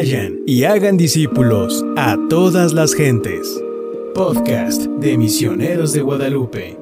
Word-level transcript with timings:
Vayan 0.00 0.38
y 0.46 0.64
hagan 0.64 0.96
discípulos 0.96 1.84
a 1.98 2.16
todas 2.30 2.72
las 2.72 2.94
gentes. 2.94 3.62
Podcast 4.14 4.86
de 4.86 5.18
Misioneros 5.18 5.92
de 5.92 6.00
Guadalupe. 6.00 6.78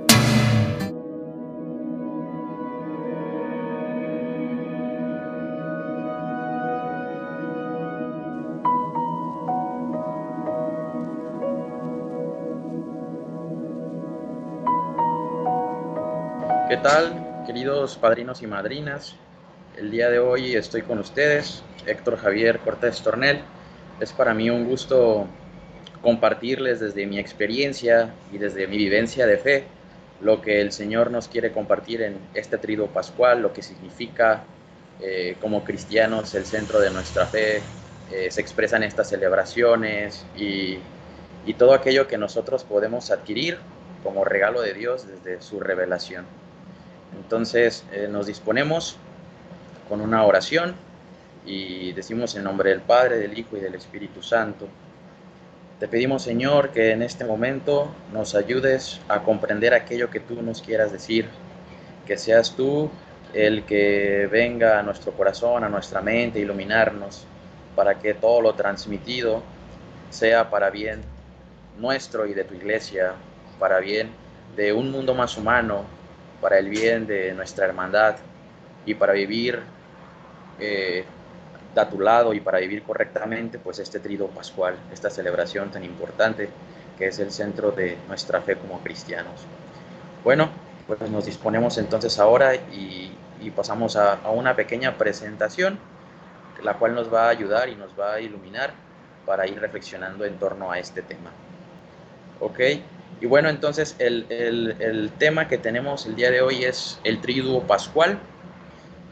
¿Qué 16.69 16.77
tal, 16.77 17.43
queridos 17.45 17.99
padrinos 17.99 18.43
y 18.43 18.47
madrinas? 18.47 19.17
El 19.79 19.93
día 19.93 20.11
de 20.11 20.19
hoy 20.19 20.57
estoy 20.57 20.83
con 20.83 20.99
ustedes, 20.99 21.63
Héctor 21.87 22.17
Javier 22.17 22.59
Cortés 22.59 23.01
Tornel. 23.01 23.43
Es 24.01 24.13
para 24.13 24.35
mí 24.35 24.51
un 24.51 24.65
gusto 24.65 25.29
compartirles 26.03 26.81
desde 26.81 27.07
mi 27.07 27.21
experiencia 27.21 28.13
y 28.33 28.39
desde 28.39 28.67
mi 28.67 28.77
vivencia 28.77 29.25
de 29.25 29.39
fe 29.39 29.65
lo 30.21 30.43
que 30.43 30.61
el 30.61 30.73
Señor 30.73 31.13
nos 31.13 31.29
quiere 31.29 31.53
compartir 31.53 32.03
en 32.03 32.17
este 32.35 32.59
trido 32.59 32.89
pascual, 32.89 33.41
lo 33.41 33.53
que 33.53 33.63
significa 33.63 34.43
eh, 35.01 35.37
como 35.41 35.63
cristianos 35.63 36.35
el 36.35 36.45
centro 36.45 36.81
de 36.81 36.91
nuestra 36.91 37.27
fe, 37.27 37.63
eh, 38.11 38.33
se 38.33 38.41
expresan 38.41 38.83
estas 38.83 39.09
celebraciones 39.09 40.27
y, 40.37 40.81
todo 41.57 41.73
aquello 41.73 42.07
que 42.09 42.19
nosotros 42.19 42.63
podemos 42.63 43.11
adquirir 43.11 43.59
como 44.03 44.23
regalo 44.23 44.61
de 44.61 44.75
Dios 44.75 45.07
desde 45.09 45.41
su 45.41 45.61
revelación. 45.61 46.27
Entonces 47.17 47.85
eh, 47.91 48.07
nos 48.11 48.27
disponemos 48.27 48.99
con 49.89 50.01
una 50.01 50.25
oración 50.25 50.75
y 51.47 51.93
decimos 51.93 52.37
en 52.37 52.45
nombre 52.45 52.71
del 52.71 52.81
Padre, 52.81 53.19
del 53.19 53.39
Hijo 53.39 53.57
y 53.57 53.61
del 53.61 53.75
Espíritu 53.75 54.23
Santo. 54.23 54.69
Te 55.81 55.89
pedimos 55.89 56.23
Señor 56.23 56.71
que 56.71 56.93
en 56.93 57.03
este 57.03 57.25
momento 57.25 57.89
nos 58.13 58.35
ayudes 58.35 59.01
a 59.09 59.23
comprender 59.23 59.73
aquello 59.73 60.11
que 60.11 60.21
tú 60.21 60.43
nos 60.43 60.61
quieras 60.61 60.93
decir, 60.93 61.27
que 62.07 62.19
seas 62.19 62.55
tú 62.55 62.91
el 63.33 63.65
que 63.65 64.29
venga 64.31 64.79
a 64.79 64.83
nuestro 64.83 65.13
corazón, 65.13 65.65
a 65.65 65.69
nuestra 65.69 66.01
mente, 66.01 66.41
iluminarnos, 66.41 67.25
para 67.77 67.99
que 67.99 68.15
todo 68.15 68.41
lo 68.41 68.55
transmitido 68.55 69.43
sea 70.11 70.51
para 70.51 70.71
bien 70.71 71.01
nuestro 71.79 72.27
y 72.27 72.35
de 72.35 72.45
tu 72.45 72.55
iglesia, 72.55 73.13
para 73.59 73.79
bien 73.79 74.11
de 74.57 74.73
un 74.73 74.91
mundo 74.91 75.15
más 75.15 75.37
humano, 75.37 75.85
para 76.41 76.59
el 76.59 76.69
bien 76.69 77.07
de 77.07 77.33
nuestra 77.35 77.67
hermandad 77.67 78.17
y 78.85 78.95
para 78.95 79.13
vivir 79.13 79.61
eh, 80.61 81.05
a 81.77 81.89
tu 81.89 82.01
lado 82.01 82.35
y 82.35 82.41
para 82.41 82.59
vivir 82.59 82.83
correctamente, 82.83 83.59
pues 83.59 83.79
este 83.79 84.01
trido 84.01 84.27
pascual, 84.29 84.77
esta 84.93 85.11
celebración 85.11 85.71
tan 85.71 85.85
importante 85.85 86.49
que 86.99 87.07
es 87.07 87.19
el 87.21 87.31
centro 87.31 87.71
de 87.71 87.97
nuestra 88.09 88.41
fe 88.41 88.57
como 88.57 88.81
cristianos. 88.81 89.47
Bueno, 90.25 90.49
pues 90.87 91.01
nos 91.11 91.27
disponemos 91.27 91.79
entonces 91.79 92.19
ahora 92.19 92.55
y, 92.55 93.13
pasamos 93.55 93.97
a, 93.97 94.19
una 94.31 94.55
pequeña 94.57 94.99
presentación, 94.99 95.79
la 96.63 96.75
cual 96.75 96.95
nos 96.95 97.13
va 97.13 97.27
a 97.27 97.29
ayudar 97.31 97.69
y 97.69 97.77
nos 97.77 97.99
va 97.99 98.15
a 98.15 98.21
iluminar 98.21 98.73
para 99.25 99.47
ir 99.47 99.61
reflexionando 99.61 100.25
en 100.25 100.39
torno 100.39 100.71
a 100.71 100.79
este 100.79 101.03
tema. 101.03 101.31
¿Ok? 102.41 102.61
Y 103.21 103.27
bueno, 103.27 103.49
entonces 103.49 103.97
el, 103.99 104.27
el, 104.29 105.11
tema 105.19 105.49
que 105.49 105.59
tenemos 105.59 106.07
el 106.07 106.15
día 106.15 106.31
de 106.31 106.41
hoy 106.41 106.65
es 106.65 107.01
el 107.05 107.21
triduo 107.21 107.63
pascual. 107.63 108.19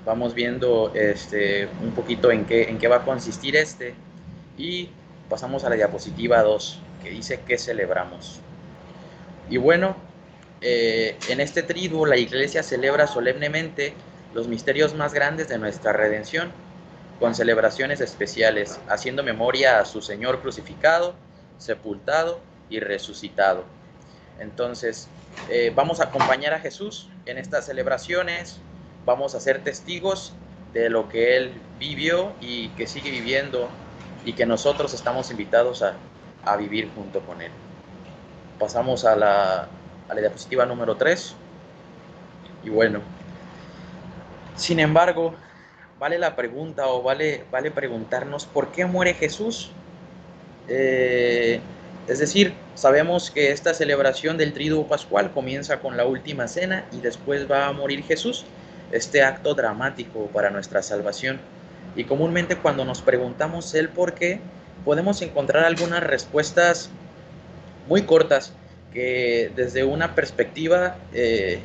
Vamos 0.07 0.33
viendo 0.33 0.93
este, 0.95 1.69
un 1.83 1.91
poquito 1.91 2.31
en 2.31 2.47
qué, 2.47 2.71
en 2.71 2.79
qué 2.79 2.89
va 2.89 2.97
a 2.97 3.05
consistir 3.05 3.57
este. 3.57 3.95
Y 4.57 4.89
pasamos 5.29 5.65
a 5.65 5.69
la 5.69 5.77
diapositiva 5.77 6.43
2, 6.43 6.81
que 7.03 7.11
dice 7.11 7.41
que 7.47 7.59
celebramos. 7.59 8.41
Y 9.51 9.59
bueno, 9.59 9.97
eh, 10.63 11.19
en 11.29 11.41
este 11.41 11.63
triduo 11.63 12.07
la 12.07 12.17
iglesia 12.17 12.63
celebra 12.63 13.07
solemnemente 13.07 13.93
los 14.33 14.49
misterios 14.49 14.95
más 14.95 15.13
grandes 15.13 15.49
de 15.49 15.59
nuestra 15.59 15.93
redención, 15.93 16.51
con 17.21 17.35
celebraciones 17.35 18.01
especiales, 18.01 18.81
haciendo 18.89 19.23
memoria 19.23 19.81
a 19.81 19.85
su 19.85 20.01
Señor 20.01 20.41
crucificado, 20.41 21.15
sepultado 21.59 22.41
y 22.71 22.81
resucitado 22.81 23.65
entonces, 24.39 25.09
eh, 25.51 25.73
vamos 25.75 26.01
a 26.01 26.05
acompañar 26.05 26.53
a 26.55 26.61
Jesús 26.61 27.09
en 27.25 27.39
estas 27.39 27.67
celebraciones, 27.67 28.59
vamos 29.07 29.35
a 29.35 29.41
ser 29.41 29.65
testigos 29.65 30.35
de 30.75 30.91
lo 30.91 31.09
que 31.09 31.39
Él 31.39 31.55
vivió 31.79 32.33
y 32.41 32.69
que 32.71 32.87
sigue 32.87 33.11
viviendo 33.11 33.69
y 34.27 34.35
que 34.35 34.45
nosotros 34.45 34.93
estamos 34.93 35.31
invitados 35.31 35.83
a, 35.83 35.97
vivir 36.59 36.91
junto 36.95 37.21
con 37.21 37.41
Él. 37.41 37.51
Pasamos 38.59 39.05
a 39.05 39.17
la, 39.17 39.69
a 40.09 40.15
la 40.15 40.21
diapositiva 40.21 40.67
número 40.67 40.97
3. 40.97 41.35
Y 42.65 42.71
bueno, 42.71 43.01
sin 44.55 44.81
embargo, 44.81 45.35
vale 45.99 46.19
la 46.19 46.37
pregunta 46.37 46.87
o 46.89 47.03
vale, 47.03 47.45
vale 47.51 47.71
preguntarnos 47.71 48.47
por 48.47 48.73
qué 48.73 48.87
muere 48.87 49.15
Jesús. 49.15 49.71
Eh, 50.69 51.61
es 52.09 52.19
decir, 52.19 52.55
sabemos 52.75 53.31
que 53.31 53.51
esta 53.51 53.75
celebración 53.75 54.37
del 54.37 54.53
Triduo 54.53 54.87
Pascual 54.87 55.33
comienza 55.33 55.81
con 55.81 55.97
la 55.97 56.05
última 56.05 56.47
cena 56.49 56.85
y 56.93 57.01
después 57.01 57.51
va 57.51 57.67
a 57.67 57.73
morir 57.73 58.05
Jesús, 58.05 58.45
este 58.93 59.23
acto 59.23 59.55
dramático 59.55 60.27
para 60.33 60.51
nuestra 60.51 60.83
salvación. 60.83 61.41
Y 61.95 62.05
comúnmente 62.05 62.57
cuando 62.57 62.85
nos 62.85 63.03
preguntamos 63.03 63.75
el 63.75 63.89
por 63.89 64.15
qué, 64.15 64.41
podemos 64.85 65.23
encontrar 65.23 65.65
algunas 65.65 66.03
respuestas 66.03 66.91
muy 67.89 68.03
cortas 68.03 68.53
que 68.93 69.51
desde 69.57 69.85
una 69.85 70.15
perspectiva 70.15 70.97
eh, 71.13 71.61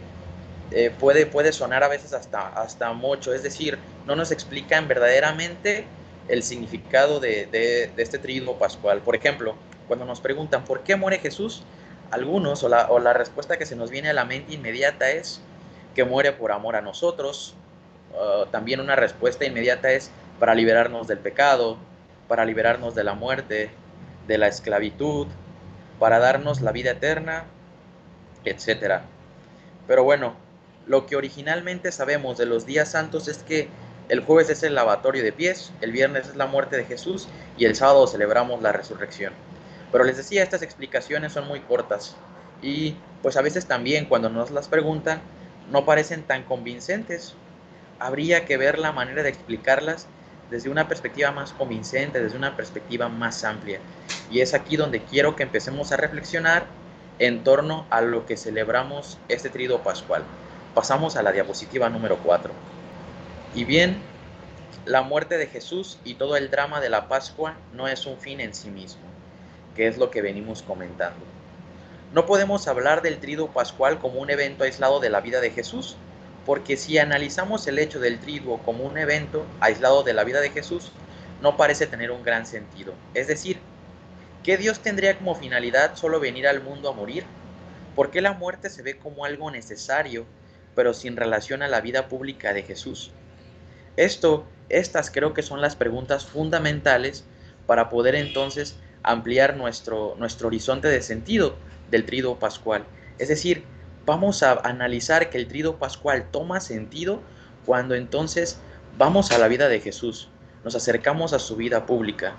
eh, 0.72 0.92
puede, 1.00 1.26
puede 1.26 1.52
sonar 1.52 1.84
a 1.84 1.88
veces 1.88 2.14
hasta, 2.14 2.48
hasta 2.48 2.94
mucho. 2.94 3.34
Es 3.34 3.44
decir, 3.44 3.78
no 4.06 4.16
nos 4.16 4.32
explican 4.32 4.88
verdaderamente 4.88 5.86
el 6.28 6.44
significado 6.44 7.20
de, 7.20 7.48
de 7.48 7.92
este 7.98 8.18
Triduo 8.18 8.58
Pascual. 8.58 9.02
Por 9.02 9.16
ejemplo, 9.16 9.56
cuando 9.88 10.06
nos 10.06 10.22
preguntan 10.22 10.64
por 10.64 10.84
qué 10.84 10.96
muere 10.96 11.20
Jesús, 11.20 11.64
algunos 12.12 12.64
o 12.64 12.70
la, 12.70 12.90
o 12.90 13.00
la 13.00 13.14
respuesta 13.14 13.58
que 13.58 13.66
se 13.66 13.76
nos 13.76 13.90
viene 13.90 14.10
a 14.10 14.14
la 14.14 14.26
mente 14.26 14.54
inmediata 14.54 15.10
es 15.10 15.42
que 15.96 16.04
muere 16.04 16.32
por 16.32 16.52
amor 16.52 16.76
a 16.76 16.82
nosotros. 16.82 17.56
también 18.52 18.80
una 18.82 18.96
respuesta 18.96 19.46
inmediata 19.46 19.92
es 19.92 20.12
para 20.40 20.54
liberarnos 20.54 21.08
del 21.08 21.20
pecado, 21.20 21.78
para 22.28 22.46
liberarnos 22.46 22.96
de 22.96 23.04
la 23.04 23.14
muerte, 23.14 23.70
de 24.28 24.38
la 24.38 24.48
esclavitud, 24.48 25.28
para 26.00 26.20
darnos 26.20 26.62
la 26.62 26.72
vida 26.72 26.92
eterna, 26.92 27.46
etc. 28.44 29.02
Pero 29.88 30.04
bueno, 30.04 30.36
lo 30.88 31.06
que 31.06 31.16
originalmente 31.16 31.92
sabemos 31.92 32.38
de 32.38 32.46
los 32.46 32.66
días 32.66 32.92
santos 32.92 33.28
es 33.28 33.40
que 33.44 33.70
el 34.10 34.22
jueves 34.22 34.50
es 34.50 34.64
el 34.64 34.76
lavatorio 34.76 35.24
de 35.24 35.32
pies, 35.32 35.72
el 35.82 35.92
viernes 35.92 36.28
es 36.28 36.36
la 36.36 36.48
muerte 36.48 36.76
de 36.76 36.86
Jesús 36.86 37.28
y 37.58 37.66
el 37.66 37.76
sábado 37.76 38.08
celebramos 38.08 38.62
la 38.62 38.72
resurrección. 38.72 39.34
Pero 39.92 40.04
les 40.04 40.18
decía, 40.18 40.44
estas 40.44 40.64
explicaciones 40.64 41.34
son 41.34 41.48
muy 41.48 41.60
cortas 41.62 42.16
y 42.62 42.96
pues 43.22 43.38
a 43.38 43.42
veces 43.42 43.68
también 43.68 44.06
cuando 44.06 44.30
nos 44.30 44.52
las 44.52 44.68
preguntan 44.68 45.22
no 45.72 45.86
parecen 45.86 46.24
tan 46.24 46.44
convincentes. 46.44 47.34
Habría 48.00 48.46
que 48.46 48.58
ver 48.58 48.80
la 48.80 48.92
manera 48.92 49.24
de 49.24 49.30
explicarlas 49.30 50.08
desde 50.50 50.70
una 50.70 50.88
perspectiva 50.88 51.32
más 51.32 51.54
convincente, 51.54 52.22
desde 52.22 52.38
una 52.38 52.56
perspectiva 52.56 53.10
más 53.10 53.44
amplia. 53.44 53.80
Y 54.30 54.42
es 54.42 54.54
aquí 54.54 54.76
donde 54.76 55.02
quiero 55.02 55.36
que 55.36 55.44
empecemos 55.44 55.92
a 55.92 55.98
reflexionar 55.98 56.66
en 57.20 57.44
torno 57.44 57.86
a 57.90 58.02
lo 58.02 58.26
que 58.26 58.38
celebramos 58.38 59.18
este 59.28 59.50
trido 59.50 59.84
pascual. 59.84 60.24
Pasamos 60.74 61.16
a 61.16 61.24
la 61.24 61.32
diapositiva 61.32 61.90
número 61.90 62.18
4. 62.18 62.52
Y 63.56 63.64
bien, 63.66 63.98
la 64.86 65.02
muerte 65.04 65.38
de 65.38 65.48
Jesús 65.48 66.00
y 66.04 66.16
todo 66.16 66.36
el 66.36 66.50
drama 66.50 66.82
de 66.82 66.90
la 66.90 67.08
Pascua 67.08 67.56
no 67.74 67.88
es 67.88 68.06
un 68.06 68.18
fin 68.18 68.40
en 68.40 68.54
sí 68.54 68.70
mismo 68.70 69.12
que 69.76 69.88
es 69.88 69.98
lo 69.98 70.12
que 70.12 70.22
venimos 70.22 70.62
comentando. 70.62 71.20
No 72.14 72.26
podemos 72.26 72.68
hablar 72.68 73.02
del 73.02 73.20
triduo 73.20 73.52
pascual 73.52 73.98
como 73.98 74.20
un 74.20 74.30
evento 74.30 74.66
aislado 74.66 75.00
de 75.00 75.10
la 75.10 75.22
vida 75.22 75.40
de 75.40 75.50
Jesús, 75.50 75.96
porque 76.46 76.76
si 76.76 76.98
analizamos 76.98 77.66
el 77.68 77.80
hecho 77.80 78.02
del 78.02 78.20
triduo 78.20 78.58
como 78.64 78.84
un 78.84 78.98
evento 78.98 79.46
aislado 79.62 80.04
de 80.04 80.14
la 80.14 80.26
vida 80.26 80.42
de 80.42 80.50
Jesús, 80.50 80.92
no 81.42 81.56
parece 81.56 81.88
tener 81.88 82.12
un 82.12 82.22
gran 82.22 82.46
sentido. 82.46 82.94
Es 83.14 83.28
decir, 83.28 83.62
¿qué 84.44 84.58
Dios 84.58 84.80
tendría 84.80 85.18
como 85.18 85.36
finalidad 85.36 85.96
solo 85.96 86.20
venir 86.20 86.48
al 86.50 86.62
mundo 86.62 86.90
a 86.90 86.94
morir? 86.94 87.24
¿Por 87.96 88.12
qué 88.12 88.20
la 88.20 88.34
muerte 88.34 88.70
se 88.70 88.82
ve 88.82 88.98
como 88.98 89.24
algo 89.24 89.50
necesario, 89.50 90.26
pero 90.76 90.94
sin 90.94 91.16
relación 91.16 91.62
a 91.62 91.70
la 91.70 91.80
vida 91.80 92.10
pública 92.10 92.52
de 92.52 92.64
Jesús? 92.64 93.12
Esto, 93.96 94.46
estas 94.68 95.12
creo 95.12 95.34
que 95.34 95.44
son 95.44 95.62
las 95.62 95.78
preguntas 95.78 96.26
fundamentales 96.26 97.24
para 97.68 97.88
poder 97.88 98.16
entonces 98.16 98.76
ampliar 99.02 99.56
nuestro, 99.56 100.16
nuestro 100.18 100.48
horizonte 100.48 100.90
de 100.90 101.02
sentido 101.02 101.56
del 101.92 102.06
trido 102.06 102.40
pascual. 102.40 102.86
Es 103.20 103.28
decir, 103.28 103.64
vamos 104.06 104.42
a 104.42 104.54
analizar 104.54 105.30
que 105.30 105.38
el 105.38 105.48
trido 105.48 105.78
pascual 105.78 106.32
toma 106.32 106.60
sentido 106.60 107.22
cuando 107.66 107.94
entonces 107.94 108.60
vamos 108.98 109.32
a 109.32 109.38
la 109.38 109.48
vida 109.48 109.70
de 109.70 109.80
Jesús, 109.80 110.30
nos 110.64 110.76
acercamos 110.76 111.34
a 111.34 111.40
su 111.40 111.56
vida 111.56 111.86
pública, 111.86 112.34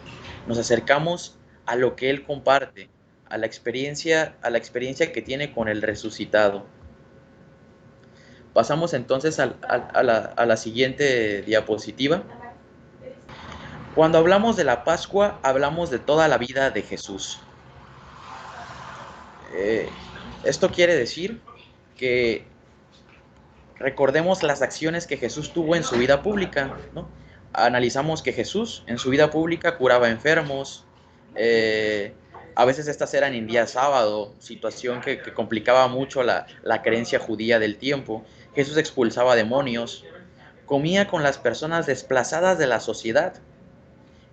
nos 0.46 0.58
acercamos 0.58 1.37
a 1.66 1.76
lo 1.76 1.94
que 1.96 2.10
Él 2.10 2.25
comparte, 2.25 2.88
a 3.28 3.38
la 3.38 3.46
experiencia, 3.46 4.37
a 4.43 4.50
la 4.50 4.58
experiencia 4.58 5.12
que 5.12 5.22
tiene 5.22 5.52
con 5.52 5.69
el 5.69 5.82
resucitado. 5.82 6.66
Pasamos 8.52 8.93
entonces 8.93 9.38
a, 9.40 9.54
la, 10.02 10.32
a 10.37 10.46
la 10.46 10.56
siguiente 10.56 11.40
diapositiva. 11.43 12.22
Cuando 13.94 14.19
hablamos 14.19 14.56
de 14.56 14.64
la 14.64 14.84
Pascua, 14.84 15.40
hablamos 15.43 15.90
de 15.90 15.99
toda 15.99 16.28
la 16.28 16.37
vida 16.37 16.70
de 16.70 16.82
Jesús. 16.82 17.40
Eh, 19.54 19.88
esto 20.44 20.70
quiere 20.70 20.94
decir 20.94 21.40
que 21.96 22.44
recordemos 23.76 24.43
las 24.43 24.62
acciones 24.62 25.06
que 25.06 25.16
Jesús 25.16 25.52
tuvo 25.52 25.76
en 25.76 25.84
su 25.84 25.96
vida 25.96 26.22
pública. 26.22 26.76
Analizamos 27.52 28.22
que 28.22 28.32
Jesús 28.32 28.82
en 28.87 28.99
su 28.99 29.10
vida 29.10 29.31
pública 29.31 29.76
curaba 29.76 30.08
enfermos, 30.08 30.84
eh, 31.34 32.14
a 32.54 32.64
veces 32.64 32.87
estas 32.87 33.14
eran 33.14 33.34
en 33.34 33.46
día 33.46 33.66
sábado, 33.66 34.34
situación 34.38 35.00
que, 35.00 35.20
complicaba 35.32 35.88
mucho 35.88 36.22
la, 36.22 36.46
la, 36.62 36.82
creencia 36.82 37.19
judía 37.19 37.58
del 37.58 37.76
tiempo. 37.76 38.25
Jesús 38.54 38.76
expulsaba 38.76 39.37
demonios, 39.37 40.04
comía 40.66 41.08
con 41.08 41.22
las 41.22 41.38
personas 41.38 41.87
desplazadas 41.87 42.58
de 42.58 42.66
la 42.66 42.81
sociedad 42.81 43.34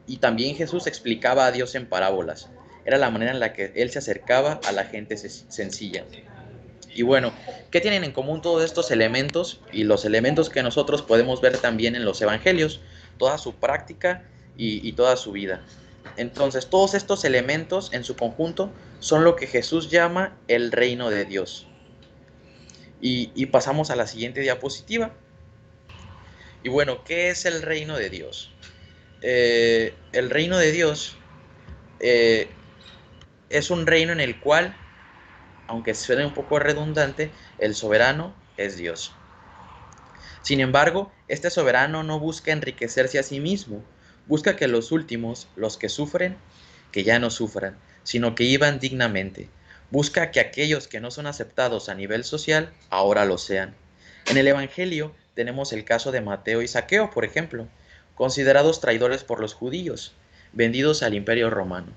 y 0.05 0.17
también 0.17 0.55
Jesús 0.55 0.87
explicaba 0.87 1.45
a 1.45 1.51
Dios 1.51 1.75
en 1.75 1.87
parábolas. 1.87 2.49
Era 2.89 2.97
la 2.97 3.11
manera 3.11 3.31
en 3.31 3.39
la 3.39 3.53
que 3.53 3.71
él 3.75 3.91
se 3.91 3.99
acercaba 3.99 4.59
a 4.65 4.71
la 4.71 4.83
gente 4.83 5.15
sencilla. 5.15 6.05
Y 6.91 7.03
bueno, 7.03 7.31
¿qué 7.69 7.81
tienen 7.81 8.03
en 8.03 8.11
común 8.11 8.41
todos 8.41 8.63
estos 8.63 8.89
elementos 8.89 9.61
y 9.71 9.83
los 9.83 10.05
elementos 10.05 10.49
que 10.49 10.63
nosotros 10.63 11.03
podemos 11.03 11.39
ver 11.39 11.55
también 11.59 11.95
en 11.95 12.03
los 12.03 12.19
evangelios? 12.19 12.81
Toda 13.19 13.37
su 13.37 13.53
práctica 13.53 14.23
y, 14.57 14.91
toda 14.93 15.17
su 15.17 15.33
vida. 15.33 15.63
Entonces, 16.17 16.65
todos 16.65 16.95
estos 16.95 17.25
elementos 17.25 17.93
en 17.93 18.03
su 18.03 18.15
conjunto 18.15 18.71
son 18.99 19.23
lo 19.23 19.35
que 19.35 19.45
Jesús 19.45 19.91
llama 19.91 20.35
el 20.47 20.71
reino 20.71 21.11
de 21.11 21.25
Dios. 21.25 21.67
Y, 22.99 23.45
pasamos 23.45 23.91
a 23.91 23.95
la 23.95 24.07
siguiente 24.07 24.41
diapositiva. 24.41 25.13
Y 26.63 26.69
bueno, 26.69 27.03
¿qué 27.03 27.29
es 27.29 27.45
el 27.45 27.61
reino 27.61 27.97
de 27.97 28.09
Dios? 28.09 28.51
Eh, 29.21 29.93
el 30.11 30.31
reino 30.31 30.57
de 30.57 30.71
Dios 30.71 31.17
eh, 31.99 32.47
es 33.49 33.71
un 33.71 33.85
reino 33.87 34.11
en 34.11 34.19
el 34.19 34.39
cual, 34.39 34.75
aunque 35.67 35.93
suene 35.93 36.25
un 36.25 36.33
poco 36.33 36.59
redundante, 36.59 37.31
el 37.57 37.75
soberano 37.75 38.33
es 38.57 38.77
Dios. 38.77 39.13
Sin 40.41 40.61
embargo, 40.61 41.11
este 41.27 41.49
soberano 41.49 42.03
no 42.03 42.19
busca 42.19 42.51
enriquecerse 42.51 43.19
a 43.19 43.23
sí 43.23 43.39
mismo, 43.39 43.83
busca 44.27 44.55
que 44.55 44.67
los 44.67 44.91
últimos, 44.91 45.47
los 45.55 45.77
que 45.77 45.89
sufren, 45.89 46.37
que 46.91 47.03
ya 47.03 47.19
no 47.19 47.29
sufran, 47.29 47.77
sino 48.03 48.35
que 48.35 48.45
iban 48.45 48.79
dignamente. 48.79 49.49
Busca 49.91 50.31
que 50.31 50.39
aquellos 50.39 50.87
que 50.87 50.99
no 50.99 51.11
son 51.11 51.27
aceptados 51.27 51.89
a 51.89 51.95
nivel 51.95 52.23
social 52.23 52.71
ahora 52.89 53.25
lo 53.25 53.37
sean. 53.37 53.75
En 54.27 54.37
el 54.37 54.47
Evangelio 54.47 55.15
tenemos 55.33 55.73
el 55.73 55.83
caso 55.83 56.11
de 56.11 56.21
Mateo 56.21 56.61
y 56.61 56.67
Saqueo, 56.67 57.09
por 57.09 57.25
ejemplo, 57.25 57.67
considerados 58.15 58.81
traidores 58.81 59.23
por 59.23 59.39
los 59.39 59.53
judíos, 59.53 60.13
vendidos 60.53 61.03
al 61.03 61.15
imperio 61.15 61.49
romano. 61.49 61.93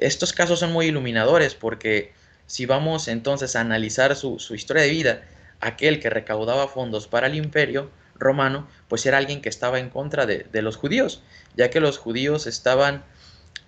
Estos 0.00 0.32
casos 0.32 0.58
son 0.60 0.72
muy 0.72 0.86
iluminadores 0.86 1.54
porque 1.54 2.14
si 2.46 2.64
vamos 2.64 3.06
entonces 3.06 3.54
a 3.54 3.60
analizar 3.60 4.16
su, 4.16 4.38
historia 4.54 4.82
de 4.82 4.88
vida, 4.88 5.22
aquel 5.60 6.00
que 6.00 6.08
recaudaba 6.08 6.68
fondos 6.68 7.06
para 7.06 7.26
el 7.26 7.34
imperio 7.34 7.90
romano, 8.14 8.66
pues 8.88 9.04
era 9.04 9.18
alguien 9.18 9.42
que 9.42 9.50
estaba 9.50 9.78
en 9.78 9.90
contra 9.90 10.24
de, 10.24 10.62
los 10.62 10.78
judíos, 10.78 11.22
ya 11.54 11.68
que 11.68 11.80
los 11.80 11.98
judíos 11.98 12.46
estaban 12.46 13.04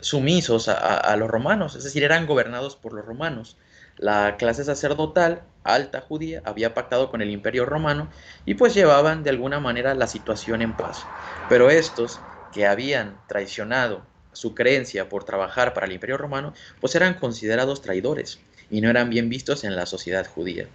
sumisos 0.00 0.68
a, 0.68 1.14
los 1.16 1.30
romanos, 1.30 1.76
es 1.76 1.84
decir, 1.84 2.02
eran 2.02 2.26
gobernados 2.26 2.76
por 2.76 2.94
los 2.94 3.04
romanos. 3.04 3.58
La 3.98 4.38
clase 4.38 4.64
sacerdotal 4.64 5.42
alta 5.64 6.00
judía 6.00 6.40
había 6.46 6.72
pactado 6.72 7.10
con 7.10 7.20
el 7.20 7.30
imperio 7.30 7.66
romano 7.66 8.08
y 8.46 8.54
pues 8.54 8.72
llevaban 8.72 9.22
de 9.22 9.28
alguna 9.28 9.60
manera 9.60 9.94
la 9.94 10.06
situación 10.06 10.62
en 10.62 10.72
paz. 10.72 11.04
Pero 11.50 11.68
estos 11.68 12.20
que 12.52 12.66
habían 12.66 13.18
traicionado 13.26 14.10
su 14.32 14.54
creencia 14.54 15.08
por 15.08 15.24
trabajar 15.24 15.74
para 15.74 15.86
el 15.86 15.92
imperio 15.92 16.18
romano, 16.18 16.54
pues 16.80 16.94
eran 16.94 17.14
considerados 17.14 17.82
traidores 17.82 18.38
y 18.70 18.80
no 18.80 18.90
eran 18.90 19.10
bien 19.10 19.28
vistos 19.28 19.64
en 19.64 19.76
la 19.76 19.86
sociedad 19.86 20.26
judía. 20.26 20.66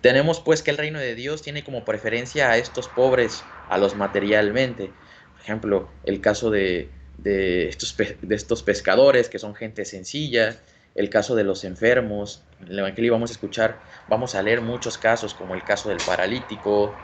Tenemos 0.00 0.40
pues 0.40 0.62
que 0.62 0.70
el 0.70 0.78
reino 0.78 0.98
de 0.98 1.14
Dios 1.14 1.42
tiene 1.42 1.62
como 1.62 1.84
preferencia 1.84 2.50
a 2.50 2.56
estos 2.56 2.88
pobres, 2.88 3.42
a 3.68 3.76
los 3.76 3.96
materialmente. 3.96 4.90
Por 5.32 5.42
ejemplo, 5.42 5.90
el 6.04 6.20
caso 6.20 6.50
de, 6.50 6.88
estos, 7.24 7.96
de 7.96 8.34
estos 8.34 8.62
pescadores 8.62 9.28
que 9.28 9.38
son 9.38 9.54
gente 9.54 9.84
sencilla, 9.84 10.56
el 10.94 11.10
caso 11.10 11.34
de 11.34 11.44
los 11.44 11.64
enfermos. 11.64 12.42
En 12.60 12.68
el 12.68 12.78
Evangelio 12.78 13.12
vamos 13.12 13.30
a 13.30 13.34
escuchar, 13.34 13.78
vamos 14.08 14.34
a 14.34 14.42
leer 14.42 14.60
muchos 14.62 14.98
casos, 14.98 15.34
como 15.34 15.54
el 15.54 15.64
caso 15.64 15.90
del 15.90 15.98
paralítico, 15.98 16.94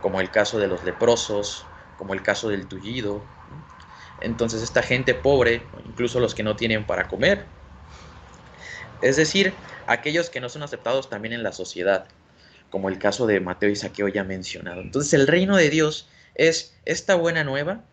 como 0.00 0.20
el 0.20 0.30
caso 0.30 0.58
de 0.58 0.68
los 0.68 0.84
leprosos, 0.84 1.66
como 1.96 2.14
el 2.14 2.22
caso 2.22 2.48
del 2.48 2.66
tullido. 2.66 3.22
Entonces 4.22 4.62
esta 4.62 4.82
gente 4.82 5.14
pobre, 5.14 5.66
incluso 5.84 6.20
los 6.20 6.34
que 6.34 6.42
no 6.42 6.56
tienen 6.56 6.86
para 6.86 7.08
comer, 7.08 7.46
es 9.00 9.16
decir, 9.16 9.58
aquellos 9.86 10.30
que 10.30 10.40
no 10.40 10.48
son 10.48 10.62
aceptados 10.62 11.10
también 11.10 11.34
en 11.34 11.42
la 11.42 11.52
sociedad, 11.52 12.06
como 12.70 12.88
el 12.88 12.98
caso 12.98 13.26
de 13.26 13.40
Mateo 13.40 13.68
y 13.68 13.76
Saqueo 13.76 14.08
ya 14.08 14.22
mencionado. 14.22 14.80
Entonces 14.80 15.12
el 15.12 15.26
reino 15.26 15.56
de 15.56 15.70
Dios 15.70 16.08
es 16.36 16.76
esta 16.84 17.16
buena 17.16 17.42
nueva, 17.42 17.84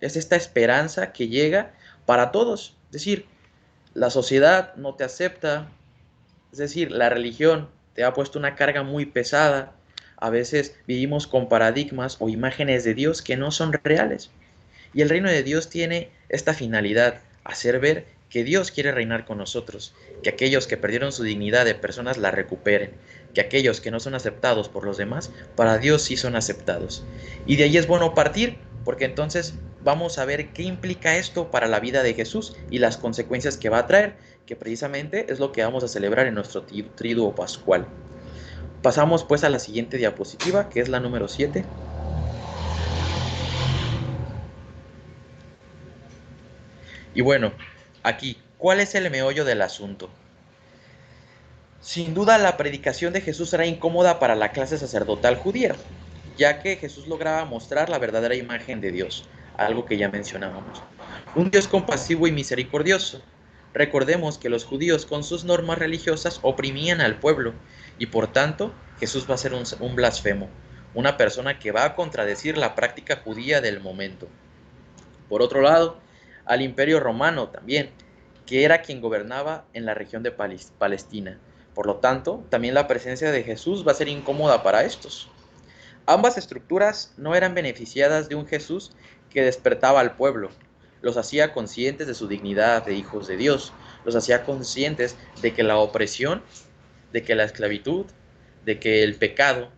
es 0.00 0.16
esta 0.16 0.36
esperanza 0.36 1.12
que 1.12 1.28
llega 1.28 1.72
para 2.04 2.30
todos. 2.32 2.76
Es 2.86 2.92
decir, 2.92 3.26
la 3.94 4.10
sociedad 4.10 4.74
no 4.76 4.94
te 4.94 5.04
acepta, 5.04 5.72
es 6.52 6.58
decir, 6.58 6.92
la 6.92 7.08
religión 7.08 7.70
te 7.94 8.04
ha 8.04 8.12
puesto 8.12 8.38
una 8.38 8.54
carga 8.54 8.82
muy 8.82 9.06
pesada. 9.06 9.72
A 10.18 10.30
veces 10.30 10.76
vivimos 10.86 11.26
con 11.26 11.48
paradigmas 11.48 12.16
o 12.20 12.28
imágenes 12.28 12.84
de 12.84 12.94
Dios 12.94 13.22
que 13.22 13.36
no 13.36 13.50
son 13.50 13.72
reales. 13.72 14.30
Y 14.98 15.02
el 15.02 15.10
reino 15.10 15.30
de 15.30 15.44
Dios 15.44 15.70
tiene 15.70 16.10
esta 16.28 16.54
finalidad, 16.54 17.20
hacer 17.44 17.78
ver 17.78 18.06
que 18.30 18.42
Dios 18.42 18.72
quiere 18.72 18.90
reinar 18.90 19.26
con 19.26 19.38
nosotros, 19.38 19.94
que 20.24 20.30
aquellos 20.30 20.66
que 20.66 20.76
perdieron 20.76 21.12
su 21.12 21.22
dignidad 21.22 21.64
de 21.66 21.76
personas 21.76 22.18
la 22.18 22.32
recuperen, 22.32 22.90
que 23.32 23.40
aquellos 23.40 23.80
que 23.80 23.92
no 23.92 24.00
son 24.00 24.16
aceptados 24.16 24.68
por 24.68 24.84
los 24.84 24.96
demás, 24.96 25.30
para 25.54 25.78
Dios 25.78 26.02
sí 26.02 26.16
son 26.16 26.34
aceptados. 26.34 27.04
Y 27.46 27.54
de 27.54 27.62
ahí 27.62 27.76
es 27.76 27.86
bueno 27.86 28.12
partir, 28.12 28.58
porque 28.84 29.04
entonces 29.04 29.54
vamos 29.84 30.18
a 30.18 30.24
ver 30.24 30.52
qué 30.52 30.64
implica 30.64 31.16
esto 31.16 31.48
para 31.52 31.68
la 31.68 31.78
vida 31.78 32.02
de 32.02 32.14
Jesús 32.14 32.56
y 32.68 32.80
las 32.80 32.96
consecuencias 32.96 33.56
que 33.56 33.68
va 33.68 33.78
a 33.78 33.86
traer, 33.86 34.16
que 34.46 34.56
precisamente 34.56 35.32
es 35.32 35.38
lo 35.38 35.52
que 35.52 35.62
vamos 35.62 35.84
a 35.84 35.88
celebrar 35.88 36.26
en 36.26 36.34
nuestro 36.34 36.64
triduo 36.64 37.36
pascual. 37.36 37.86
Pasamos 38.82 39.22
pues 39.22 39.44
a 39.44 39.48
la 39.48 39.60
siguiente 39.60 39.96
diapositiva, 39.96 40.68
que 40.68 40.80
es 40.80 40.88
la 40.88 40.98
número 40.98 41.28
7. 41.28 41.64
Y 47.14 47.20
bueno, 47.20 47.52
aquí, 48.02 48.38
¿cuál 48.58 48.80
es 48.80 48.94
el 48.94 49.10
meollo 49.10 49.44
del 49.44 49.62
asunto? 49.62 50.10
Sin 51.80 52.12
duda 52.12 52.38
la 52.38 52.56
predicación 52.56 53.12
de 53.12 53.20
Jesús 53.20 53.52
era 53.54 53.64
incómoda 53.64 54.18
para 54.18 54.34
la 54.34 54.52
clase 54.52 54.78
sacerdotal 54.78 55.36
judía, 55.36 55.74
ya 56.36 56.60
que 56.60 56.76
Jesús 56.76 57.06
lograba 57.06 57.44
mostrar 57.44 57.88
la 57.88 57.98
verdadera 57.98 58.34
imagen 58.34 58.80
de 58.80 58.92
Dios, 58.92 59.28
algo 59.56 59.86
que 59.86 59.96
ya 59.96 60.08
mencionábamos. 60.08 60.82
Un 61.34 61.50
Dios 61.50 61.68
compasivo 61.68 62.26
y 62.26 62.32
misericordioso. 62.32 63.22
Recordemos 63.74 64.38
que 64.38 64.48
los 64.48 64.64
judíos 64.64 65.06
con 65.06 65.22
sus 65.22 65.44
normas 65.44 65.78
religiosas 65.78 66.40
oprimían 66.42 67.00
al 67.00 67.20
pueblo 67.20 67.54
y 67.98 68.06
por 68.06 68.32
tanto 68.32 68.72
Jesús 68.98 69.28
va 69.30 69.34
a 69.34 69.38
ser 69.38 69.54
un, 69.54 69.64
un 69.80 69.94
blasfemo, 69.94 70.48
una 70.94 71.16
persona 71.16 71.58
que 71.58 71.70
va 71.70 71.84
a 71.84 71.94
contradecir 71.94 72.58
la 72.58 72.74
práctica 72.74 73.20
judía 73.24 73.60
del 73.60 73.80
momento. 73.80 74.28
Por 75.28 75.42
otro 75.42 75.60
lado, 75.60 76.00
al 76.48 76.62
imperio 76.62 76.98
romano 76.98 77.50
también, 77.50 77.90
que 78.46 78.64
era 78.64 78.82
quien 78.82 79.00
gobernaba 79.00 79.66
en 79.74 79.84
la 79.84 79.94
región 79.94 80.22
de 80.22 80.32
Palestina. 80.32 81.38
Por 81.74 81.86
lo 81.86 81.96
tanto, 81.96 82.44
también 82.48 82.74
la 82.74 82.88
presencia 82.88 83.30
de 83.30 83.44
Jesús 83.44 83.86
va 83.86 83.92
a 83.92 83.94
ser 83.94 84.08
incómoda 84.08 84.62
para 84.62 84.82
estos. 84.82 85.30
Ambas 86.06 86.38
estructuras 86.38 87.12
no 87.18 87.34
eran 87.34 87.54
beneficiadas 87.54 88.28
de 88.28 88.34
un 88.34 88.46
Jesús 88.46 88.92
que 89.30 89.42
despertaba 89.42 90.00
al 90.00 90.16
pueblo, 90.16 90.50
los 91.02 91.16
hacía 91.16 91.52
conscientes 91.52 92.06
de 92.06 92.14
su 92.14 92.26
dignidad 92.26 92.84
de 92.84 92.94
hijos 92.94 93.28
de 93.28 93.36
Dios, 93.36 93.72
los 94.04 94.16
hacía 94.16 94.44
conscientes 94.44 95.16
de 95.42 95.52
que 95.52 95.62
la 95.62 95.76
opresión, 95.76 96.42
de 97.12 97.22
que 97.22 97.34
la 97.34 97.44
esclavitud, 97.44 98.06
de 98.64 98.80
que 98.80 99.02
el 99.02 99.14
pecado 99.14 99.70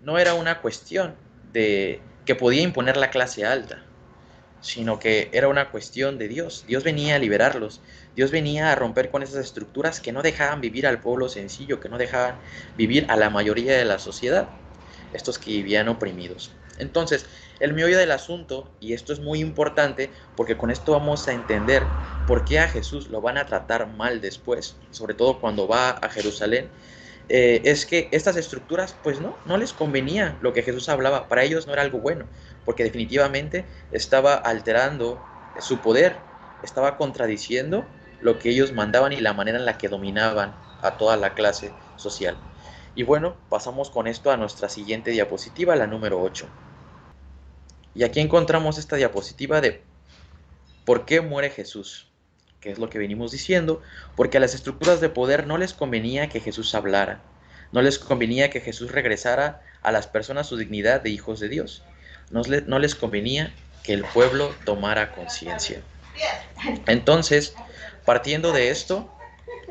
no 0.00 0.18
era 0.18 0.34
una 0.34 0.60
cuestión 0.60 1.16
de 1.52 2.00
que 2.24 2.34
podía 2.34 2.62
imponer 2.62 2.96
la 2.96 3.10
clase 3.10 3.44
alta, 3.44 3.84
sino 4.64 4.98
que 4.98 5.28
era 5.32 5.48
una 5.48 5.70
cuestión 5.70 6.16
de 6.16 6.26
Dios. 6.26 6.64
Dios 6.66 6.84
venía 6.84 7.16
a 7.16 7.18
liberarlos. 7.18 7.82
Dios 8.16 8.30
venía 8.30 8.72
a 8.72 8.74
romper 8.74 9.10
con 9.10 9.22
esas 9.22 9.44
estructuras 9.44 10.00
que 10.00 10.10
no 10.10 10.22
dejaban 10.22 10.62
vivir 10.62 10.86
al 10.86 11.02
pueblo 11.02 11.28
sencillo, 11.28 11.80
que 11.80 11.90
no 11.90 11.98
dejaban 11.98 12.36
vivir 12.74 13.04
a 13.10 13.16
la 13.16 13.28
mayoría 13.28 13.76
de 13.76 13.84
la 13.84 13.98
sociedad, 13.98 14.48
estos 15.12 15.38
que 15.38 15.50
vivían 15.50 15.88
oprimidos. 15.88 16.50
Entonces, 16.78 17.26
el 17.60 17.74
meollo 17.74 17.98
del 17.98 18.10
asunto, 18.10 18.70
y 18.80 18.94
esto 18.94 19.12
es 19.12 19.20
muy 19.20 19.40
importante 19.40 20.08
porque 20.34 20.56
con 20.56 20.70
esto 20.70 20.92
vamos 20.92 21.28
a 21.28 21.34
entender 21.34 21.82
por 22.26 22.46
qué 22.46 22.58
a 22.58 22.66
Jesús 22.66 23.08
lo 23.08 23.20
van 23.20 23.36
a 23.36 23.44
tratar 23.44 23.86
mal 23.86 24.22
después, 24.22 24.76
sobre 24.92 25.12
todo 25.12 25.40
cuando 25.40 25.68
va 25.68 25.90
a 25.90 26.08
Jerusalén, 26.08 26.70
eh, 27.28 27.60
es 27.64 27.86
que 27.86 28.08
estas 28.12 28.36
estructuras, 28.36 28.94
pues 29.02 29.20
no, 29.20 29.38
no 29.44 29.56
les 29.56 29.72
convenía 29.72 30.36
lo 30.40 30.52
que 30.52 30.62
Jesús 30.62 30.88
hablaba, 30.88 31.28
para 31.28 31.42
ellos 31.42 31.66
no 31.66 31.72
era 31.72 31.82
algo 31.82 31.98
bueno, 31.98 32.26
porque 32.64 32.84
definitivamente 32.84 33.64
estaba 33.92 34.34
alterando 34.34 35.22
su 35.60 35.78
poder, 35.78 36.16
estaba 36.62 36.96
contradiciendo 36.96 37.84
lo 38.20 38.38
que 38.38 38.50
ellos 38.50 38.72
mandaban 38.72 39.12
y 39.12 39.20
la 39.20 39.34
manera 39.34 39.58
en 39.58 39.66
la 39.66 39.78
que 39.78 39.88
dominaban 39.88 40.54
a 40.82 40.96
toda 40.96 41.16
la 41.16 41.34
clase 41.34 41.72
social. 41.96 42.36
Y 42.94 43.02
bueno, 43.02 43.36
pasamos 43.48 43.90
con 43.90 44.06
esto 44.06 44.30
a 44.30 44.36
nuestra 44.36 44.68
siguiente 44.68 45.10
diapositiva, 45.10 45.76
la 45.76 45.86
número 45.86 46.20
8. 46.22 46.46
Y 47.94 48.04
aquí 48.04 48.20
encontramos 48.20 48.78
esta 48.78 48.96
diapositiva 48.96 49.60
de 49.60 49.82
por 50.84 51.04
qué 51.04 51.20
muere 51.20 51.50
Jesús, 51.50 52.08
que 52.60 52.70
es 52.70 52.78
lo 52.78 52.88
que 52.88 52.98
venimos 52.98 53.32
diciendo, 53.32 53.82
porque 54.16 54.38
a 54.38 54.40
las 54.40 54.54
estructuras 54.54 55.00
de 55.00 55.08
poder 55.08 55.46
no 55.46 55.58
les 55.58 55.74
convenía 55.74 56.28
que 56.28 56.40
Jesús 56.40 56.74
hablara, 56.74 57.20
no 57.72 57.82
les 57.82 57.98
convenía 57.98 58.50
que 58.50 58.60
Jesús 58.60 58.92
regresara 58.92 59.62
a 59.82 59.92
las 59.92 60.06
personas 60.06 60.46
su 60.46 60.56
dignidad 60.56 61.02
de 61.02 61.10
hijos 61.10 61.40
de 61.40 61.48
Dios, 61.48 61.82
no, 62.30 62.42
no 62.66 62.78
les 62.78 62.94
convenía 62.94 63.52
que 63.82 63.92
el 63.92 64.04
pueblo 64.04 64.54
tomara 64.64 65.12
conciencia. 65.12 65.80
Entonces, 66.86 67.54
partiendo 68.04 68.52
de 68.52 68.70
esto, 68.70 69.12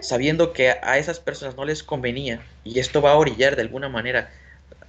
sabiendo 0.01 0.53
que 0.53 0.69
a 0.69 0.97
esas 0.97 1.19
personas 1.19 1.55
no 1.55 1.65
les 1.65 1.83
convenía, 1.83 2.41
y 2.63 2.79
esto 2.79 3.01
va 3.01 3.11
a 3.11 3.15
orillar 3.15 3.55
de 3.55 3.63
alguna 3.63 3.89
manera 3.89 4.31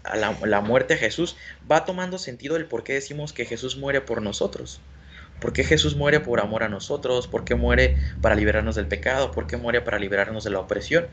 a 0.04 0.16
la, 0.16 0.60
muerte 0.60 0.94
de 0.94 1.00
Jesús, 1.00 1.36
va 1.70 1.84
tomando 1.84 2.18
sentido 2.18 2.56
el 2.56 2.66
por 2.66 2.84
qué 2.84 2.92
decimos 2.92 3.32
que 3.32 3.46
Jesús 3.46 3.76
muere 3.76 4.02
por 4.02 4.20
nosotros. 4.20 4.80
¿Por 5.40 5.52
qué 5.52 5.64
Jesús 5.64 5.96
muere 5.96 6.20
por 6.20 6.40
amor 6.40 6.62
a 6.62 6.68
nosotros? 6.68 7.26
¿Por 7.26 7.44
qué 7.44 7.54
muere 7.54 7.96
para 8.20 8.34
liberarnos 8.34 8.76
del 8.76 8.86
pecado? 8.86 9.32
¿Por 9.32 9.46
qué 9.46 9.56
muere 9.56 9.80
para 9.80 9.98
liberarnos 9.98 10.44
de 10.44 10.50
la 10.50 10.60
opresión? 10.60 11.06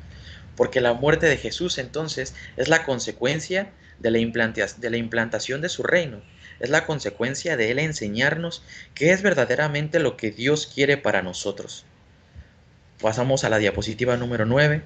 Porque 0.55 0.81
la 0.81 0.93
muerte 0.93 1.25
de 1.27 1.37
Jesús 1.37 1.77
entonces 1.77 2.35
es 2.57 2.67
la 2.67 2.83
consecuencia 2.83 3.71
de 3.99 4.11
la, 4.11 4.47
de 4.77 4.89
la 4.89 4.97
implantación 4.97 5.61
de 5.61 5.69
su 5.69 5.83
reino. 5.83 6.21
Es 6.61 6.69
la 6.69 6.85
consecuencia 6.85 7.57
de 7.57 7.71
Él 7.71 7.79
enseñarnos 7.79 8.63
qué 8.93 9.13
es 9.13 9.23
verdaderamente 9.23 9.99
lo 9.99 10.15
que 10.15 10.29
Dios 10.29 10.67
quiere 10.67 10.95
para 10.95 11.23
nosotros. 11.23 11.85
Pasamos 13.01 13.43
a 13.43 13.49
la 13.49 13.57
diapositiva 13.57 14.15
número 14.15 14.45
9. 14.45 14.83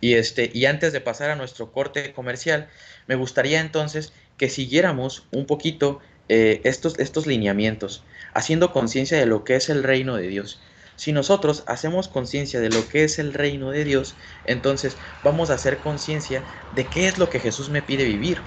Y, 0.00 0.14
este, 0.14 0.50
y 0.54 0.64
antes 0.64 0.94
de 0.94 1.02
pasar 1.02 1.28
a 1.28 1.36
nuestro 1.36 1.70
corte 1.70 2.14
comercial, 2.14 2.70
me 3.06 3.14
gustaría 3.14 3.60
entonces 3.60 4.14
que 4.38 4.48
siguiéramos 4.48 5.26
un 5.32 5.44
poquito 5.44 6.00
eh, 6.30 6.62
estos, 6.64 6.98
estos 6.98 7.26
lineamientos, 7.26 8.02
haciendo 8.32 8.72
conciencia 8.72 9.18
de 9.18 9.26
lo 9.26 9.44
que 9.44 9.56
es 9.56 9.68
el 9.68 9.82
reino 9.82 10.16
de 10.16 10.28
Dios. 10.28 10.62
Si 10.96 11.12
nosotros 11.12 11.62
hacemos 11.66 12.08
conciencia 12.08 12.58
de 12.58 12.70
lo 12.70 12.88
que 12.88 13.04
es 13.04 13.18
el 13.18 13.34
reino 13.34 13.70
de 13.70 13.84
Dios, 13.84 14.16
entonces 14.44 14.96
vamos 15.22 15.50
a 15.50 15.54
hacer 15.54 15.80
conciencia 15.80 16.46
de 16.70 16.88
qué 16.88 17.06
es 17.06 17.18
lo 17.18 17.28
que 17.28 17.38
Jesús 17.40 17.68
me 17.68 17.82
pide 17.82 18.04
vivir, 18.04 18.46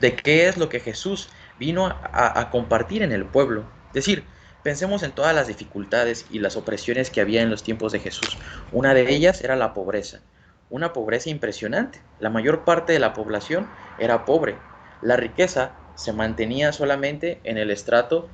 de 0.00 0.16
qué 0.16 0.48
es 0.48 0.56
lo 0.56 0.68
que 0.68 0.80
Jesús 0.80 1.28
vino 1.58 1.86
a, 1.86 2.50
compartir 2.50 3.02
en 3.02 3.12
el 3.12 3.26
pueblo. 3.26 3.64
Es 3.88 3.94
decir, 3.94 4.24
Pensemos 4.62 5.02
en 5.02 5.12
todas 5.12 5.34
las 5.34 5.46
dificultades 5.46 6.26
y 6.30 6.38
las 6.38 6.54
opresiones 6.54 7.08
que 7.08 7.22
había 7.22 7.40
en 7.40 7.48
los 7.48 7.62
tiempos 7.62 7.92
de 7.92 7.98
Jesús. 7.98 8.36
Una 8.72 8.92
de 8.92 9.10
ellas 9.10 9.42
era 9.42 9.56
la 9.56 9.72
pobreza, 9.72 10.20
una 10.68 10.92
pobreza 10.92 11.30
impresionante. 11.30 12.02
La 12.18 12.28
mayor 12.28 12.66
parte 12.66 12.92
de 12.92 12.98
la 12.98 13.14
población 13.14 13.70
era 13.98 14.26
pobre. 14.26 14.58
La 15.00 15.16
riqueza 15.16 15.72
se 15.94 16.12
mantenía 16.12 16.74
solamente 16.74 17.40
en 17.44 17.56
el 17.56 17.70
estrato 17.70 18.28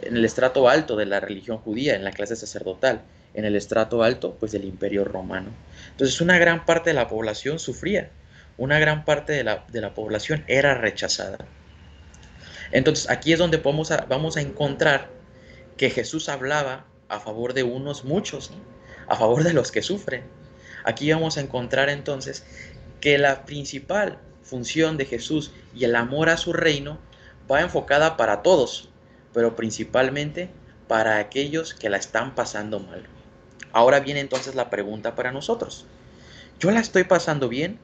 en 0.00 0.16
el 0.16 0.24
estrato 0.24 0.68
alto 0.68 0.96
de 0.96 1.06
la 1.06 1.18
religión 1.18 1.58
judía, 1.58 1.96
en 1.96 2.04
la 2.04 2.12
clase 2.12 2.36
sacerdotal, 2.36 3.02
en 3.34 3.44
el 3.44 3.56
estrato 3.56 4.04
alto 4.04 4.36
pues 4.38 4.52
del 4.52 4.64
imperio 4.64 5.04
romano. 5.04 5.50
Entonces 5.90 6.20
una 6.20 6.38
gran 6.38 6.64
parte 6.64 6.90
de 6.90 6.94
la 6.94 7.08
población 7.08 7.58
sufría, 7.58 8.10
una 8.58 8.78
gran 8.78 9.04
parte 9.04 9.32
de 9.32 9.44
la, 9.44 9.64
de 9.68 9.80
la 9.80 9.94
población 9.94 10.44
era 10.48 10.74
rechazada. 10.74 11.38
Entonces 12.72 13.08
aquí 13.08 13.32
es 13.32 13.38
donde 13.38 13.56
a, 13.56 14.06
vamos 14.06 14.36
a 14.36 14.40
encontrar 14.40 15.10
que 15.76 15.90
Jesús 15.90 16.28
hablaba 16.28 16.84
a 17.08 17.20
favor 17.20 17.54
de 17.54 17.62
unos 17.62 18.04
muchos, 18.04 18.50
a 19.08 19.16
favor 19.16 19.44
de 19.44 19.54
los 19.54 19.72
que 19.72 19.80
sufren. 19.80 20.24
Aquí 20.84 21.10
vamos 21.10 21.38
a 21.38 21.40
encontrar 21.40 21.88
entonces 21.88 22.44
que 23.00 23.16
la 23.16 23.44
principal 23.44 24.18
función 24.42 24.96
de 24.96 25.06
Jesús 25.06 25.52
y 25.74 25.84
el 25.84 25.94
amor 25.94 26.28
a 26.28 26.36
su 26.36 26.52
reino 26.52 26.98
va 27.50 27.60
enfocada 27.60 28.16
para 28.16 28.42
todos, 28.42 28.90
pero 29.32 29.56
principalmente 29.56 30.50
para 30.88 31.18
aquellos 31.18 31.74
que 31.74 31.90
la 31.90 31.96
están 31.96 32.34
pasando 32.34 32.80
mal. 32.80 33.04
Ahora 33.72 34.00
viene 34.00 34.20
entonces 34.20 34.54
la 34.54 34.70
pregunta 34.70 35.14
para 35.14 35.32
nosotros. 35.32 35.86
¿Yo 36.58 36.70
la 36.70 36.80
estoy 36.80 37.04
pasando 37.04 37.48
bien? 37.48 37.78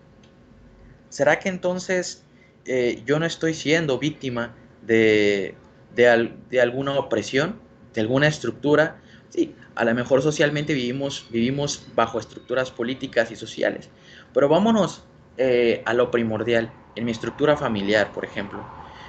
¿Será 1.15 1.39
que 1.39 1.49
entonces 1.49 2.25
eh, 2.65 3.01
yo 3.07 3.21
no 3.21 3.27
estoy 3.27 3.55
siendo 3.55 4.01
víctima 4.01 4.57
de, 4.81 5.55
de 5.89 6.61
alguna 6.61 6.99
opresión? 6.99 7.63
de 7.93 8.01
alguna 8.01 8.27
estructura. 8.27 9.01
Sí, 9.29 9.55
a 9.77 9.85
lo 9.85 9.95
mejor 9.95 10.21
socialmente 10.21 10.75
vivimos, 10.75 11.27
vivimos 11.31 11.85
bajo 11.95 12.19
estructuras 12.19 12.73
políticas 12.73 13.31
y 13.31 13.37
sociales, 13.37 13.91
pero 14.33 14.49
vámonos 14.49 15.05
eh, 15.37 15.85
a 15.87 15.95
lo 15.95 16.11
primordial, 16.11 16.73
en 16.97 17.05
mi 17.05 17.13
estructura 17.13 17.57
familiar, 17.57 18.11
por 18.13 18.25
ejemplo. 18.25 18.67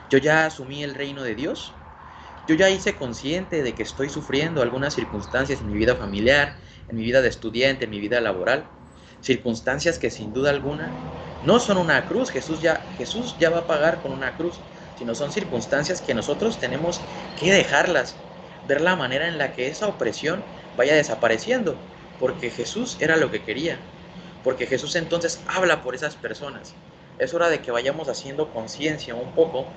Yo 0.07 0.19
ya 0.19 0.45
asumí 0.45 0.83
el 0.83 0.93
reino 0.93 1.23
de 1.23 1.33
Dios, 1.33 1.73
yo 2.45 2.53
ya 2.53 2.69
hice 2.69 2.95
consciente 2.95 3.63
de 3.63 3.73
que 3.73 3.81
estoy 3.83 4.09
sufriendo 4.09 4.61
algunas 4.61 4.93
circunstancias 4.93 5.61
en 5.61 5.67
mi 5.67 5.73
vida 5.73 5.95
familiar, 5.95 6.59
en 6.87 6.97
mi 6.97 7.03
vida 7.03 7.23
de 7.23 7.29
estudiante, 7.29 7.85
en 7.85 7.89
mi 7.91 7.99
vida 7.99 8.21
laboral, 8.21 8.69
circunstancias 9.19 9.97
que 9.97 10.11
sin 10.11 10.31
duda 10.31 10.51
alguna 10.51 10.99
no 11.45 11.59
son 11.59 11.77
una 11.77 12.07
cruz, 12.07 12.31
Jesús 12.31 12.59
ya, 12.59 12.87
Jesús 12.97 13.37
ya 13.37 13.51
va 13.51 13.59
a 13.59 13.67
pagar 13.67 14.01
con 14.01 14.11
una 14.11 14.35
cruz, 14.35 14.59
sino 14.97 15.13
son 15.13 15.31
circunstancias 15.31 16.01
que 16.01 16.15
nosotros 16.15 16.57
tenemos 16.59 17.01
que 17.35 17.53
dejarlas, 17.53 18.15
ver 18.63 18.81
la 18.81 18.95
manera 18.95 19.27
en 19.27 19.37
la 19.37 19.53
que 19.53 19.67
esa 19.67 19.87
opresión 19.87 20.43
vaya 20.75 20.95
desapareciendo, 20.95 21.77
porque 22.17 22.49
Jesús 22.49 22.97
era 22.99 23.15
lo 23.15 23.29
que 23.29 23.43
quería, 23.43 23.77
porque 24.43 24.65
Jesús 24.65 24.95
entonces 24.95 25.43
habla 25.47 25.83
por 25.83 25.93
esas 25.93 26.15
personas. 26.15 26.73
Es 27.19 27.35
hora 27.35 27.49
de 27.49 27.61
que 27.61 27.69
vayamos 27.69 28.09
haciendo 28.09 28.51
conciencia 28.51 29.13
un 29.13 29.31
poco 29.35 29.67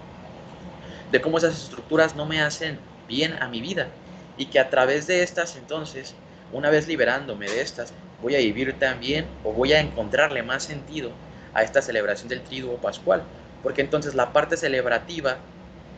de 1.10 1.20
cómo 1.20 1.36
esas 1.36 1.62
estructuras 1.62 2.16
no 2.16 2.24
me 2.24 2.40
hacen 2.40 2.80
bien 3.06 3.34
a 3.42 3.48
mi 3.48 3.60
vida 3.60 3.90
y 4.38 4.46
que 4.46 4.58
a 4.58 4.70
través 4.70 5.06
de 5.06 5.22
estas 5.22 5.54
entonces, 5.54 6.14
una 6.50 6.70
vez 6.70 6.88
liberándome 6.88 7.46
de 7.46 7.60
estas, 7.60 7.92
voy 8.22 8.36
a 8.36 8.38
vivir 8.38 8.78
también 8.78 9.26
o 9.42 9.52
voy 9.52 9.74
a 9.74 9.80
encontrarle 9.80 10.42
más 10.42 10.62
sentido 10.62 11.27
a 11.54 11.62
esta 11.62 11.82
celebración 11.82 12.28
del 12.28 12.42
triduo 12.42 12.76
pascual, 12.76 13.22
porque 13.62 13.80
entonces 13.80 14.14
la 14.14 14.32
parte 14.32 14.56
celebrativa 14.56 15.38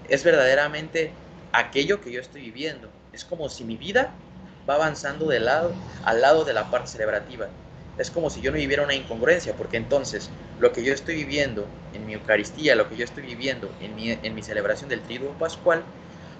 es 0.08 0.24
verdaderamente 0.24 1.12
aquello 1.52 2.00
que 2.00 2.12
yo 2.12 2.20
estoy 2.20 2.42
viviendo. 2.42 2.88
Es 3.12 3.24
como 3.24 3.48
si 3.48 3.64
mi 3.64 3.76
vida 3.76 4.12
va 4.68 4.74
avanzando 4.74 5.26
de 5.26 5.40
lado 5.40 5.72
al 6.04 6.20
lado 6.20 6.44
de 6.44 6.52
la 6.52 6.70
parte 6.70 6.88
celebrativa. 6.88 7.48
Es 7.98 8.10
como 8.10 8.30
si 8.30 8.40
yo 8.40 8.50
no 8.50 8.56
viviera 8.56 8.82
una 8.82 8.94
incongruencia, 8.94 9.52
porque 9.54 9.76
entonces 9.76 10.30
lo 10.58 10.72
que 10.72 10.82
yo 10.82 10.94
estoy 10.94 11.16
viviendo 11.16 11.66
en 11.92 12.06
mi 12.06 12.14
Eucaristía, 12.14 12.74
lo 12.74 12.88
que 12.88 12.96
yo 12.96 13.04
estoy 13.04 13.24
viviendo 13.24 13.70
en 13.80 14.34
mi, 14.34 14.42
celebración 14.42 14.88
del 14.88 15.00
Triduo 15.00 15.32
Pascual, 15.32 15.82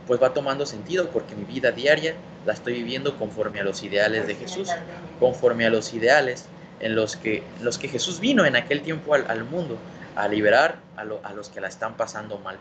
pues 0.07 0.23
va 0.23 0.33
tomando 0.33 0.65
sentido 0.65 1.11
porque 1.11 1.35
mi 1.37 1.45
vida 1.45 1.71
diaria 1.71 2.15
la 2.47 2.55
estoy 2.55 2.75
viviendo 2.75 3.19
conforme 3.19 3.61
a 3.61 3.65
los 3.65 3.83
ideales 3.83 4.27
de 4.27 4.35
Jesús, 4.35 4.71
conforme 5.19 5.67
a 5.67 5.71
los 5.71 5.93
ideales 5.93 6.47
en 6.81 6.95
los 6.95 7.17
que, 7.17 7.43
los 7.61 7.79
que 7.79 7.89
Jesús 7.89 8.21
vino 8.21 8.45
en 8.45 8.57
aquel 8.57 8.83
tiempo 8.83 9.15
al, 9.15 9.45
mundo 9.45 9.77
a 10.17 10.29
liberar 10.29 10.77
a, 10.97 11.03
a 11.03 11.33
los 11.33 11.49
que 11.49 11.61
la 11.61 11.69
están 11.69 11.97
pasando 11.97 12.39
mal. 12.39 12.59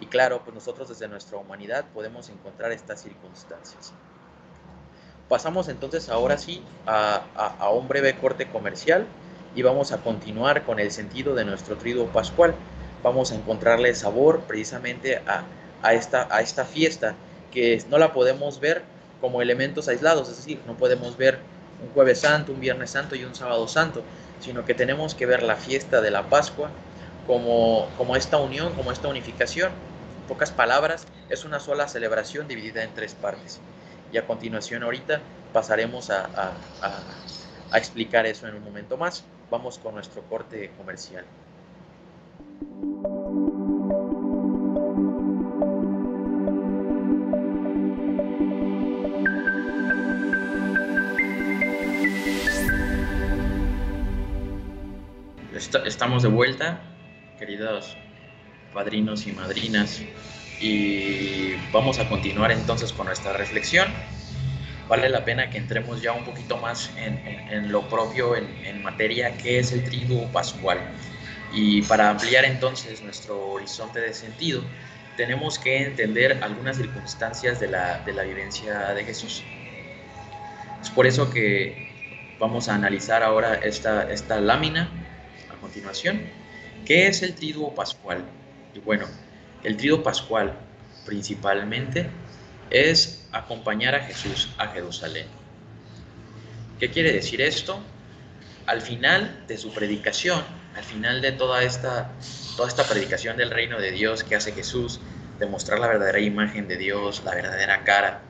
Y 0.00 0.06
claro, 0.06 0.42
pues 0.44 0.54
nosotros 0.54 0.88
desde 0.88 1.08
nuestra 1.08 1.38
humanidad 1.38 1.84
podemos 1.94 2.28
encontrar 2.28 2.72
estas 2.72 3.02
circunstancias. 3.02 3.92
Pasamos 5.28 5.68
entonces 5.68 6.08
ahora 6.08 6.38
sí 6.38 6.62
a, 6.86 7.70
un 7.72 7.88
breve 7.88 8.14
corte 8.16 8.46
comercial 8.48 9.06
y 9.56 9.62
vamos 9.62 9.90
a 9.90 9.98
continuar 9.98 10.64
con 10.64 10.78
el 10.78 10.92
sentido 10.92 11.34
de 11.34 11.44
nuestro 11.44 11.76
triduo 11.76 12.06
pascual. 12.06 12.54
Vamos 13.02 13.32
a 13.32 13.34
encontrarle 13.34 13.92
sabor 13.94 14.42
precisamente 14.46 15.20
a, 15.82 15.94
esta, 15.94 16.28
a 16.30 16.42
esta 16.42 16.64
fiesta 16.64 17.14
que 17.50 17.82
no 17.88 17.98
la 17.98 18.12
podemos 18.12 18.60
ver 18.60 18.82
como 19.20 19.42
elementos 19.42 19.88
aislados, 19.88 20.28
es 20.28 20.36
decir, 20.36 20.60
no 20.66 20.76
podemos 20.76 21.16
ver 21.16 21.40
un 21.82 21.90
jueves 21.94 22.20
santo, 22.20 22.52
un 22.52 22.60
viernes 22.60 22.90
santo 22.90 23.14
y 23.16 23.24
un 23.24 23.34
sábado 23.34 23.68
santo, 23.68 24.02
sino 24.40 24.64
que 24.64 24.74
tenemos 24.74 25.14
que 25.14 25.26
ver 25.26 25.42
la 25.42 25.56
fiesta 25.56 26.00
de 26.00 26.10
la 26.10 26.28
Pascua 26.28 26.70
como, 27.26 27.88
como 27.96 28.16
esta 28.16 28.38
unión, 28.38 28.72
como 28.74 28.92
esta 28.92 29.08
unificación. 29.08 29.70
En 29.70 30.28
pocas 30.28 30.50
palabras, 30.50 31.06
es 31.28 31.44
una 31.44 31.60
sola 31.60 31.88
celebración 31.88 32.48
dividida 32.48 32.82
en 32.82 32.94
tres 32.94 33.14
partes. 33.14 33.60
Y 34.12 34.18
a 34.18 34.26
continuación 34.26 34.82
ahorita 34.82 35.20
pasaremos 35.52 36.10
a, 36.10 36.26
a, 36.26 36.52
a 37.70 37.78
explicar 37.78 38.26
eso 38.26 38.46
en 38.46 38.54
un 38.54 38.64
momento 38.64 38.96
más. 38.96 39.24
Vamos 39.50 39.78
con 39.78 39.94
nuestro 39.94 40.22
corte 40.22 40.70
comercial. 40.76 41.24
Estamos 55.84 56.22
de 56.22 56.28
vuelta, 56.28 56.80
queridos 57.38 57.96
padrinos 58.72 59.26
y 59.26 59.32
madrinas, 59.32 60.02
y 60.60 61.54
vamos 61.72 61.98
a 61.98 62.08
continuar 62.08 62.52
entonces 62.52 62.92
con 62.92 63.06
nuestra 63.06 63.32
reflexión. 63.32 63.88
Vale 64.88 65.08
la 65.08 65.24
pena 65.24 65.50
que 65.50 65.58
entremos 65.58 66.00
ya 66.00 66.12
un 66.12 66.24
poquito 66.24 66.56
más 66.58 66.90
en, 66.96 67.72
lo 67.72 67.88
propio, 67.88 68.36
en, 68.36 68.82
materia, 68.82 69.36
que 69.36 69.58
es 69.58 69.72
el 69.72 69.84
triduo 69.84 70.26
pascual. 70.32 70.78
Y 71.52 71.82
para 71.82 72.10
ampliar 72.10 72.44
entonces 72.44 73.02
nuestro 73.02 73.50
horizonte 73.50 74.00
de 74.00 74.14
sentido, 74.14 74.62
tenemos 75.16 75.58
que 75.58 75.82
entender 75.82 76.38
algunas 76.42 76.76
circunstancias 76.76 77.58
de 77.58 77.68
la, 77.68 77.98
de 78.00 78.12
la 78.12 78.22
vivencia 78.22 78.94
de 78.94 79.04
Jesús. 79.04 79.42
Es 80.80 80.90
por 80.90 81.06
eso 81.06 81.30
que 81.30 81.90
vamos 82.38 82.68
a 82.68 82.74
analizar 82.74 83.22
ahora 83.22 83.54
esta, 83.54 84.10
esta 84.12 84.40
lámina 84.40 84.88
continuación. 85.66 86.22
¿Qué 86.84 87.08
es 87.08 87.22
el 87.22 87.34
triduo 87.34 87.74
pascual? 87.74 88.24
Y 88.72 88.78
bueno, 88.78 89.06
el 89.64 89.76
triduo 89.76 90.02
pascual 90.02 90.56
principalmente 91.04 92.08
es 92.70 93.26
acompañar 93.32 93.96
a 93.96 94.04
Jesús 94.04 94.48
a 94.58 94.68
Jerusalén. 94.68 95.26
¿Qué 96.78 96.90
quiere 96.90 97.12
decir 97.12 97.40
esto? 97.40 97.80
Al 98.66 98.80
final 98.80 99.44
de 99.48 99.58
su 99.58 99.72
predicación, 99.72 100.42
al 100.76 100.84
final 100.84 101.20
de 101.20 101.32
toda 101.32 101.64
esta, 101.64 102.12
toda 102.56 102.68
esta 102.68 102.84
predicación 102.84 103.36
del 103.36 103.50
reino 103.50 103.80
de 103.80 103.90
Dios 103.90 104.22
que 104.22 104.36
hace 104.36 104.52
Jesús, 104.52 105.00
de 105.40 105.46
mostrar 105.46 105.80
la 105.80 105.88
verdadera 105.88 106.20
imagen 106.20 106.68
de 106.68 106.76
Dios, 106.76 107.22
la 107.24 107.34
verdadera 107.34 107.82
cara, 107.82 108.22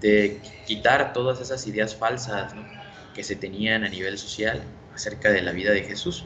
de 0.00 0.40
quitar 0.66 1.12
todas 1.12 1.40
esas 1.40 1.66
ideas 1.66 1.94
falsas 1.94 2.54
que 3.14 3.22
se 3.22 3.36
tenían 3.36 3.84
a 3.84 3.88
nivel 3.88 4.16
social 4.16 4.62
acerca 5.00 5.30
de 5.30 5.40
la 5.40 5.52
vida 5.52 5.72
de 5.72 5.82
Jesús. 5.82 6.24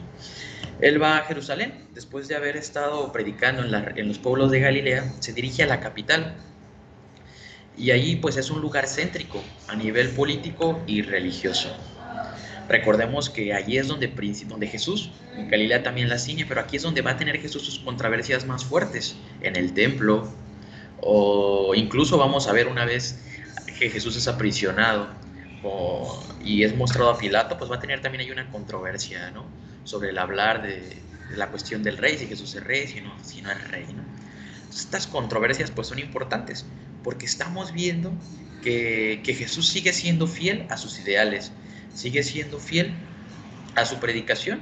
Él 0.81 1.01
va 1.01 1.17
a 1.17 1.21
Jerusalén, 1.21 1.87
después 1.93 2.27
de 2.27 2.35
haber 2.35 2.57
estado 2.57 3.11
predicando 3.13 3.63
en, 3.63 4.07
los 4.07 4.19
pueblos 4.19 4.51
de 4.51 4.59
Galilea, 4.59 5.13
se 5.19 5.31
dirige 5.31 5.63
a 5.63 5.67
la 5.67 5.79
capital. 5.79 6.35
Y 7.77 7.91
allí 7.91 8.17
pues 8.17 8.35
es 8.35 8.49
un 8.49 8.61
lugar 8.61 8.87
céntrico 8.87 9.41
a 9.67 9.75
nivel 9.75 10.09
político 10.09 10.81
y 10.87 11.01
religioso. 11.01 11.69
Recordemos 12.67 13.29
que 13.29 13.53
allí 13.53 13.77
es 13.77 13.87
donde, 13.87 14.07
donde 14.47 14.67
Jesús, 14.67 15.11
en 15.37 15.49
Galilea 15.49 15.83
también 15.83 16.09
la 16.09 16.17
ciñe, 16.17 16.45
pero 16.45 16.61
aquí 16.61 16.75
es 16.77 16.83
donde 16.83 17.01
va 17.01 17.11
a 17.11 17.17
tener 17.17 17.39
Jesús 17.39 17.63
sus 17.63 17.79
controversias 17.79 18.45
más 18.45 18.65
fuertes, 18.65 19.15
en 19.41 19.55
el 19.55 19.73
templo, 19.73 20.29
o 20.99 21.73
incluso 21.75 22.17
vamos 22.17 22.47
a 22.47 22.53
ver 22.53 22.67
una 22.67 22.83
vez 22.85 23.19
que 23.79 23.89
Jesús 23.89 24.17
es 24.17 24.27
aprisionado 24.27 25.24
y 26.43 26.63
es 26.63 26.75
mostrado 26.75 27.09
a 27.09 27.17
Pilato, 27.17 27.57
pues 27.57 27.71
va 27.71 27.75
a 27.75 27.79
tener 27.79 28.01
también 28.01 28.21
ahí 28.21 28.31
una 28.31 28.49
controversia, 28.51 29.31
¿no? 29.31 29.45
Sobre 29.83 30.09
el 30.09 30.17
hablar 30.17 30.61
de, 30.61 31.01
la 31.35 31.47
cuestión 31.47 31.83
del 31.83 31.97
rey, 31.97 32.17
si 32.17 32.27
Jesús 32.27 32.53
es 32.55 32.63
rey, 32.63 32.87
si 32.87 33.01
no, 33.01 33.13
si 33.23 33.41
no 33.41 33.51
es 33.51 33.67
rey, 33.69 33.85
¿no? 33.93 34.03
estas 34.69 35.07
controversias 35.07 35.71
pues 35.71 35.87
son 35.87 35.99
importantes 35.99 36.65
porque 37.03 37.25
estamos 37.25 37.71
viendo 37.71 38.11
que, 38.61 39.21
que 39.23 39.33
Jesús 39.33 39.69
sigue 39.69 39.93
siendo 39.93 40.27
fiel 40.27 40.65
a 40.69 40.77
sus 40.77 40.99
ideales, 40.99 41.51
sigue 41.93 42.23
siendo 42.23 42.59
fiel 42.59 42.93
a 43.75 43.85
su 43.85 43.97
predicación, 43.99 44.61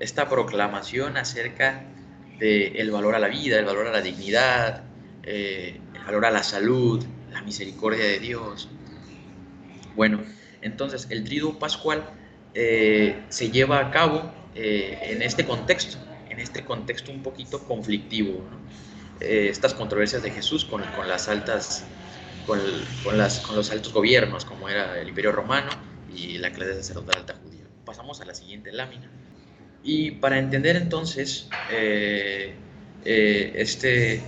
esta 0.00 0.28
proclamación 0.28 1.16
acerca 1.16 1.84
del 2.38 2.90
valor 2.90 3.14
a 3.14 3.18
la 3.18 3.28
vida, 3.28 3.58
el 3.58 3.64
valor 3.64 3.86
a 3.86 3.92
la 3.92 4.00
dignidad, 4.00 4.82
eh, 5.22 5.80
el 5.94 6.04
valor 6.04 6.26
a 6.26 6.30
la 6.30 6.42
salud, 6.42 7.04
la 7.30 7.42
misericordia 7.42 8.04
de 8.04 8.18
Dios. 8.18 8.68
Bueno, 9.94 10.22
entonces 10.60 11.06
el 11.10 11.24
triduo 11.24 11.58
pascual 11.58 12.04
eh, 12.54 13.22
se 13.28 13.50
lleva 13.50 13.80
a 13.80 13.90
cabo 13.90 14.32
eh, 14.54 14.98
en 15.02 15.22
este 15.22 15.44
contexto, 15.44 15.98
en 16.28 16.40
este 16.40 16.64
contexto 16.64 17.10
un 17.12 17.22
poquito 17.22 17.64
conflictivo. 17.64 18.42
estas 19.20 19.72
controversias 19.74 20.22
de 20.22 20.30
Jesús 20.30 20.64
con, 20.64 20.82
con 20.96 21.08
las 21.08 21.28
altas, 21.28 21.84
con, 22.46 22.58
con, 23.04 23.16
las, 23.16 23.38
con 23.40 23.54
los 23.54 23.70
altos 23.70 23.92
gobiernos, 23.92 24.44
como 24.44 24.68
era 24.68 24.98
el 25.00 25.08
Imperio 25.08 25.30
Romano, 25.30 25.70
y 26.14 26.38
la 26.38 26.50
clase 26.50 26.74
sacerdotal 26.74 27.20
alta 27.20 27.34
judía. 27.42 27.64
Pasamos 27.84 28.20
a 28.20 28.24
la 28.24 28.34
siguiente 28.34 28.72
lámina. 28.72 29.10
Y 29.84 30.12
para 30.12 30.38
entender 30.38 30.76
entonces 30.76 31.48
eh, 31.70 32.54
eh, 33.04 33.52
este, 33.56 34.22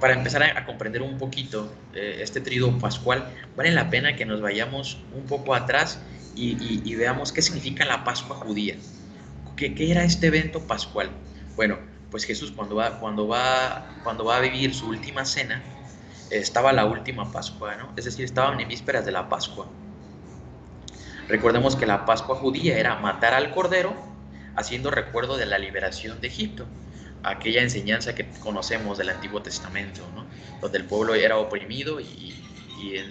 para 0.00 0.14
empezar 0.14 0.42
a, 0.42 0.64
comprender 0.66 1.02
un 1.02 1.18
poquito 1.18 1.72
eh, 1.94 2.18
este 2.20 2.40
trido 2.40 2.76
pascual, 2.78 3.30
vale 3.56 3.70
la 3.70 3.88
pena 3.90 4.16
que 4.16 4.26
nos 4.26 4.40
vayamos 4.40 4.98
un 5.14 5.24
poco 5.24 5.54
atrás 5.54 6.00
y, 6.34 6.94
veamos 6.96 7.32
qué 7.32 7.40
significa 7.40 7.84
la 7.84 8.04
Pascua 8.04 8.36
judía. 8.36 8.76
¿Qué, 9.56 9.74
¿Qué, 9.74 9.90
era 9.90 10.04
este 10.04 10.26
evento 10.26 10.60
pascual? 10.66 11.10
Bueno, 11.56 11.78
pues 12.10 12.24
Jesús 12.24 12.52
cuando 12.52 12.76
va, 12.76 12.98
cuando 13.00 13.26
va, 13.26 13.96
cuando 14.04 14.24
va 14.24 14.36
a 14.36 14.40
vivir 14.40 14.74
su 14.74 14.88
última 14.88 15.24
cena, 15.24 15.62
estaba 16.30 16.72
la 16.72 16.84
última 16.84 17.32
Pascua, 17.32 17.76
¿no? 17.76 17.92
Es 17.96 18.04
decir, 18.04 18.24
estaban 18.24 18.60
en 18.60 18.68
vísperas 18.68 19.06
de 19.06 19.12
la 19.12 19.28
Pascua. 19.28 19.66
Recordemos 21.28 21.74
que 21.74 21.86
la 21.86 22.04
Pascua 22.04 22.36
judía 22.36 22.78
era 22.78 22.96
matar 22.96 23.34
al 23.34 23.50
cordero 23.50 23.94
haciendo 24.54 24.90
recuerdo 24.90 25.36
de 25.36 25.46
la 25.46 25.58
liberación 25.58 26.20
de 26.20 26.28
Egipto, 26.28 26.66
aquella 27.26 27.62
enseñanza 27.62 28.14
que 28.14 28.26
conocemos 28.40 28.98
del 28.98 29.10
Antiguo 29.10 29.42
Testamento, 29.42 30.02
donde 30.60 30.78
el 30.78 30.84
pueblo 30.84 31.14
era 31.14 31.38
oprimido 31.38 32.00
y, 32.00 32.34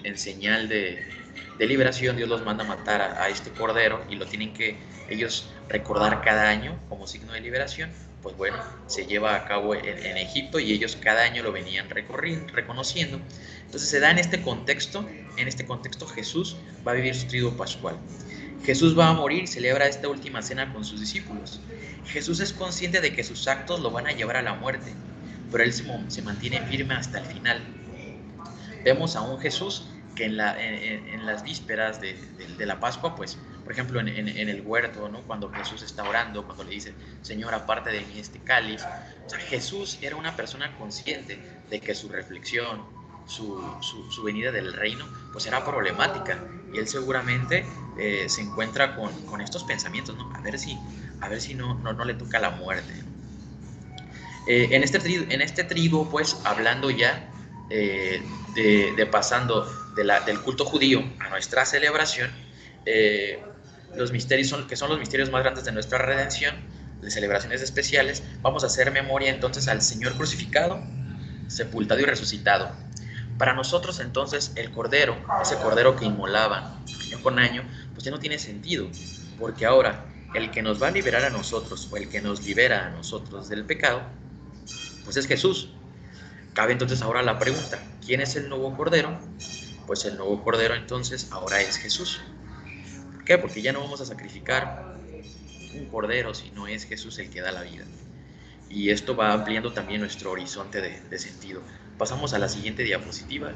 en, 0.03 0.17
señal 0.17 0.69
de, 0.69 1.05
liberación 1.59 2.15
Dios 2.15 2.29
los 2.29 2.43
manda 2.43 2.63
a 2.63 2.67
matar 2.67 3.01
a, 3.01 3.27
este 3.29 3.49
cordero 3.51 4.03
y 4.09 4.15
lo 4.15 4.25
tienen 4.25 4.53
que 4.53 4.77
ellos 5.09 5.49
recordar 5.69 6.21
cada 6.21 6.49
año 6.49 6.79
como 6.89 7.07
signo 7.07 7.33
de 7.33 7.41
liberación. 7.41 7.91
Pues 8.21 8.35
bueno, 8.37 8.57
se 8.87 9.05
lleva 9.05 9.35
a 9.35 9.45
cabo 9.45 9.75
en, 9.75 10.17
Egipto 10.17 10.59
y 10.59 10.71
ellos 10.71 10.97
cada 10.99 11.23
año 11.23 11.43
lo 11.43 11.51
venían 11.51 11.89
reconociendo. 11.89 13.19
Entonces 13.65 13.89
se 13.89 13.99
da 13.99 14.11
en 14.11 14.17
este 14.17 14.41
contexto, 14.41 15.07
en 15.37 15.47
este 15.47 15.65
contexto 15.65 16.07
Jesús 16.07 16.55
va 16.87 16.93
a 16.93 16.95
vivir 16.95 17.15
su 17.15 17.27
triduo 17.27 17.55
pascual. 17.55 17.97
Jesús 18.65 18.97
va 18.97 19.09
a 19.09 19.13
morir, 19.13 19.47
celebra 19.47 19.85
esta 19.85 20.07
última 20.07 20.41
cena 20.41 20.73
con 20.73 20.83
sus 20.83 20.99
discípulos. 20.99 21.61
Jesús 22.07 22.39
es 22.39 22.51
consciente 22.51 22.99
de 22.99 23.13
que 23.13 23.23
sus 23.23 23.47
actos 23.47 23.79
lo 23.79 23.91
van 23.91 24.07
a 24.07 24.11
llevar 24.11 24.37
a 24.37 24.41
la 24.41 24.55
muerte, 24.55 24.91
pero 25.51 25.63
él 25.63 25.71
se, 25.71 26.21
mantiene 26.23 26.61
firme 26.61 26.95
hasta 26.95 27.19
el 27.19 27.25
final. 27.25 27.61
Vemos 28.83 29.15
a 29.15 29.21
un 29.21 29.39
Jesús 29.39 29.85
que 30.15 30.25
en, 30.25 30.37
las 30.37 31.43
vísperas 31.43 32.01
de, 32.01 32.17
la 32.65 32.79
Pascua, 32.79 33.15
pues, 33.15 33.37
por 33.63 33.71
ejemplo, 33.71 33.99
en, 33.99 34.07
el 34.07 34.61
huerto, 34.61 35.09
¿no? 35.09 35.21
cuando 35.21 35.51
Jesús 35.51 35.83
está 35.83 36.03
orando, 36.03 36.43
cuando 36.43 36.63
le 36.63 36.71
dice, 36.71 36.93
Señor, 37.21 37.53
aparte 37.53 37.91
de 37.91 37.99
mí 38.01 38.17
este 38.17 38.39
cáliz, 38.39 38.83
Jesús 39.47 39.99
era 40.01 40.15
una 40.15 40.35
persona 40.35 40.75
consciente 40.77 41.37
de 41.69 41.79
que 41.81 41.93
su 41.93 42.09
reflexión, 42.09 42.81
su, 43.27 43.61
su, 43.81 44.23
venida 44.23 44.51
del 44.51 44.73
reino, 44.73 45.05
pues 45.31 45.45
era 45.45 45.63
problemática. 45.63 46.43
Y 46.73 46.77
él 46.77 46.87
seguramente 46.87 47.65
eh, 47.97 48.25
se 48.27 48.41
encuentra 48.41 48.95
con, 48.95 49.11
con, 49.25 49.41
estos 49.41 49.63
pensamientos, 49.63 50.15
¿no? 50.15 50.33
A 50.35 50.41
ver 50.41 50.59
si, 50.59 50.77
a 51.21 51.29
ver 51.29 51.41
si 51.41 51.53
no, 51.53 51.75
no, 51.75 51.93
no 51.93 52.05
le 52.05 52.13
toca 52.13 52.39
la 52.39 52.51
muerte. 52.51 52.93
Eh, 54.47 54.69
en, 54.71 54.83
este 54.83 54.99
trigo, 54.99 55.25
en 55.29 55.41
este 55.41 55.63
trigo, 55.63 56.09
pues, 56.09 56.37
hablando 56.43 56.89
ya 56.91 57.29
eh, 57.69 58.21
de, 58.53 58.93
de, 58.95 59.05
pasando 59.05 59.65
de 59.95 60.03
la, 60.03 60.19
del 60.21 60.41
culto 60.41 60.65
judío 60.65 61.03
a 61.19 61.29
nuestra 61.29 61.65
celebración, 61.65 62.31
los 63.95 64.11
misterios 64.11 64.49
son, 64.49 64.67
que 64.67 64.75
son 64.75 64.89
los 64.89 64.99
misterios 64.99 65.31
más 65.31 65.41
grandes 65.41 65.65
de 65.65 65.71
nuestra 65.71 65.97
redención, 65.97 66.55
de 67.01 67.09
celebraciones 67.09 67.61
especiales, 67.61 68.23
vamos 68.41 68.63
a 68.63 68.67
hacer 68.67 68.91
memoria 68.91 69.31
entonces 69.31 69.67
al 69.67 69.81
Señor 69.81 70.15
crucificado, 70.15 70.83
sepultado 71.47 72.01
y 72.01 72.03
resucitado. 72.03 72.71
Para 73.37 73.53
nosotros 73.53 73.99
entonces 73.99 74.53
el 74.55 74.71
cordero, 74.71 75.17
ese 75.41 75.57
cordero 75.57 75.95
que 75.95 76.05
inmolaban 76.05 76.63
año 77.05 77.21
con 77.21 77.39
año, 77.39 77.63
pues 77.93 78.03
ya 78.03 78.11
no 78.11 78.19
tiene 78.19 78.39
sentido, 78.39 78.87
porque 79.39 79.65
ahora 79.65 80.05
el 80.33 80.51
que 80.51 80.61
nos 80.61 80.81
va 80.81 80.87
a 80.87 80.91
liberar 80.91 81.23
a 81.23 81.29
nosotros 81.29 81.89
o 81.91 81.97
el 81.97 82.09
que 82.09 82.21
nos 82.21 82.45
libera 82.45 82.87
a 82.87 82.89
nosotros 82.91 83.49
del 83.49 83.65
pecado, 83.65 84.01
pues 85.03 85.17
es 85.17 85.27
Jesús. 85.27 85.69
Cabe 86.53 86.71
entonces 86.71 87.01
ahora 87.01 87.21
la 87.21 87.37
pregunta, 87.37 87.79
¿quién 88.05 88.21
es 88.21 88.35
el 88.35 88.47
nuevo 88.47 88.75
cordero? 88.75 89.17
Pues 89.85 90.05
el 90.05 90.17
nuevo 90.17 90.41
cordero 90.43 90.73
entonces 90.73 91.27
ahora 91.31 91.61
es 91.61 91.77
Jesús. 91.77 92.21
¿Por 93.13 93.25
qué? 93.25 93.37
Porque 93.37 93.61
ya 93.61 93.73
no 93.73 93.81
vamos 93.81 94.01
a 94.01 94.05
sacrificar 94.05 94.95
un 95.73 95.85
cordero 95.87 96.33
si 96.33 96.51
no 96.51 96.67
es 96.67 96.85
Jesús 96.85 97.19
el 97.19 97.29
que 97.29 97.41
da 97.41 97.51
la 97.51 97.63
vida. 97.63 97.83
Y 98.69 98.89
esto 98.89 99.15
va 99.15 99.33
ampliando 99.33 99.73
también 99.73 100.01
nuestro 100.01 100.31
horizonte 100.31 100.81
de, 100.81 101.01
de 101.01 101.19
sentido. 101.19 101.61
Pasamos 101.97 102.33
a 102.33 102.39
la 102.39 102.49
siguiente 102.49 102.83
diapositiva. 102.83 103.53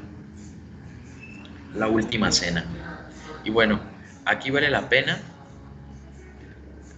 La 1.74 1.88
última 1.88 2.32
cena. 2.32 2.64
Y 3.44 3.50
bueno, 3.50 3.80
aquí 4.24 4.50
vale 4.50 4.70
la 4.70 4.88
pena 4.88 5.20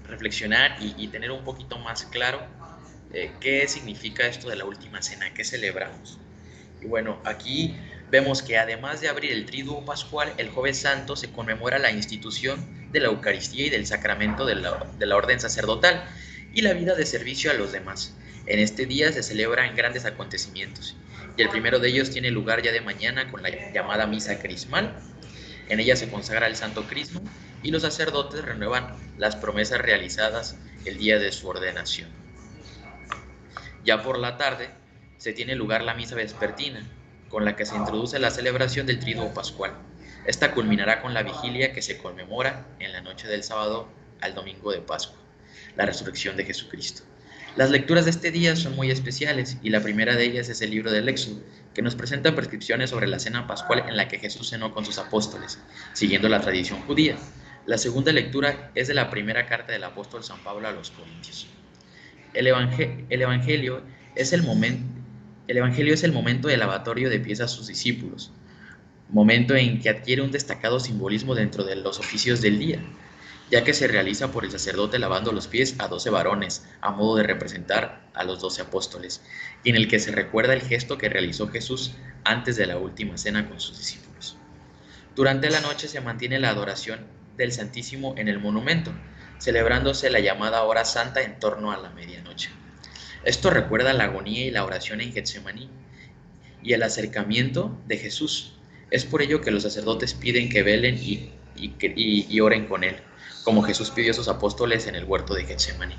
reflexionar 0.09 0.77
y, 0.81 1.09
tener 1.09 1.31
un 1.31 1.43
poquito 1.43 1.79
más 1.79 2.05
claro 2.05 2.41
eh, 3.13 3.33
qué 3.41 3.67
significa 3.67 4.27
esto 4.27 4.49
de 4.51 4.57
la 4.57 4.65
última 4.65 5.03
cena, 5.03 5.35
qué 5.35 5.43
celebramos. 5.45 6.19
Y 6.81 6.87
bueno, 6.87 7.19
aquí 7.25 7.77
vemos 8.11 8.43
que 8.43 8.59
además 8.59 9.01
de 9.01 9.09
abrir 9.09 9.33
el 9.33 9.47
triduo 9.47 9.85
pascual, 9.85 10.33
el 10.37 10.51
jueves 10.51 10.79
santo 10.79 11.17
se 11.17 11.33
conmemora 11.33 11.79
la 11.79 11.91
institución 11.91 12.93
de 12.93 13.01
la 13.01 13.09
Eucaristía 13.09 13.67
y 13.67 13.71
del 13.71 13.87
sacramento 13.87 14.47
de 14.47 14.57
la, 14.57 14.87
de 14.99 15.07
la 15.07 15.17
orden 15.17 15.41
sacerdotal. 15.41 16.05
y 16.55 16.61
la 16.61 16.75
vida 16.75 16.95
de 16.95 17.07
servicio 17.07 17.51
a 17.51 17.55
los 17.55 17.73
demás. 17.73 18.15
En 18.45 18.59
este 18.59 18.85
día 18.85 19.11
se 19.11 19.23
celebran 19.23 19.75
grandes 19.75 20.05
acontecimientos 20.05 20.95
y 21.37 21.43
el 21.43 21.49
primero 21.49 21.79
de 21.79 21.89
ellos 21.89 22.11
tiene 22.11 22.31
lugar 22.31 22.63
ya 22.63 22.73
de 22.73 22.81
mañana 22.81 23.31
con 23.31 23.43
la 23.43 23.51
llamada 23.73 24.07
misa 24.07 24.39
crismal. 24.39 24.95
En 25.69 25.81
ella 25.81 25.97
se 25.97 26.11
consagra 26.11 26.47
el 26.47 26.57
Santo 26.57 26.87
Crisma 26.87 27.21
y 27.63 27.71
los 27.71 27.83
sacerdotes 27.83 28.45
renuevan 28.45 28.97
las 29.19 29.37
promesas 29.37 29.81
realizadas 29.81 30.57
el 30.85 30.99
día 30.99 31.19
de 31.19 31.33
su 31.33 31.49
ordenación. 31.49 32.11
Ya 33.85 34.03
por 34.03 34.19
la 34.19 34.37
tarde 34.37 34.71
se 35.17 35.33
tiene 35.33 35.55
lugar 35.55 35.83
la 35.83 35.95
misa 35.95 36.15
vespertina, 36.15 36.83
con 37.29 37.45
la 37.45 37.57
que 37.57 37.65
se 37.65 37.77
introduce 37.77 38.19
la 38.19 38.31
celebración 38.31 38.87
del 38.87 38.99
Triduo 38.99 39.33
Pascual. 39.33 39.73
Esta 40.27 40.53
culminará 40.53 41.01
con 41.01 41.15
la 41.15 41.23
vigilia 41.23 41.73
que 41.73 41.83
se 41.83 41.99
conmemora 41.99 42.67
en 42.79 42.93
la 42.93 43.01
noche 43.01 43.27
del 43.27 43.43
sábado 43.43 43.89
al 44.21 44.35
domingo 44.35 44.71
de 44.71 44.81
Pascua, 44.81 45.19
la 45.77 45.87
resurrección 45.87 46.37
de 46.37 46.45
Jesucristo. 46.45 47.03
Las 47.55 47.71
lecturas 47.71 48.07
de 48.07 48.13
este 48.13 48.31
día 48.31 48.57
son 48.57 48.75
muy 48.77 48.91
especiales 48.91 49.59
y 49.63 49.69
la 49.69 49.83
primera 49.83 50.17
de 50.17 50.25
ellas 50.25 50.49
es 50.49 50.63
el 50.63 50.71
libro 50.71 50.91
del 50.91 51.07
Éxodo, 51.11 51.43
que 51.75 51.83
nos 51.83 51.95
presenta 51.95 52.35
prescripciones 52.35 52.89
sobre 52.89 53.07
la 53.07 53.19
cena 53.19 53.47
pascual 53.47 53.85
en 53.87 53.99
la 53.99 54.09
que 54.09 54.19
Jesús 54.19 54.49
cenó 54.49 54.73
con 54.73 54.87
sus 54.87 54.97
apóstoles, 54.97 55.59
siguiendo 55.93 56.31
la 56.31 56.41
tradición 56.41 56.81
judía. 56.87 57.17
La 57.67 57.77
segunda 57.77 58.11
lectura 58.11 58.71
es 58.75 58.89
de 58.89 58.95
la 58.95 59.11
primera 59.11 59.45
carta 59.45 59.71
del 59.71 59.85
apóstol 59.85 60.25
San 60.25 60.43
Pablo 60.43 60.67
a 60.67 60.73
los 60.73 60.93
Corintios. 60.93 61.47
El, 62.33 62.47
evangelio, 62.47 63.83
es 64.15 64.33
el, 64.33 64.43
momento, 64.43 64.87
el 65.47 65.59
evangelio 65.59 65.93
es 65.93 66.05
el 66.05 66.13
momento 66.13 66.49
de 66.49 66.57
lavatorio 66.57 67.11
de 67.11 67.21
pies 67.21 67.43
a 67.43 67.49
sus 67.49 67.67
discípulos, 67.67 68.33
momento 69.11 69.55
en 69.55 69.79
que 69.79 69.91
adquiere 69.91 70.23
un 70.23 70.33
destacado 70.33 70.81
simbolismo 70.81 71.35
dentro 71.35 71.65
de 71.65 71.77
los 71.77 71.99
oficios 71.99 72.41
del 72.41 72.59
día 72.59 72.83
ya 73.53 73.65
que 73.65 73.75
se 73.75 73.87
realiza 73.87 74.33
por 74.33 74.47
el 74.47 74.51
sacerdote 74.51 74.99
lavando 74.99 75.31
los 75.31 75.47
pies 75.47 75.75
a 75.79 75.87
doce 75.87 76.09
varones, 76.09 76.65
a 76.81 76.91
modo 76.91 77.17
de 77.17 77.25
representar 77.25 78.01
a 78.15 78.25
los 78.25 78.41
doce 78.41 78.63
apóstoles, 78.63 79.21
y 79.63 79.69
en 79.69 79.77
el 79.77 79.89
que 79.89 80.01
se 80.01 80.11
recuerda 80.11 80.55
el 80.55 80.63
gesto 80.63 80.97
que 80.97 81.11
realizó 81.11 81.49
Jesús 81.49 81.93
antes 82.25 82.57
de 82.57 82.65
la 82.65 82.79
última 82.79 83.19
cena 83.19 83.47
con 83.47 83.61
sus 83.61 83.77
discípulos. 83.77 84.39
Durante 85.15 85.51
la 85.51 85.61
noche 85.61 85.87
se 85.87 86.01
mantiene 86.01 86.41
la 86.41 86.49
adoración 86.49 87.01
del 87.37 87.53
Santísimo 87.53 88.15
en 88.17 88.29
el 88.29 88.39
monumento, 88.39 88.91
celebrándose 89.39 90.09
la 90.09 90.21
llamada 90.21 90.63
hora 90.63 90.87
santa 90.87 91.21
en 91.21 91.39
torno 91.39 91.73
a 91.73 91.77
la 91.77 91.91
medianoche. 91.91 92.49
Esto 93.23 93.51
recuerda 93.51 93.93
la 93.93 94.05
agonía 94.05 94.47
y 94.47 94.51
la 94.51 94.65
oración 94.65 95.03
en 95.03 95.13
Getsemaní 95.13 95.69
y 96.63 96.73
el 96.73 96.83
acercamiento 96.83 97.79
de 97.87 97.99
Jesús. 97.99 98.55
Es 98.91 99.05
por 99.05 99.21
ello 99.21 99.43
que 99.43 99.51
los 99.51 99.65
sacerdotes 99.65 100.15
piden 100.15 100.49
que 100.49 100.63
velen 100.63 100.97
y, 100.97 101.33
y 101.55 102.41
oren 102.41 102.67
con 102.67 102.83
él 102.83 102.97
como 103.45 103.63
Jesús 103.63 103.91
pidió 103.91 104.13
a 104.13 104.15
sus 104.15 104.29
apóstoles 104.29 104.87
en 104.87 104.95
el 104.95 105.05
huerto 105.05 105.35
de 105.35 105.45
Getsemaní. 105.45 105.97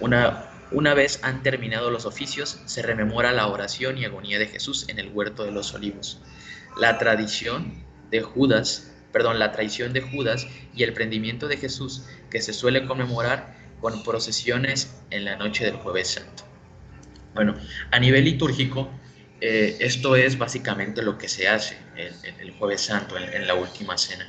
Una, 0.00 0.50
una 0.70 0.94
vez 0.94 1.20
han 1.22 1.42
terminado 1.42 1.90
los 1.90 2.06
oficios, 2.06 2.60
se 2.66 2.82
rememora 2.82 3.32
la 3.32 3.48
oración 3.48 3.98
y 3.98 4.04
agonía 4.04 4.38
de 4.38 4.46
Jesús 4.46 4.84
en 4.88 4.98
el 4.98 5.10
huerto 5.12 5.44
de 5.44 5.50
los 5.50 5.74
olivos. 5.74 6.20
La 6.76 6.98
tradición 6.98 7.84
de 8.10 8.22
Judas, 8.22 8.92
perdón, 9.12 9.38
la 9.38 9.52
traición 9.52 9.92
de 9.92 10.02
Judas 10.02 10.46
y 10.74 10.84
el 10.84 10.92
prendimiento 10.92 11.48
de 11.48 11.56
Jesús 11.56 12.04
que 12.30 12.40
se 12.40 12.52
suele 12.52 12.86
conmemorar 12.86 13.56
con 13.80 14.02
procesiones 14.04 14.94
en 15.10 15.24
la 15.24 15.36
noche 15.36 15.64
del 15.64 15.76
jueves 15.76 16.08
santo. 16.08 16.44
Bueno, 17.34 17.54
a 17.90 17.98
nivel 17.98 18.24
litúrgico, 18.24 18.88
eh, 19.40 19.76
esto 19.80 20.16
es 20.16 20.38
básicamente 20.38 21.02
lo 21.02 21.18
que 21.18 21.28
se 21.28 21.48
hace 21.48 21.76
el 21.96 22.52
jueves 22.52 22.82
santo, 22.82 23.16
en 23.16 23.46
la 23.46 23.54
última 23.54 23.98
cena. 23.98 24.28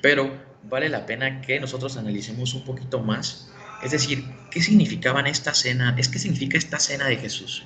Pero 0.00 0.32
vale 0.64 0.88
la 0.88 1.06
pena 1.06 1.40
que 1.40 1.60
nosotros 1.60 1.96
analicemos 1.96 2.54
un 2.54 2.64
poquito 2.64 3.00
más. 3.00 3.50
Es 3.82 3.92
decir, 3.92 4.24
¿qué 4.50 4.60
significaban 4.60 5.26
esta 5.26 5.54
cena? 5.54 5.94
¿Es 5.98 6.08
qué 6.08 6.18
significa 6.18 6.58
esta 6.58 6.78
cena 6.78 7.06
de 7.06 7.16
Jesús? 7.16 7.64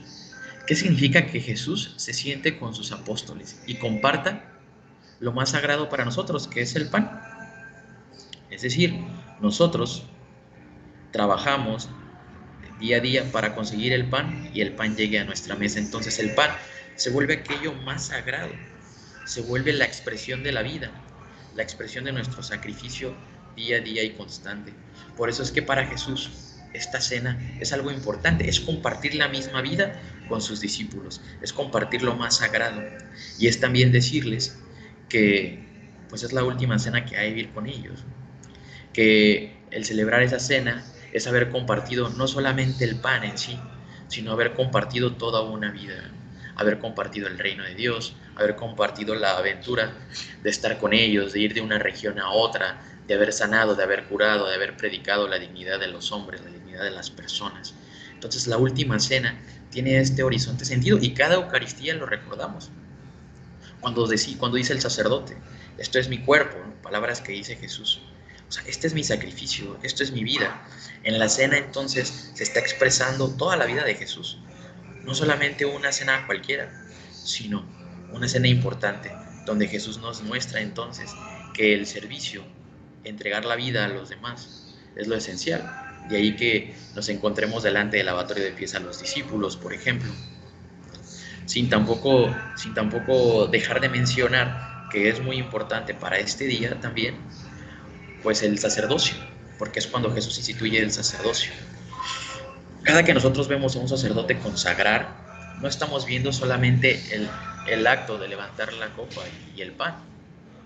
¿Qué 0.66 0.77
significa 0.77 1.27
que 1.27 1.40
Jesús 1.40 1.95
se 1.97 2.12
siente 2.12 2.59
con 2.59 2.75
sus 2.75 2.92
apóstoles 2.92 3.61
y 3.66 3.77
comparta 3.77 4.45
lo 5.21 5.33
más 5.33 5.51
sagrado 5.51 5.88
para 5.88 6.05
nosotros, 6.05 6.49
que 6.49 6.62
es 6.62 6.77
el 6.77 6.88
pan? 6.88 7.21
Es 8.51 8.62
decir, 8.62 8.95
nosotros 9.40 10.05
trabajamos 11.11 11.88
día 12.79 12.99
a 12.99 13.01
día 13.01 13.33
para 13.33 13.55
conseguir 13.55 13.92
el 13.92 14.09
pan 14.09 14.51
y 14.53 14.61
el 14.61 14.73
pan 14.75 14.97
llegue 14.97 15.18
a 15.18 15.25
nuestra 15.25 15.57
mesa. 15.57 15.79
Entonces 15.79 16.18
el 16.18 16.35
pan 16.35 16.51
se 16.97 17.11
vuelve 17.11 17.35
aquello 17.35 17.73
más 17.73 18.07
sagrado, 18.07 18.53
se 19.25 19.40
vuelve 19.40 19.73
la 19.73 19.85
expresión 19.85 20.42
de 20.42 20.53
la 20.53 20.62
vida, 20.62 20.90
la 21.54 21.62
expresión 21.62 22.04
de 22.04 22.12
nuestro 22.12 22.42
sacrificio 22.42 23.14
día 23.56 23.76
a 23.76 23.80
día 23.80 24.02
y 24.02 24.10
constante. 24.10 24.72
Por 25.16 25.28
eso 25.28 25.42
es 25.42 25.50
que 25.50 25.62
para 25.62 25.86
Jesús 25.86 26.30
esta 26.72 27.00
cena 27.00 27.38
es 27.60 27.72
algo 27.72 27.90
importante, 27.90 28.48
es 28.48 28.60
compartir 28.60 29.14
la 29.14 29.28
misma 29.28 29.60
vida 29.60 30.00
con 30.28 30.40
sus 30.40 30.60
discípulos, 30.60 31.20
es 31.42 31.52
compartir 31.52 32.02
lo 32.02 32.16
más 32.16 32.38
sagrado 32.38 32.82
y 33.38 33.46
es 33.46 33.60
también 33.60 33.92
decirles 33.92 34.58
que 35.08 35.62
pues 36.08 36.22
es 36.22 36.32
la 36.32 36.44
última 36.44 36.78
cena 36.78 37.04
que 37.04 37.16
hay 37.16 37.28
que 37.28 37.34
vivir 37.34 37.52
con 37.52 37.66
ellos, 37.66 38.04
que 38.92 39.56
el 39.70 39.84
celebrar 39.84 40.22
esa 40.22 40.38
cena 40.38 40.84
es 41.12 41.26
haber 41.26 41.50
compartido 41.50 42.08
no 42.08 42.26
solamente 42.26 42.84
el 42.84 42.96
pan 42.96 43.24
en 43.24 43.36
sí, 43.36 43.58
sino 44.08 44.32
haber 44.32 44.54
compartido 44.54 45.16
toda 45.16 45.42
una 45.42 45.70
vida 45.70 46.10
haber 46.56 46.78
compartido 46.78 47.28
el 47.28 47.38
reino 47.38 47.64
de 47.64 47.74
Dios, 47.74 48.14
haber 48.42 48.57
compartido 48.57 49.14
la 49.14 49.38
aventura 49.38 49.92
de 50.42 50.50
estar 50.50 50.78
con 50.78 50.92
ellos, 50.92 51.33
de 51.33 51.40
ir 51.40 51.55
de 51.55 51.61
una 51.61 51.78
región 51.78 52.18
a 52.18 52.31
otra, 52.31 52.83
de 53.07 53.14
haber 53.14 53.33
sanado, 53.33 53.74
de 53.74 53.83
haber 53.83 54.05
curado, 54.05 54.48
de 54.48 54.55
haber 54.55 54.76
predicado 54.76 55.28
la 55.28 55.38
dignidad 55.38 55.81
de 55.81 55.88
los 55.88 56.12
hombres, 56.12 56.42
la 56.42 56.50
dignidad 56.50 56.85
de 56.85 56.90
las 56.90 57.11
personas. 57.11 57.74
Entonces 58.12 58.46
la 58.46 58.57
última 58.57 58.98
cena 59.00 59.40
tiene 59.70 59.98
este 59.98 60.22
horizonte 60.22 60.64
sentido 60.64 60.98
y 61.00 61.14
cada 61.14 61.35
Eucaristía 61.35 61.94
lo 61.94 62.07
recordamos. 62.07 62.70
Cuando, 63.81 64.09
cuando 64.38 64.57
dice 64.57 64.72
el 64.72 64.81
sacerdote, 64.81 65.37
esto 65.78 65.98
es 65.98 66.09
mi 66.09 66.18
cuerpo, 66.18 66.59
palabras 66.83 67.20
que 67.20 67.33
dice 67.33 67.57
Jesús. 67.57 68.00
O 68.48 68.52
sea, 68.52 68.62
este 68.66 68.87
es 68.87 68.94
mi 68.94 69.02
sacrificio, 69.02 69.78
esto 69.83 70.02
es 70.02 70.12
mi 70.12 70.22
vida. 70.22 70.62
En 71.05 71.18
la 71.18 71.28
cena 71.28 71.57
entonces 71.57 72.33
se 72.35 72.42
está 72.42 72.61
expresando 72.61 73.28
toda 73.31 73.57
la 73.57 73.64
vida 73.64 73.83
de 73.83 73.94
Jesús 73.94 74.38
no 75.05 75.14
solamente 75.14 75.64
una 75.64 75.92
cena 75.92 76.26
cualquiera, 76.26 76.70
sino 77.12 77.64
una 78.12 78.29
cena 78.29 78.48
importante, 78.48 79.12
donde 79.46 79.68
Jesús 79.68 79.98
nos 79.98 80.22
muestra 80.22 80.61
entonces 80.61 81.11
que 81.55 81.75
el 81.75 81.87
servicio, 81.87 82.42
entregar 83.05 83.44
la 83.44 83.57
vida 83.57 83.85
a 83.85 83.88
los 83.88 84.09
demás, 84.09 84.75
es 84.96 85.07
lo 85.07 85.16
esencial. 85.16 85.62
De 86.09 86.16
ahí 86.16 86.37
que 86.37 86.75
nos 86.94 87.09
encontremos 87.09 87.62
delante 87.62 87.96
del 87.96 88.07
lavatorio 88.07 88.44
de 88.44 88.53
pies 88.53 88.75
a 88.75 88.81
los 88.81 89.01
discípulos, 89.01 89.57
por 89.57 89.72
ejemplo. 89.72 90.11
Sin 91.46 91.68
tampoco, 91.68 92.35
sin 92.57 92.75
tampoco 92.75 93.46
dejar 93.46 93.81
de 93.81 93.88
mencionar 93.88 94.88
que 94.90 95.09
es 95.09 95.20
muy 95.20 95.37
importante 95.37 95.94
para 95.94 96.18
este 96.18 96.44
día 96.44 96.79
también, 96.81 97.16
pues 98.22 98.42
el 98.42 98.59
sacerdocio, 98.59 99.16
porque 99.59 99.79
es 99.79 99.87
cuando 99.87 100.12
Jesús 100.12 100.37
instituye 100.38 100.79
el 100.81 100.92
sacerdocio. 100.92 101.53
Cada 102.83 103.05
que 103.05 103.14
nosotros 103.14 103.48
vemos 103.48 103.77
a 103.77 103.79
un 103.79 103.88
sacerdote 103.88 104.38
consagrar, 104.38 105.21
no 105.62 105.68
estamos 105.68 106.05
viendo 106.07 106.33
solamente 106.33 107.01
el, 107.68 107.87
acto 107.87 108.18
de 108.18 108.27
levantar 108.27 108.72
la 108.72 108.88
copa 108.94 109.22
y, 109.57 109.62
el 109.62 109.70
pan, 109.70 109.94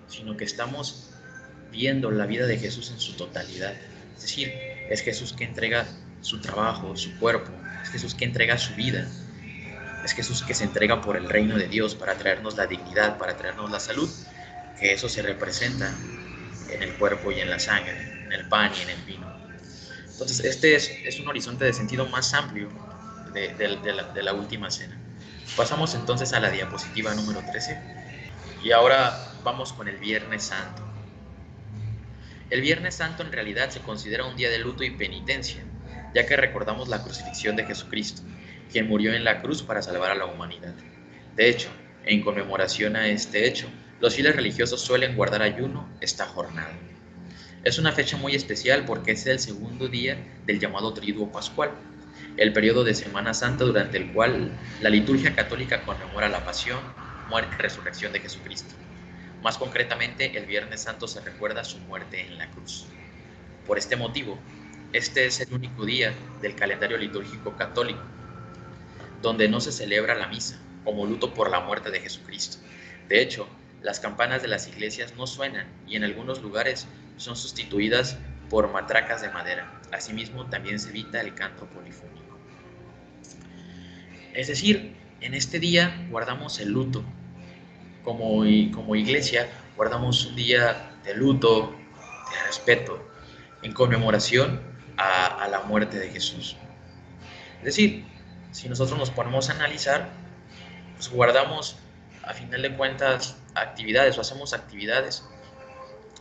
sino 0.08 0.38
que 0.38 0.44
estamos 0.44 1.10
viendo 1.70 2.10
la 2.10 2.24
vida 2.24 2.46
de 2.46 2.58
Jesús 2.58 2.90
en 2.90 2.98
su 2.98 3.12
totalidad. 3.12 3.74
Es 4.16 4.22
decir, 4.22 4.50
es 4.88 5.02
Jesús 5.02 5.34
que 5.34 5.44
entrega 5.44 5.86
su 6.22 6.40
trabajo, 6.40 6.96
su 6.96 7.14
cuerpo, 7.18 7.52
es 7.82 7.90
Jesús 7.90 8.14
que 8.14 8.24
entrega 8.24 8.56
su 8.56 8.74
vida, 8.74 9.06
es 10.02 10.12
Jesús 10.14 10.42
que 10.42 10.54
se 10.54 10.64
entrega 10.64 11.02
por 11.02 11.18
el 11.18 11.28
reino 11.28 11.58
de 11.58 11.68
Dios 11.68 11.94
para 11.94 12.14
traernos 12.14 12.56
la 12.56 12.66
dignidad, 12.66 13.18
para 13.18 13.36
traernos 13.36 13.70
la 13.70 13.80
salud, 13.80 14.08
que 14.80 14.94
eso 14.94 15.10
se 15.10 15.20
representa 15.20 15.94
en 16.70 16.82
el 16.82 16.94
cuerpo 16.94 17.32
y 17.32 17.40
en 17.40 17.50
la 17.50 17.58
sangre, 17.58 18.24
en 18.24 18.32
el 18.32 18.48
pan 18.48 18.72
y 18.78 18.82
en 18.82 18.90
el 18.90 19.02
vino. 19.02 19.26
Entonces, 20.10 20.40
este 20.40 20.74
es, 20.74 21.20
un 21.20 21.28
horizonte 21.28 21.66
de 21.66 21.74
sentido 21.74 22.06
más 22.06 22.32
amplio 22.32 22.70
de, 23.32 24.22
la, 24.22 24.32
última 24.32 24.70
cena. 24.70 24.96
Pasamos 25.56 25.94
entonces 25.94 26.32
a 26.32 26.40
la 26.40 26.50
diapositiva 26.50 27.14
número 27.14 27.42
13 27.50 27.78
y 28.62 28.72
ahora 28.72 29.32
vamos 29.44 29.72
con 29.72 29.88
el 29.88 29.96
Viernes 29.98 30.44
Santo. 30.44 30.82
El 32.50 32.60
Viernes 32.60 32.94
Santo 32.94 33.22
en 33.22 33.32
realidad 33.32 33.70
se 33.70 33.80
considera 33.80 34.24
un 34.24 34.36
día 34.36 34.50
de 34.50 34.58
luto 34.58 34.84
y 34.84 34.90
penitencia, 34.90 35.62
ya 36.14 36.26
que 36.26 36.36
recordamos 36.36 36.88
la 36.88 37.02
crucifixión 37.02 37.56
de 37.56 37.64
Jesucristo, 37.64 38.22
quien 38.70 38.88
murió 38.88 39.14
en 39.14 39.24
la 39.24 39.42
cruz 39.42 39.62
para 39.62 39.82
salvar 39.82 40.10
a 40.12 40.14
la 40.14 40.26
humanidad. 40.26 40.74
De 41.34 41.48
hecho, 41.48 41.68
en 42.04 42.22
conmemoración 42.22 42.96
a 42.96 43.08
este 43.08 43.46
hecho, 43.46 43.68
los 44.00 44.14
fieles 44.14 44.36
religiosos 44.36 44.80
suelen 44.80 45.16
guardar 45.16 45.42
ayuno 45.42 45.88
esta 46.00 46.26
jornada. 46.26 46.72
Es 47.64 47.78
una 47.78 47.90
fecha 47.90 48.16
muy 48.16 48.34
especial 48.34 48.84
porque 48.84 49.12
es 49.12 49.26
el 49.26 49.40
segundo 49.40 49.88
día 49.88 50.16
del 50.46 50.60
llamado 50.60 50.92
Triduo 50.94 51.32
Pascual, 51.32 51.72
el 52.36 52.52
periodo 52.52 52.84
de 52.84 52.94
Semana 52.94 53.34
Santa 53.34 53.64
durante 53.64 53.96
el 53.96 54.12
cual 54.12 54.50
la 54.80 54.90
liturgia 54.90 55.34
católica 55.34 55.82
conmemora 55.82 56.28
la 56.28 56.44
pasión, 56.44 56.80
muerte 57.28 57.54
y 57.58 57.62
resurrección 57.62 58.12
de 58.12 58.20
Jesucristo. 58.20 58.74
Más 59.42 59.58
concretamente, 59.58 60.36
el 60.36 60.46
Viernes 60.46 60.82
Santo 60.82 61.08
se 61.08 61.20
recuerda 61.20 61.64
su 61.64 61.78
muerte 61.78 62.26
en 62.26 62.38
la 62.38 62.50
cruz. 62.50 62.86
Por 63.66 63.78
este 63.78 63.96
motivo, 63.96 64.38
este 64.92 65.26
es 65.26 65.40
el 65.40 65.52
único 65.52 65.84
día 65.84 66.14
del 66.40 66.54
calendario 66.54 66.98
litúrgico 66.98 67.56
católico 67.56 68.02
donde 69.22 69.48
no 69.48 69.60
se 69.60 69.72
celebra 69.72 70.14
la 70.14 70.28
misa 70.28 70.58
como 70.84 71.06
luto 71.06 71.34
por 71.34 71.50
la 71.50 71.60
muerte 71.60 71.90
de 71.90 72.00
Jesucristo. 72.00 72.58
De 73.08 73.20
hecho, 73.20 73.48
las 73.82 73.98
campanas 73.98 74.42
de 74.42 74.48
las 74.48 74.68
iglesias 74.68 75.14
no 75.16 75.26
suenan 75.26 75.66
y 75.86 75.96
en 75.96 76.04
algunos 76.04 76.42
lugares 76.42 76.86
son 77.16 77.36
sustituidas 77.36 78.18
por 78.48 78.70
matracas 78.70 79.22
de 79.22 79.30
madera. 79.30 79.80
Asimismo, 79.92 80.46
también 80.46 80.78
se 80.78 80.90
evita 80.90 81.20
el 81.20 81.34
canto 81.34 81.66
polifónico. 81.66 82.15
Es 84.36 84.48
decir, 84.48 84.94
en 85.22 85.32
este 85.32 85.58
día 85.58 86.06
guardamos 86.10 86.60
el 86.60 86.68
luto. 86.70 87.02
Como, 88.04 88.44
como 88.72 88.94
iglesia, 88.94 89.48
guardamos 89.76 90.26
un 90.26 90.36
día 90.36 90.90
de 91.04 91.14
luto, 91.14 91.74
de 92.30 92.46
respeto, 92.46 93.02
en 93.62 93.72
conmemoración 93.72 94.60
a, 94.98 95.48
la 95.50 95.60
muerte 95.62 95.98
de 95.98 96.10
Jesús. 96.10 96.54
Es 97.60 97.64
decir, 97.64 98.04
si 98.52 98.68
nosotros 98.68 98.98
nos 98.98 99.10
ponemos 99.10 99.48
a 99.48 99.54
analizar, 99.54 100.10
pues 100.96 101.08
guardamos 101.08 101.78
a 102.22 102.34
final 102.34 102.60
de 102.60 102.76
cuentas 102.76 103.38
actividades 103.54 104.18
o 104.18 104.20
hacemos 104.20 104.52
actividades 104.52 105.24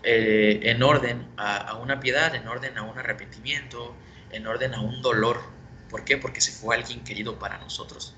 eh, 0.04 0.62
en 0.63 0.82
orden 0.84 1.28
a, 1.36 1.75
una 1.78 1.99
piedad, 1.99 2.34
en 2.34 2.47
orden 2.47 2.78
a 2.78 2.84
un 2.84 2.97
arrepentimiento, 2.97 3.93
en 4.32 4.47
orden 4.47 4.73
a 4.73 4.80
un 4.80 5.01
dolor. 5.01 5.41
¿Por 5.89 6.04
qué? 6.04 6.17
Porque 6.17 6.41
se 6.41 6.52
fue 6.52 6.76
alguien 6.76 7.04
querido 7.04 7.39
para 7.39 7.58
nosotros. 7.60 8.13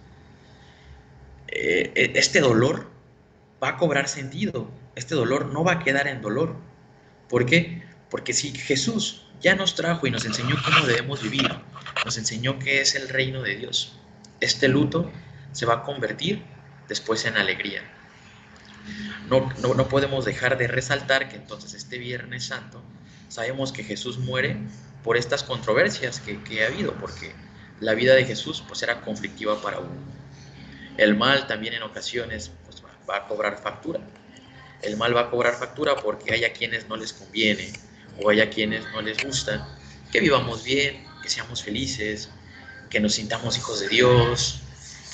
Eh, 1.47 1.91
e, 1.95 2.12
este 2.15 2.39
dolor 2.39 2.89
va 3.62 3.69
a 3.69 3.77
cobrar 3.77 4.08
sentido. 4.08 4.69
Este 4.95 5.15
dolor 5.15 5.47
no 5.47 5.63
va 5.63 5.73
a 5.73 5.80
quedar 5.80 6.08
en 6.08 6.21
dolor. 6.21 6.56
¿Por 7.30 7.45
qué? 7.45 7.84
Porque 8.10 8.34
si 8.34 8.51
Jesús 8.51 9.27
ya 9.41 9.56
nos 9.56 9.75
trajo 9.75 10.08
y 10.08 10.12
nos 10.12 10.25
enseñó 10.25 10.56
cómo 10.63 10.86
debemos 10.86 11.21
vivir, 11.21 11.49
nos 12.06 12.17
enseñó 12.17 12.60
qué 12.60 12.82
es 12.82 12.95
el 12.95 13.10
reino 13.10 13.43
de 13.43 13.56
Dios, 13.56 13.93
este 14.39 14.67
luto 14.67 15.12
se 15.51 15.65
va 15.65 15.75
a 15.75 15.84
convertir 15.84 16.43
después 16.88 17.25
en 17.25 17.38
alegría. 17.38 17.84
No, 19.30 19.51
no, 19.62 19.89
podemos 19.89 20.23
dejar 20.23 20.58
de 20.58 20.67
resaltar 20.67 21.27
que 21.27 21.36
entonces 21.36 21.73
este 21.73 21.97
Viernes 21.97 22.45
Santo 22.45 22.82
sabemos 23.27 23.73
que 23.73 23.84
Jesús 23.84 24.17
muere 24.17 24.58
por 25.03 25.17
estas 25.17 25.43
controversias 25.43 26.21
que, 26.21 26.63
ha 26.63 26.67
habido, 26.67 26.93
porque 26.93 27.34
la 27.80 27.94
vida 27.94 28.16
de 28.16 28.26
Jesús 28.26 28.63
pues 28.68 28.82
era 28.84 29.02
conflictiva 29.02 29.62
para 29.62 29.80
uno. 29.80 29.96
El 30.98 31.16
mal 31.16 31.48
también 31.48 31.76
en 31.76 31.84
ocasiones 31.84 32.52
pues, 32.66 32.82
va 33.10 33.18
a 33.18 33.28
cobrar 33.28 33.62
factura. 33.62 34.00
El 34.82 34.98
mal 34.98 35.16
va 35.16 35.22
a 35.22 35.30
cobrar 35.30 35.56
factura 35.56 35.96
porque 35.96 36.34
hay 36.34 36.44
a 36.44 36.54
quienes 36.54 36.88
no 36.88 36.98
les 36.98 37.13
conviene 37.13 37.74
o 38.22 38.30
hay 38.30 38.42
a 38.42 38.50
quienes 38.50 38.84
no 38.92 39.02
les 39.02 39.24
gusta 39.24 39.68
que 40.12 40.20
vivamos 40.20 40.63
bien, 40.63 41.06
que 41.22 41.30
seamos 41.30 41.63
felices, 41.63 42.30
que 42.90 43.00
nos 43.00 43.16
sintamos 43.16 43.58
hijos 43.58 43.80
de 43.82 43.90
Dios, 43.90 44.62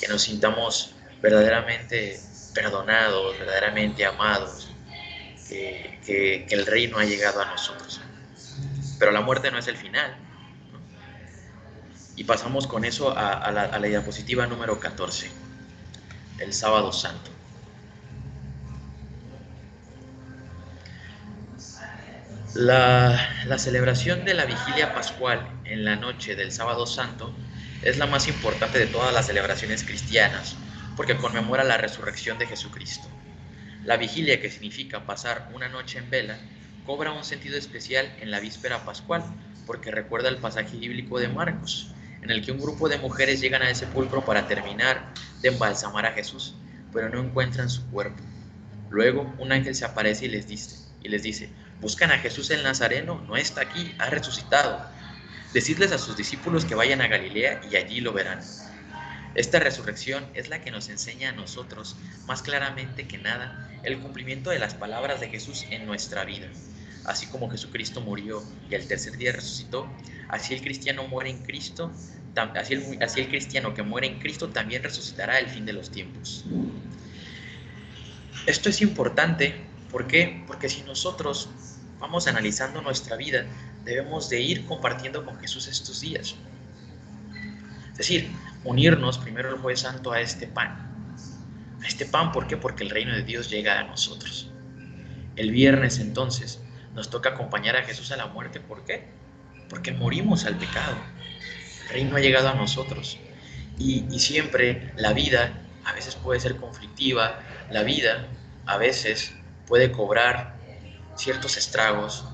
que 0.00 0.08
nos 0.08 0.22
sintamos 0.22 0.94
verdaderamente 1.20 2.20
perdonados, 2.54 3.38
verdaderamente 3.38 4.04
amados, 4.04 4.70
que, 5.48 6.46
el 6.50 6.66
reino 6.66 6.98
ha 6.98 7.04
llegado 7.04 7.40
a 7.40 7.46
nosotros. 7.46 8.00
Pero 8.98 9.10
la 9.10 9.20
muerte 9.20 9.50
no 9.50 9.58
es 9.58 9.66
el 9.66 9.76
final. 9.76 10.16
Y 12.16 12.24
pasamos 12.24 12.66
con 12.66 12.84
eso 12.84 13.16
a, 13.16 13.50
la, 13.50 13.62
a 13.62 13.78
la 13.78 13.86
diapositiva 13.86 14.46
número 14.46 14.78
14, 14.78 15.30
el 16.38 16.52
sábado 16.52 16.92
santo. 16.92 17.30
La, 22.54 23.44
la, 23.46 23.58
celebración 23.58 24.24
de 24.24 24.32
la 24.32 24.44
vigilia 24.44 24.94
pascual 24.94 25.44
en 25.64 25.84
la 25.84 25.96
noche 25.96 26.36
del 26.36 26.52
sábado 26.52 26.86
santo 26.86 27.34
es 27.82 27.98
la 27.98 28.06
más 28.06 28.28
importante 28.28 28.78
de 28.78 28.86
todas 28.86 29.12
las 29.12 29.26
celebraciones 29.26 29.82
cristianas, 29.82 30.54
porque 30.96 31.16
conmemora 31.16 31.64
la 31.64 31.78
resurrección 31.78 32.38
de 32.38 32.46
Jesucristo. 32.46 33.08
La 33.84 33.96
vigilia, 33.96 34.40
que 34.40 34.50
significa 34.50 35.04
pasar 35.04 35.50
una 35.52 35.68
noche 35.68 35.98
en 35.98 36.08
vela, 36.10 36.38
cobra 36.86 37.12
un 37.12 37.24
sentido 37.24 37.58
especial 37.58 38.14
en 38.20 38.30
la 38.30 38.40
víspera 38.40 38.84
pascual, 38.84 39.24
porque 39.66 39.90
recuerda 39.90 40.28
el 40.28 40.38
pasaje 40.38 40.76
bíblico 40.76 41.18
de 41.18 41.28
Marcos, 41.28 41.92
en 42.24 42.30
el 42.30 42.44
que 42.44 42.52
un 42.52 42.58
grupo 42.58 42.88
de 42.88 42.98
mujeres 42.98 43.40
llegan 43.40 43.60
a 43.60 43.70
ese 43.70 43.84
sepulcro 43.84 44.24
para 44.24 44.48
terminar 44.48 45.12
de 45.42 45.48
embalsamar 45.50 46.06
a 46.06 46.12
Jesús, 46.12 46.54
pero 46.90 47.10
no 47.10 47.20
encuentran 47.20 47.68
su 47.68 47.86
cuerpo. 47.90 48.22
Luego 48.88 49.34
un 49.38 49.52
ángel 49.52 49.74
se 49.74 49.84
aparece 49.84 50.24
y 50.24 50.28
les 50.30 50.48
dice, 50.48 50.76
y 51.02 51.10
les 51.10 51.22
dice, 51.22 51.50
buscan 51.82 52.10
a 52.12 52.18
Jesús 52.18 52.50
el 52.50 52.62
Nazareno, 52.62 53.20
no 53.28 53.36
está 53.36 53.60
aquí, 53.60 53.94
ha 53.98 54.08
resucitado. 54.08 54.88
Decidles 55.52 55.92
a 55.92 55.98
sus 55.98 56.16
discípulos 56.16 56.64
que 56.64 56.74
vayan 56.74 57.02
a 57.02 57.08
Galilea 57.08 57.60
y 57.70 57.76
allí 57.76 58.00
lo 58.00 58.14
verán. 58.14 58.40
Esta 59.34 59.58
resurrección 59.58 60.24
es 60.32 60.48
la 60.48 60.62
que 60.62 60.70
nos 60.70 60.88
enseña 60.88 61.28
a 61.28 61.32
nosotros, 61.32 61.96
más 62.26 62.40
claramente 62.40 63.06
que 63.06 63.18
nada, 63.18 63.70
el 63.82 63.98
cumplimiento 63.98 64.48
de 64.48 64.60
las 64.60 64.72
palabras 64.72 65.20
de 65.20 65.28
Jesús 65.28 65.66
en 65.68 65.84
nuestra 65.84 66.24
vida. 66.24 66.48
Así 67.04 67.26
como 67.26 67.50
Jesucristo 67.50 68.00
murió 68.00 68.42
y 68.70 68.74
al 68.74 68.86
tercer 68.86 69.16
día 69.18 69.32
resucitó, 69.32 69.86
así 70.28 70.54
el 70.54 70.62
cristiano 70.62 71.06
muere 71.06 71.30
en 71.30 71.42
Cristo, 71.42 71.92
así 72.54 72.74
el, 72.74 73.28
cristiano 73.28 73.74
que 73.74 73.82
muere 73.82 74.06
en 74.06 74.18
Cristo 74.18 74.48
también 74.48 74.82
resucitará 74.82 75.36
al 75.36 75.48
fin 75.48 75.66
de 75.66 75.74
los 75.74 75.90
tiempos. 75.90 76.46
Esto 78.46 78.70
es 78.70 78.80
importante, 78.80 79.54
¿por 79.90 80.06
qué? 80.06 80.42
Porque 80.46 80.68
si 80.68 80.82
nosotros 80.82 81.50
vamos 82.00 82.26
analizando 82.26 82.80
nuestra 82.80 83.16
vida, 83.16 83.44
debemos 83.84 84.30
de 84.30 84.40
ir 84.40 84.64
compartiendo 84.64 85.24
con 85.24 85.38
Jesús 85.38 85.66
estos 85.66 86.00
días. 86.00 86.34
Es 87.92 87.98
decir, 87.98 88.30
unirnos 88.64 89.18
primero 89.18 89.50
el 89.50 89.58
jueves 89.58 89.80
santo 89.80 90.12
a 90.12 90.20
este 90.20 90.46
pan. 90.46 90.90
A 91.82 91.86
este 91.86 92.06
pan, 92.06 92.32
¿por 92.32 92.46
qué? 92.46 92.56
Porque 92.56 92.82
el 92.82 92.90
reino 92.90 93.14
de 93.14 93.22
Dios 93.22 93.50
llega 93.50 93.78
a 93.78 93.84
nosotros. 93.84 94.50
El 95.36 95.50
viernes 95.50 95.98
entonces 95.98 96.60
nos 96.94 97.10
toca 97.10 97.30
acompañar 97.30 97.76
a 97.76 97.82
Jesús 97.82 98.12
a 98.12 98.16
la 98.16 98.26
muerte. 98.26 98.60
¿Por 98.60 98.84
qué? 98.84 99.04
Porque 99.68 99.92
morimos 99.92 100.44
al 100.44 100.56
pecado. 100.56 100.96
El 101.84 101.88
reino 101.88 102.16
ha 102.16 102.20
llegado 102.20 102.48
a 102.48 102.54
nosotros. 102.54 103.18
Y, 103.78 104.04
siempre 104.20 104.92
la 104.96 105.12
vida 105.12 105.52
a 105.84 105.92
veces 105.92 106.14
puede 106.14 106.40
ser 106.40 106.56
conflictiva, 106.56 107.40
la 107.70 107.82
vida 107.82 108.28
a 108.66 108.78
veces 108.78 109.34
puede 109.66 109.90
cobrar 109.90 110.54
ciertos 111.16 111.56
estragos, 111.56 112.24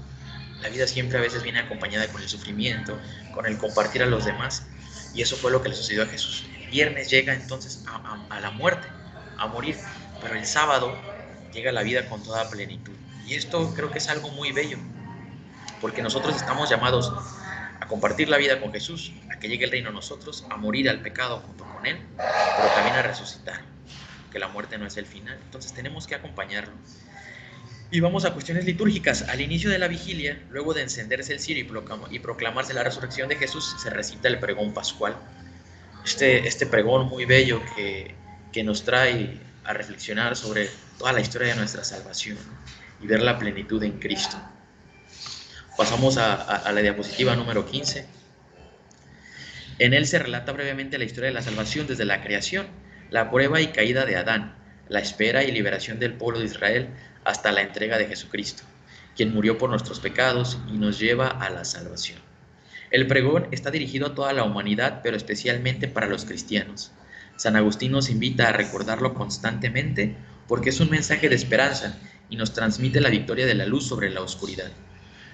la 0.60 0.68
vida 0.68 0.86
siempre 0.86 1.18
a 1.18 1.22
veces 1.22 1.42
viene 1.42 1.60
acompañada 1.60 2.06
con 2.08 2.22
el 2.22 2.28
sufrimiento, 2.28 2.98
con 3.34 3.46
el 3.46 3.56
compartir 3.56 4.02
a 4.02 4.06
los 4.06 4.26
demás. 4.26 4.66
Y 5.14 5.22
eso 5.22 5.36
fue 5.36 5.50
lo 5.50 5.62
que 5.62 5.70
le 5.70 5.74
sucedió 5.74 6.02
a 6.02 6.06
Jesús. 6.06 6.44
El 6.62 6.70
viernes 6.70 7.10
llega 7.10 7.32
entonces 7.32 7.82
a, 7.86 8.40
la 8.40 8.50
muerte, 8.50 8.86
a 9.38 9.46
morir. 9.46 9.76
Pero 10.20 10.34
el 10.34 10.44
sábado 10.44 10.94
llega 11.52 11.72
la 11.72 11.82
vida 11.82 12.08
con 12.08 12.22
toda 12.22 12.48
plenitud. 12.50 12.92
Y 13.30 13.36
esto 13.36 13.72
creo 13.76 13.92
que 13.92 13.98
es 13.98 14.08
algo 14.08 14.28
muy 14.30 14.50
bello. 14.50 14.76
Porque 15.80 16.02
nosotros 16.02 16.34
estamos 16.34 16.68
llamados 16.68 17.12
a 17.78 17.86
compartir 17.86 18.28
la 18.28 18.36
vida 18.38 18.60
con 18.60 18.72
Jesús, 18.72 19.12
a 19.32 19.38
que 19.38 19.48
llegue 19.48 19.64
el 19.64 19.70
reino 19.70 19.90
a 19.90 19.92
nosotros, 19.92 20.44
a 20.50 20.56
morir 20.56 20.90
al 20.90 21.00
pecado 21.00 21.38
junto 21.38 21.64
con 21.64 21.86
Él, 21.86 21.96
pero 22.16 22.68
también 22.74 22.96
a 22.96 23.02
resucitar. 23.02 23.60
Que 24.32 24.40
la 24.40 24.48
muerte 24.48 24.78
no 24.78 24.86
es 24.86 24.96
el 24.96 25.06
final. 25.06 25.38
Entonces 25.44 25.72
tenemos 25.72 26.08
que 26.08 26.16
acompañarlo. 26.16 26.72
Y 27.92 28.00
vamos 28.00 28.24
a 28.24 28.32
cuestiones 28.32 28.64
litúrgicas. 28.64 29.22
Al 29.28 29.40
inicio 29.40 29.70
de 29.70 29.78
la 29.78 29.86
vigilia, 29.86 30.42
luego 30.50 30.74
de 30.74 30.82
encenderse 30.82 31.32
el 31.32 31.38
cirio 31.38 31.64
y, 32.10 32.18
proclamarse 32.18 32.74
la 32.74 32.82
resurrección 32.82 33.28
de 33.28 33.36
Jesús, 33.36 33.76
se 33.80 33.90
recita 33.90 34.26
el 34.26 34.40
pregón 34.40 34.74
pascual. 34.74 35.14
Este, 36.04 36.48
este 36.48 36.66
pregón 36.66 37.06
muy 37.06 37.26
bello 37.26 37.62
que, 37.76 38.12
que 38.52 38.64
nos 38.64 38.82
trae 38.82 39.38
a 39.62 39.72
reflexionar 39.72 40.34
sobre 40.34 40.68
toda 40.98 41.12
la 41.12 41.20
historia 41.20 41.48
de 41.48 41.54
nuestra 41.54 41.84
salvación 41.84 42.36
y 43.02 43.06
ver 43.06 43.22
la 43.22 43.38
plenitud 43.38 43.82
en 43.82 43.98
Cristo. 43.98 44.36
Pasamos 45.76 46.18
a, 46.18 46.70
la 46.70 46.80
diapositiva 46.82 47.34
número 47.36 47.64
15. 47.64 48.06
En 49.78 49.94
él 49.94 50.06
se 50.06 50.18
relata 50.18 50.52
brevemente 50.52 50.98
la 50.98 51.04
historia 51.04 51.28
de 51.28 51.34
la 51.34 51.42
salvación 51.42 51.86
desde 51.86 52.04
la 52.04 52.22
creación, 52.22 52.66
la 53.10 53.30
prueba 53.30 53.60
y 53.60 53.68
caída 53.68 54.04
de 54.04 54.16
Adán, 54.16 54.54
la 54.88 55.00
espera 55.00 55.42
y 55.42 55.52
liberación 55.52 55.98
del 55.98 56.12
pueblo 56.12 56.40
de 56.40 56.46
Israel 56.46 56.88
hasta 57.24 57.52
la 57.52 57.62
entrega 57.62 57.96
de 57.96 58.06
Jesucristo, 58.06 58.64
quien 59.16 59.32
murió 59.32 59.56
por 59.56 59.70
nuestros 59.70 60.00
pecados 60.00 60.58
y 60.68 60.76
nos 60.76 60.98
lleva 60.98 61.28
a 61.28 61.48
la 61.48 61.64
salvación. 61.64 62.18
El 62.90 63.06
pregón 63.06 63.48
está 63.52 63.70
dirigido 63.70 64.08
a 64.08 64.14
toda 64.14 64.32
la 64.32 64.42
humanidad, 64.42 65.00
pero 65.02 65.16
especialmente 65.16 65.88
para 65.88 66.08
los 66.08 66.24
cristianos. 66.24 66.92
San 67.36 67.56
Agustín 67.56 67.92
nos 67.92 68.10
invita 68.10 68.48
a 68.48 68.52
recordarlo 68.52 69.14
constantemente 69.14 70.16
porque 70.46 70.70
es 70.70 70.80
un 70.80 70.90
mensaje 70.90 71.28
de 71.28 71.36
esperanza 71.36 71.98
y 72.30 72.36
nos 72.36 72.54
transmite 72.54 73.00
la 73.00 73.10
victoria 73.10 73.44
de 73.44 73.54
la 73.54 73.66
luz 73.66 73.86
sobre 73.86 74.08
la 74.10 74.22
oscuridad. 74.22 74.70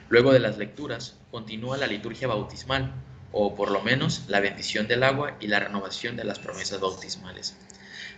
Luego 0.09 0.33
de 0.33 0.41
las 0.41 0.59
lecturas, 0.59 1.17
continúa 1.31 1.77
la 1.77 1.87
liturgia 1.87 2.27
bautismal, 2.27 2.93
o 3.33 3.55
por 3.55 3.71
lo 3.71 3.83
menos 3.83 4.25
la 4.29 4.41
bendición 4.41 4.89
del 4.89 5.03
agua 5.03 5.37
y 5.41 5.49
la 5.49 5.61
renovación 5.61 6.17
de 6.17 6.25
las 6.25 6.39
promesas 6.39 6.81
bautismales. 6.81 7.55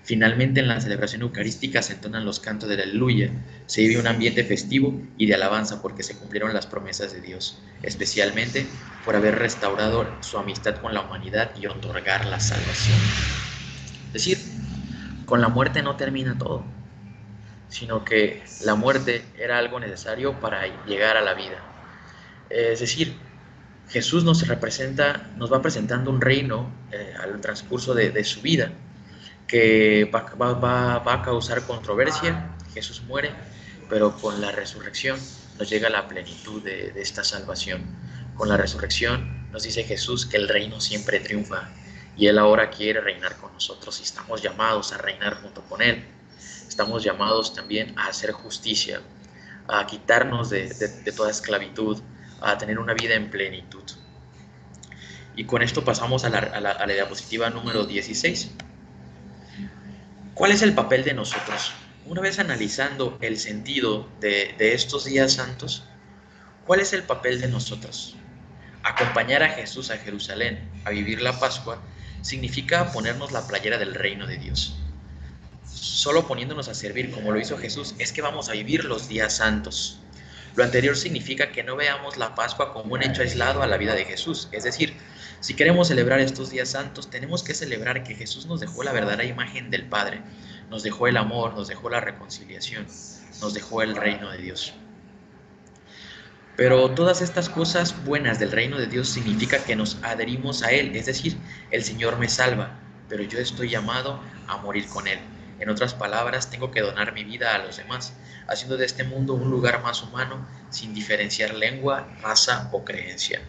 Finalmente, 0.05 0.61
en 0.61 0.69
la 0.69 0.81
celebración 0.81 1.23
eucarística 1.23 1.83
se 1.83 1.95
entonan 1.95 2.25
los 2.25 2.41
cantos 2.41 2.69
de 2.69 2.77
la 2.77 2.85
aleluya, 2.85 3.31
se 3.67 3.83
vive 3.83 4.01
un 4.01 4.07
ambiente 4.07 4.45
festivo 4.45 4.99
y 5.19 5.27
de 5.27 5.35
alabanza 5.35 5.83
porque 5.83 6.03
se 6.03 6.17
cumplieron 6.17 6.55
las 6.55 6.67
promesas 6.67 7.12
de 7.12 7.21
Dios, 7.21 7.59
especialmente 7.83 8.67
por 9.05 9.17
haber 9.17 9.38
restaurado 9.38 10.07
su 10.21 10.38
amistad 10.38 10.77
con 10.77 10.95
la 10.95 11.03
humanidad 11.03 11.51
y 11.61 11.67
otorgar 11.67 12.25
la 12.27 12.41
salvación. 12.41 12.99
Es 14.07 14.12
decir, 14.12 14.38
con 15.27 15.41
la 15.41 15.49
muerte 15.49 15.83
no 15.83 15.97
termina 15.97 16.38
todo, 16.38 16.64
sino 17.68 18.04
que 18.04 18.42
la 18.64 18.74
muerte 18.74 19.24
era 19.38 19.59
algo 19.59 19.81
necesario 19.81 20.40
para 20.40 20.85
llegar 20.85 21.16
a 21.16 21.20
la 21.20 21.35
vida. 21.35 21.62
Es 22.50 22.81
decir, 22.81 23.16
Jesús 23.88 24.24
nos 24.24 24.46
representa, 24.46 25.31
nos 25.37 25.52
va 25.52 25.62
presentando 25.62 26.11
un 26.11 26.20
reino 26.20 26.70
eh, 26.92 27.14
al 27.20 27.40
transcurso 27.40 27.94
de 27.94 28.24
su 28.24 28.42
vida 28.42 28.72
que 29.48 30.04
va, 30.14 31.14
a 31.14 31.22
causar 31.22 31.62
controversia. 31.66 32.50
Jesús 32.74 33.02
muere, 33.02 33.31
pero 33.88 34.14
con 34.16 34.40
la 34.40 34.52
resurrección 34.52 35.18
nos 35.59 35.68
llega 35.68 35.88
la 35.88 36.07
plenitud 36.07 36.62
de, 36.62 36.92
de 36.92 37.02
esta 37.02 37.24
salvación. 37.24 37.83
Con 38.37 38.48
la 38.48 38.57
resurrección 38.57 39.50
nos 39.50 39.64
dice 39.64 39.83
Jesús 39.83 40.26
que 40.26 40.37
el 40.37 40.48
reino 40.48 40.81
siempre 40.81 41.18
triunfa 41.18 41.70
y 42.16 42.26
Él 42.26 42.38
ahora 42.38 42.70
quiere 42.70 43.00
reinar 43.00 43.37
con 43.38 43.52
nosotros 43.52 43.98
y 44.00 44.02
estamos 44.02 44.42
llamados 44.42 44.92
a 44.92 44.98
reinar 44.98 45.40
junto 45.42 45.62
con 45.62 45.83
Él. 45.83 46.04
Estamos 46.68 47.02
llamados 47.02 47.54
también 47.54 47.98
a 47.98 48.09
hacer 48.09 48.33
justicia, 48.33 49.00
a 49.66 49.87
quitarnos 49.87 50.50
de, 50.50 50.68
de, 50.68 51.12
toda 51.12 51.31
esclavitud, 51.31 52.00
a 52.40 52.59
tener 52.59 52.78
una 52.78 52.94
vida 52.94 53.14
en 53.14 53.31
plenitud. 53.31 53.85
Y 55.35 55.44
con 55.44 55.62
esto 55.62 55.85
pasamos 55.85 56.24
a 56.24 56.28
la, 56.28 56.38
a 56.38 56.61
la, 56.61 56.70
a 56.70 56.87
la 56.87 56.92
diapositiva 56.92 57.50
número 57.50 57.85
16. 57.85 58.50
¿Cuál 60.35 60.52
es 60.52 60.62
el 60.62 60.74
papel 60.74 61.02
de 61.02 61.14
nosotros? 61.14 61.72
Una 62.09 62.22
vez 62.22 62.38
analizando 62.38 63.18
el 63.20 63.38
sentido 63.38 64.09
de, 64.20 64.54
estos 64.59 65.04
días 65.04 65.35
santos, 65.35 65.85
¿cuál 66.64 66.81
es 66.81 66.94
el 66.94 67.02
papel 67.02 67.40
de 67.40 67.48
nosotros? 67.48 68.16
Acompañar 68.83 69.42
a 69.42 69.50
Jesús 69.50 69.90
a 69.90 69.98
Jerusalén 69.98 70.70
a 70.87 70.90
vivir 70.90 71.20
la 71.20 71.38
Pascua 71.38 71.83
significa 72.22 72.92
ponernos 72.92 73.33
la 73.33 73.46
playera 73.46 73.76
del 73.76 73.94
reino 73.94 74.26
de 74.26 74.38
Dios. 74.38 74.78
Solo 75.81 76.27
poniéndonos 76.27 76.69
a 76.69 76.75
servir 76.75 77.12
como 77.12 77.31
lo 77.31 77.38
hizo 77.38 77.57
Jesús 77.57 77.95
es 77.99 78.12
que 78.12 78.21
vamos 78.21 78.49
a 78.49 78.53
vivir 78.53 78.85
los 78.85 79.09
días 79.09 79.37
santos. 79.37 80.01
Lo 80.57 80.64
anterior 80.64 80.97
significa 80.97 81.53
que 81.53 81.62
no 81.62 81.77
veamos 81.77 82.17
la 82.17 82.35
Pascua 82.35 82.73
como 82.73 82.95
un 82.95 83.03
hecho 83.05 83.23
aislado 83.23 83.62
a 83.62 83.67
la 83.69 83.77
vida 83.77 83.95
de 83.95 84.05
Jesús, 84.05 84.49
es 84.51 84.64
decir, 84.64 84.97
si 85.38 85.55
queremos 85.55 85.87
celebrar 85.87 86.19
estos 86.19 86.51
días 86.51 86.71
santos, 86.71 87.11
tenemos 87.11 87.45
que 87.45 87.55
celebrar 87.55 88.03
que 88.03 88.17
Jesús 88.17 88.47
nos 88.47 88.59
dejó 88.59 88.83
la 88.83 88.91
verdadera 88.91 89.25
imagen 89.25 89.71
del 89.71 89.85
Padre, 89.85 90.21
nos 90.69 90.83
dejó 90.83 91.07
el 91.07 91.17
amor, 91.17 91.55
nos 91.55 91.69
dejó 91.69 91.91
la 91.91 92.01
reconciliación, 92.01 92.87
nos 93.41 93.55
dejó 93.55 93.83
el 93.83 93.95
reino 93.95 94.31
de 94.33 94.38
Dios. 94.38 94.75
Pero 96.57 96.91
todas 96.91 97.23
estas 97.23 97.49
cosas 97.49 98.05
buenas 98.05 98.41
del 98.41 98.51
reino 98.51 98.79
de 98.79 98.88
Dios 98.88 99.09
significa 99.09 99.62
que 99.62 99.77
nos 99.77 99.99
adherimos 100.03 100.64
a 100.64 100.73
Él, 100.73 100.97
es 100.97 101.07
decir, 101.07 101.37
el 101.71 101.85
Señor 101.85 102.19
me 102.19 102.29
salva, 102.29 102.81
pero 103.09 103.23
yo 103.23 103.38
estoy 103.38 103.69
llamado 103.69 104.21
a 104.49 104.57
morir 104.57 104.88
con 104.88 105.07
Él. 105.07 105.21
En 105.61 105.68
otras 105.68 105.94
palabras, 105.94 106.51
tengo 106.51 106.71
que 106.71 106.81
donar 106.81 107.12
mi 107.12 107.25
vida 107.25 107.55
a 107.55 107.59
los 107.59 107.77
demás, 107.77 108.14
haciendo 108.47 108.77
de 108.77 108.87
este 108.87 109.05
mundo 109.05 109.35
un 109.35 109.51
lugar 109.51 109.83
más 109.83 110.03
humano, 110.03 110.47
sin 110.71 110.94
diferenciar 110.94 111.55
lengua, 111.55 112.09
raza 112.23 112.68
o 112.73 112.85
creencia. 112.85 113.40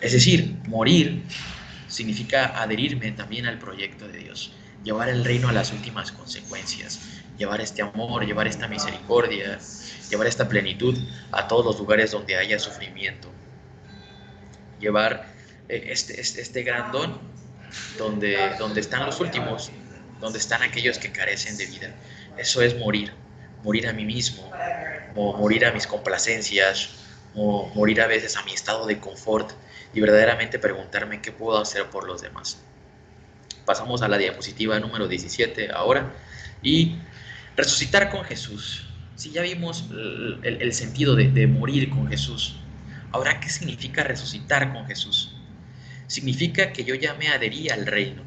Es 0.00 0.12
decir, 0.12 0.56
morir 0.66 1.24
significa 1.86 2.60
adherirme 2.60 3.12
también 3.12 3.46
al 3.46 3.58
proyecto 3.58 4.08
de 4.08 4.18
Dios, 4.18 4.52
llevar 4.82 5.08
el 5.08 5.24
reino 5.24 5.48
a 5.48 5.52
las 5.52 5.72
últimas 5.72 6.12
consecuencias, 6.12 7.00
llevar 7.36 7.60
este 7.60 7.82
amor, 7.82 8.24
llevar 8.26 8.46
esta 8.46 8.68
misericordia, 8.68 9.58
llevar 10.08 10.26
esta 10.26 10.48
plenitud 10.48 10.96
a 11.32 11.48
todos 11.48 11.64
los 11.64 11.78
lugares 11.78 12.10
donde 12.10 12.36
haya 12.36 12.58
sufrimiento, 12.58 13.28
llevar 14.78 15.26
eh, 15.68 15.88
este, 15.90 16.20
este, 16.20 16.40
este 16.40 16.62
gran 16.62 16.90
don 16.92 17.18
donde, 17.98 18.54
donde 18.58 18.80
están 18.80 19.06
los 19.06 19.20
últimos, 19.20 19.70
donde 20.20 20.38
están 20.38 20.62
aquellos 20.62 20.98
que 20.98 21.12
carecen 21.12 21.56
de 21.56 21.66
vida. 21.66 21.94
Eso 22.36 22.62
es 22.62 22.78
morir, 22.78 23.12
morir 23.64 23.88
a 23.88 23.92
mí 23.92 24.04
mismo, 24.04 24.50
morir 25.14 25.66
a 25.66 25.72
mis 25.72 25.86
complacencias, 25.86 27.00
o 27.34 27.70
morir 27.74 28.00
a 28.00 28.06
veces 28.06 28.36
a 28.36 28.42
mi 28.42 28.52
estado 28.52 28.86
de 28.86 28.98
confort 28.98 29.52
y 29.94 30.00
verdaderamente 30.00 30.58
preguntarme 30.58 31.20
qué 31.20 31.32
puedo 31.32 31.58
hacer 31.58 31.86
por 31.90 32.06
los 32.06 32.22
demás. 32.22 32.62
Pasamos 33.64 34.02
a 34.02 34.08
la 34.08 34.18
diapositiva 34.18 34.78
número 34.80 35.06
17 35.06 35.70
ahora 35.72 36.12
y 36.62 36.96
resucitar 37.56 38.10
con 38.10 38.24
Jesús. 38.24 38.86
Si 39.16 39.30
ya 39.30 39.42
vimos 39.42 39.84
el, 40.42 40.72
sentido 40.72 41.14
de, 41.14 41.30
de 41.30 41.46
morir 41.46 41.90
con 41.90 42.08
Jesús, 42.08 42.56
ahora 43.12 43.38
¿qué 43.38 43.50
significa 43.50 44.02
resucitar 44.02 44.72
con 44.72 44.86
Jesús? 44.86 45.36
Significa 46.06 46.72
que 46.72 46.84
yo 46.84 46.94
ya 46.94 47.14
me 47.14 47.28
adherí 47.28 47.68
al 47.68 47.86
reino. 47.86 48.22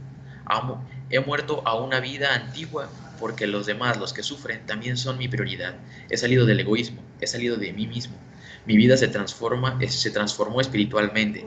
Amo, 0.46 0.88
he 1.10 1.20
muerto 1.20 1.62
a 1.66 1.76
una 1.76 2.00
vida 2.00 2.34
antigua 2.34 2.90
porque 3.20 3.48
los 3.48 3.66
demás, 3.66 3.98
los 3.98 4.14
que 4.14 4.24
sufren, 4.24 4.66
también 4.66 4.98
son 4.98 5.18
mi 5.18 5.28
prioridad. 5.28 5.76
He 6.10 6.18
salido 6.18 6.46
del 6.46 6.60
egoísmo, 6.60 7.02
he 7.22 7.28
salido 7.28 7.58
de 7.58 7.72
mí 7.74 7.88
mismo 7.88 8.18
mi 8.66 8.78
vida 8.78 8.98
se 8.98 9.08
transforma, 9.08 9.80
se 9.88 10.12
transformó 10.12 10.62
espiritualmente. 10.62 11.46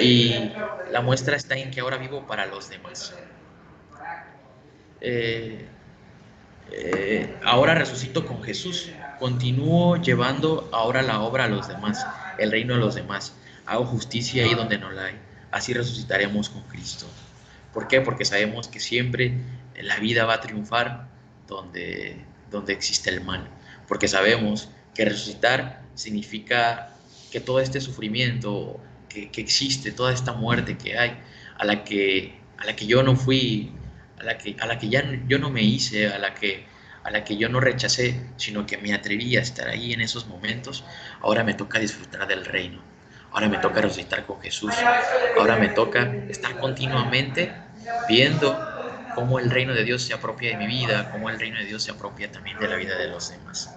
Y 0.00 0.50
la 0.90 1.00
muestra 1.02 1.36
está 1.36 1.56
en 1.56 1.70
que 1.70 1.80
ahora 1.80 1.98
vivo 1.98 2.26
para 2.26 2.46
los 2.46 2.70
demás. 2.70 3.14
Eh, 5.00 5.66
eh, 6.70 7.36
ahora 7.44 7.74
resucito 7.74 8.26
con 8.26 8.42
Jesús. 8.42 8.90
Continúo 9.18 9.96
llevando 9.96 10.68
ahora 10.72 11.02
la 11.02 11.20
obra 11.20 11.44
a 11.44 11.48
los 11.48 11.68
demás, 11.68 12.06
el 12.38 12.50
reino 12.50 12.74
a 12.74 12.78
los 12.78 12.94
demás. 12.94 13.34
Hago 13.66 13.84
justicia 13.84 14.44
ahí 14.44 14.54
donde 14.54 14.78
no 14.78 14.90
la 14.90 15.06
hay. 15.06 15.18
Así 15.50 15.72
resucitaremos 15.72 16.48
con 16.48 16.62
Cristo. 16.62 17.06
¿Por 17.74 17.88
qué? 17.88 18.00
Porque 18.00 18.24
sabemos 18.24 18.68
que 18.68 18.78
siempre 18.78 19.34
la 19.76 19.98
vida 19.98 20.24
va 20.24 20.34
a 20.34 20.40
triunfar 20.40 21.08
donde, 21.48 22.24
donde 22.50 22.72
existe 22.72 23.10
el 23.10 23.22
mal. 23.22 23.50
Porque 23.88 24.06
sabemos 24.06 24.70
que 24.94 25.04
resucitar 25.04 25.82
significa 25.94 26.94
que 27.32 27.40
todo 27.40 27.60
este 27.60 27.80
sufrimiento 27.80 28.80
que, 29.08 29.28
existe, 29.40 29.92
toda 29.92 30.12
esta 30.12 30.32
muerte 30.32 30.78
que 30.78 30.98
hay, 30.98 31.18
a 31.58 31.64
la 31.64 31.84
que, 31.84 32.34
a 32.58 32.64
la 32.64 32.76
que 32.76 32.86
yo 32.86 33.02
no 33.02 33.16
fui, 33.16 33.72
a 34.18 34.22
la 34.22 34.38
que, 34.38 34.56
a 34.58 34.66
la 34.66 34.78
que 34.78 34.88
ya 34.88 35.04
yo 35.28 35.38
no 35.38 35.50
me 35.50 35.62
hice, 35.62 36.08
a 36.08 36.18
la 36.18 36.34
que 36.34 36.72
a 37.04 37.10
la 37.10 37.22
que 37.22 37.36
yo 37.36 37.50
no 37.50 37.60
rechacé, 37.60 38.18
sino 38.38 38.64
que 38.64 38.78
me 38.78 38.94
atreví 38.94 39.36
a 39.36 39.42
estar 39.42 39.68
ahí 39.68 39.92
en 39.92 40.00
esos 40.00 40.26
momentos, 40.26 40.84
ahora 41.20 41.44
me 41.44 41.52
toca 41.52 41.78
disfrutar 41.78 42.26
del 42.26 42.46
reino. 42.46 42.82
Ahora 43.30 43.48
me 43.48 43.58
toca 43.58 43.82
resucitar 43.82 44.24
con 44.24 44.40
Jesús. 44.40 44.72
Ahora 45.36 45.56
me 45.56 45.68
toca 45.68 46.10
estar 46.30 46.58
continuamente 46.58 47.52
viendo 48.08 48.58
cómo 49.14 49.38
el 49.38 49.50
reino 49.50 49.74
de 49.74 49.84
Dios 49.84 50.02
se 50.02 50.14
apropia 50.14 50.50
de 50.50 50.56
mi 50.56 50.66
vida, 50.66 51.10
cómo 51.10 51.30
el 51.30 51.38
reino 51.38 51.58
de 51.58 51.64
Dios 51.64 51.82
se 51.82 51.90
apropia 51.90 52.30
también 52.30 52.58
de 52.58 52.68
la 52.68 52.76
vida 52.76 52.96
de 52.98 53.08
los 53.08 53.30
demás. 53.30 53.74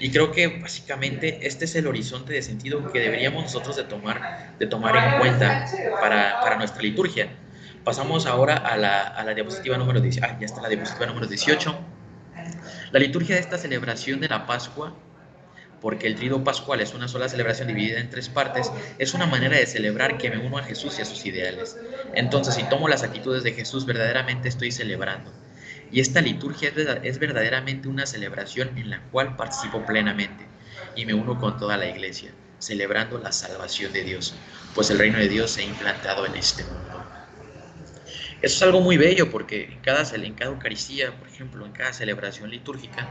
Y 0.00 0.10
creo 0.10 0.30
que 0.30 0.46
básicamente 0.46 1.46
este 1.46 1.64
es 1.64 1.74
el 1.74 1.86
horizonte 1.86 2.32
de 2.32 2.42
sentido 2.42 2.92
que 2.92 3.00
deberíamos 3.00 3.42
nosotros 3.42 3.76
de 3.76 3.84
tomar, 3.84 4.54
de 4.58 4.66
tomar 4.66 4.96
en 4.96 5.18
cuenta 5.18 5.66
para, 6.00 6.40
para 6.40 6.56
nuestra 6.56 6.82
liturgia. 6.82 7.28
Pasamos 7.82 8.26
ahora 8.26 8.56
a 8.56 8.76
la, 8.76 9.02
a 9.02 9.24
la 9.24 9.34
diapositiva 9.34 9.76
número 9.76 10.00
18. 10.00 10.26
Ah, 10.28 10.36
ya 10.38 10.46
está 10.46 10.62
la 10.62 10.68
diapositiva 10.68 11.06
número 11.06 11.26
18. 11.26 11.78
La 12.92 13.00
liturgia 13.00 13.34
de 13.34 13.40
esta 13.40 13.58
celebración 13.58 14.20
de 14.20 14.28
la 14.28 14.46
Pascua, 14.46 14.94
porque 15.80 16.06
el 16.06 16.16
trido 16.16 16.42
pascual 16.44 16.80
es 16.80 16.94
una 16.94 17.08
sola 17.08 17.28
celebración 17.28 17.68
dividida 17.68 18.00
en 18.00 18.10
tres 18.10 18.28
partes, 18.28 18.72
es 18.98 19.14
una 19.14 19.26
manera 19.26 19.56
de 19.56 19.66
celebrar 19.66 20.18
que 20.18 20.30
me 20.30 20.38
uno 20.38 20.58
a 20.58 20.64
Jesús 20.64 20.98
y 20.98 21.02
a 21.02 21.04
sus 21.04 21.24
ideales. 21.26 21.76
Entonces, 22.14 22.54
si 22.54 22.64
tomo 22.64 22.88
las 22.88 23.02
actitudes 23.02 23.42
de 23.42 23.52
Jesús, 23.52 23.86
verdaderamente 23.86 24.48
estoy 24.48 24.72
celebrando. 24.72 25.32
Y 25.90 26.00
esta 26.00 26.20
liturgia 26.20 26.72
es 27.02 27.18
verdaderamente 27.18 27.88
una 27.88 28.06
celebración 28.06 28.76
en 28.76 28.90
la 28.90 29.00
cual 29.10 29.36
participo 29.36 29.86
plenamente 29.86 30.46
y 30.94 31.06
me 31.06 31.14
uno 31.14 31.38
con 31.38 31.58
toda 31.58 31.76
la 31.76 31.88
iglesia, 31.88 32.30
celebrando 32.58 33.18
la 33.18 33.32
salvación 33.32 33.92
de 33.92 34.04
Dios, 34.04 34.34
pues 34.74 34.90
el 34.90 34.98
reino 34.98 35.18
de 35.18 35.28
Dios 35.28 35.52
se 35.52 35.62
ha 35.62 35.64
implantado 35.64 36.26
en 36.26 36.34
este 36.34 36.64
mundo. 36.64 37.17
Eso 38.40 38.56
es 38.56 38.62
algo 38.62 38.80
muy 38.80 38.96
bello 38.96 39.30
porque 39.30 39.64
en 39.64 39.80
cada, 39.80 40.02
en 40.14 40.34
cada 40.34 40.52
Eucaristía, 40.52 41.12
por 41.18 41.26
ejemplo, 41.26 41.66
en 41.66 41.72
cada 41.72 41.92
celebración 41.92 42.50
litúrgica, 42.50 43.08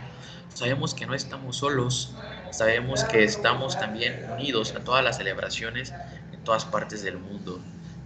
sabemos 0.53 0.93
que 0.93 1.05
no 1.05 1.13
estamos 1.13 1.57
solos, 1.57 2.15
sabemos 2.51 3.03
que 3.03 3.25
estamos 3.25 3.77
también 3.77 4.25
unidos 4.31 4.73
a 4.73 4.83
todas 4.85 5.03
las 5.03 5.17
celebraciones 5.17 5.93
en 6.31 6.43
todas 6.45 6.63
partes 6.63 7.03
del 7.03 7.17
mundo, 7.17 7.61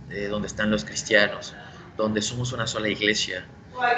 de 0.10 0.30
donde 0.30 0.48
están 0.48 0.72
los 0.72 0.84
cristianos, 0.84 1.54
donde 1.96 2.24
somos 2.24 2.54
una 2.54 2.66
sola 2.66 2.90
iglesia, 2.90 3.46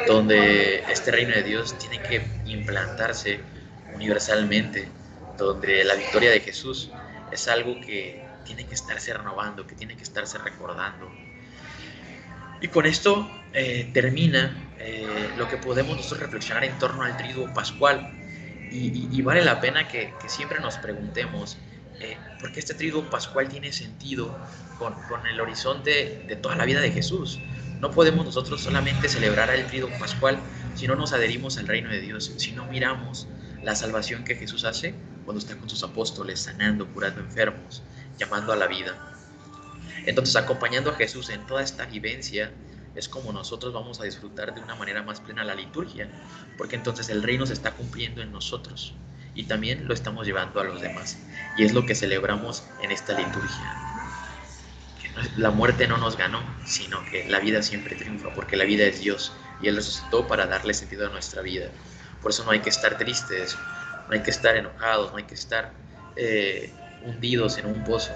donde 0.05 0.83
este 0.91 1.11
reino 1.11 1.33
de 1.33 1.43
Dios 1.43 1.77
tiene 1.77 2.01
que 2.01 2.21
implantarse 2.45 3.39
universalmente, 3.95 4.89
donde 5.37 5.85
la 5.85 5.95
victoria 5.95 6.29
de 6.29 6.41
Jesús 6.41 6.91
es 7.31 7.47
algo 7.47 7.79
que 7.79 8.27
tiene 8.43 8.65
que 8.67 8.75
estarse 8.75 9.13
renovando, 9.13 9.65
que 9.65 9.75
tiene 9.75 9.95
que 9.95 10.03
estarse 10.03 10.37
recordando. 10.39 11.09
Y 12.63 12.69
con 12.69 12.85
esto 12.85 13.29
eh, 13.51 13.89
termina 13.93 14.55
eh, 14.79 15.05
lo 15.37 15.49
que 15.49 15.57
podemos 15.57 15.97
nosotros 15.97 16.21
reflexionar 16.21 16.63
en 16.63 16.79
torno 16.79 17.03
al 17.03 17.17
triduo 17.17 17.53
pascual. 17.53 18.09
Y, 18.71 19.21
vale 19.21 19.43
la 19.43 19.59
pena 19.59 19.87
que, 19.87 20.13
siempre 20.27 20.59
nos 20.61 20.77
preguntemos, 20.77 21.57
eh, 21.99 22.17
¿por 22.39 22.53
qué 22.53 22.61
este 22.61 22.73
triduo 22.73 23.07
pascual 23.09 23.49
tiene 23.49 23.73
sentido 23.73 24.35
con, 24.79 24.93
con, 25.09 25.27
el 25.27 25.39
horizonte 25.41 26.23
de 26.25 26.35
toda 26.37 26.55
la 26.55 26.63
vida 26.63 26.79
de 26.79 26.89
Jesús? 26.89 27.37
No 27.81 27.91
podemos 27.91 28.25
nosotros 28.25 28.61
solamente 28.61 29.09
celebrar 29.09 29.49
el 29.49 29.65
triduo 29.67 29.89
pascual 29.99 30.39
si 30.73 30.87
no 30.87 30.95
nos 30.95 31.11
adherimos 31.11 31.57
al 31.57 31.67
reino 31.67 31.89
de 31.89 31.99
Dios, 31.99 32.31
si 32.37 32.53
no 32.53 32.65
miramos 32.65 33.27
la 33.61 33.75
salvación 33.75 34.23
que 34.23 34.35
Jesús 34.35 34.63
hace 34.63 34.95
cuando 35.25 35.39
está 35.39 35.57
con 35.57 35.69
sus 35.69 35.83
apóstoles, 35.83 36.39
sanando, 36.39 36.87
curando 36.87 37.19
enfermos, 37.19 37.83
llamando 38.17 38.53
a 38.53 38.55
la 38.55 38.67
vida. 38.67 39.12
Entonces, 40.05 40.35
acompañando 40.35 40.91
a 40.91 40.95
Jesús 40.95 41.29
en 41.29 41.45
toda 41.45 41.63
esta 41.63 41.85
vivencia, 41.85 42.51
es 42.95 43.09
como 43.09 43.31
nosotros 43.31 43.73
vamos 43.73 43.99
a 43.99 44.03
disfrutar 44.03 44.53
de 44.53 44.61
una 44.61 44.75
manera 44.75 45.01
más 45.01 45.19
plena 45.19 45.43
la 45.43 45.55
liturgia, 45.55 46.07
porque 46.57 46.75
entonces 46.75 47.09
el 47.09 47.23
reino 47.23 47.45
se 47.45 47.53
está 47.53 47.71
cumpliendo 47.71 48.21
en 48.21 48.31
nosotros 48.31 48.93
y 49.35 49.45
también 49.45 49.87
lo 49.87 49.93
estamos 49.93 50.27
llevando 50.27 50.59
a 50.59 50.63
los 50.63 50.81
demás. 50.81 51.17
Y 51.57 51.63
es 51.63 51.73
lo 51.73 51.85
que 51.85 51.95
celebramos 51.95 52.63
en 52.81 52.91
esta 52.91 53.17
liturgia. 53.17 53.79
La 55.37 55.51
muerte 55.51 55.87
no 55.87 55.97
nos 55.97 56.17
ganó, 56.17 56.41
sino 56.65 57.03
que 57.05 57.27
la 57.27 57.39
vida 57.39 57.61
siempre 57.61 57.95
triunfa, 57.95 58.33
porque 58.33 58.57
la 58.57 58.63
vida 58.63 58.85
es 58.85 58.99
Dios 58.99 59.31
y 59.61 59.67
Él 59.67 59.75
resucitó 59.75 60.27
para 60.27 60.45
darle 60.47 60.73
sentido 60.73 61.07
a 61.07 61.09
nuestra 61.09 61.41
vida. 61.41 61.67
Por 62.21 62.31
eso 62.31 62.43
no 62.43 62.51
hay 62.51 62.59
que 62.59 62.69
estar 62.69 62.97
tristes, 62.97 63.55
no 64.07 64.13
hay 64.13 64.21
que 64.21 64.31
estar 64.31 64.55
enojados, 64.55 65.11
no 65.11 65.17
hay 65.17 65.23
que 65.23 65.35
estar 65.35 65.71
eh, 66.15 66.71
hundidos 67.03 67.57
en 67.57 67.65
un 67.67 67.83
pozo, 67.83 68.11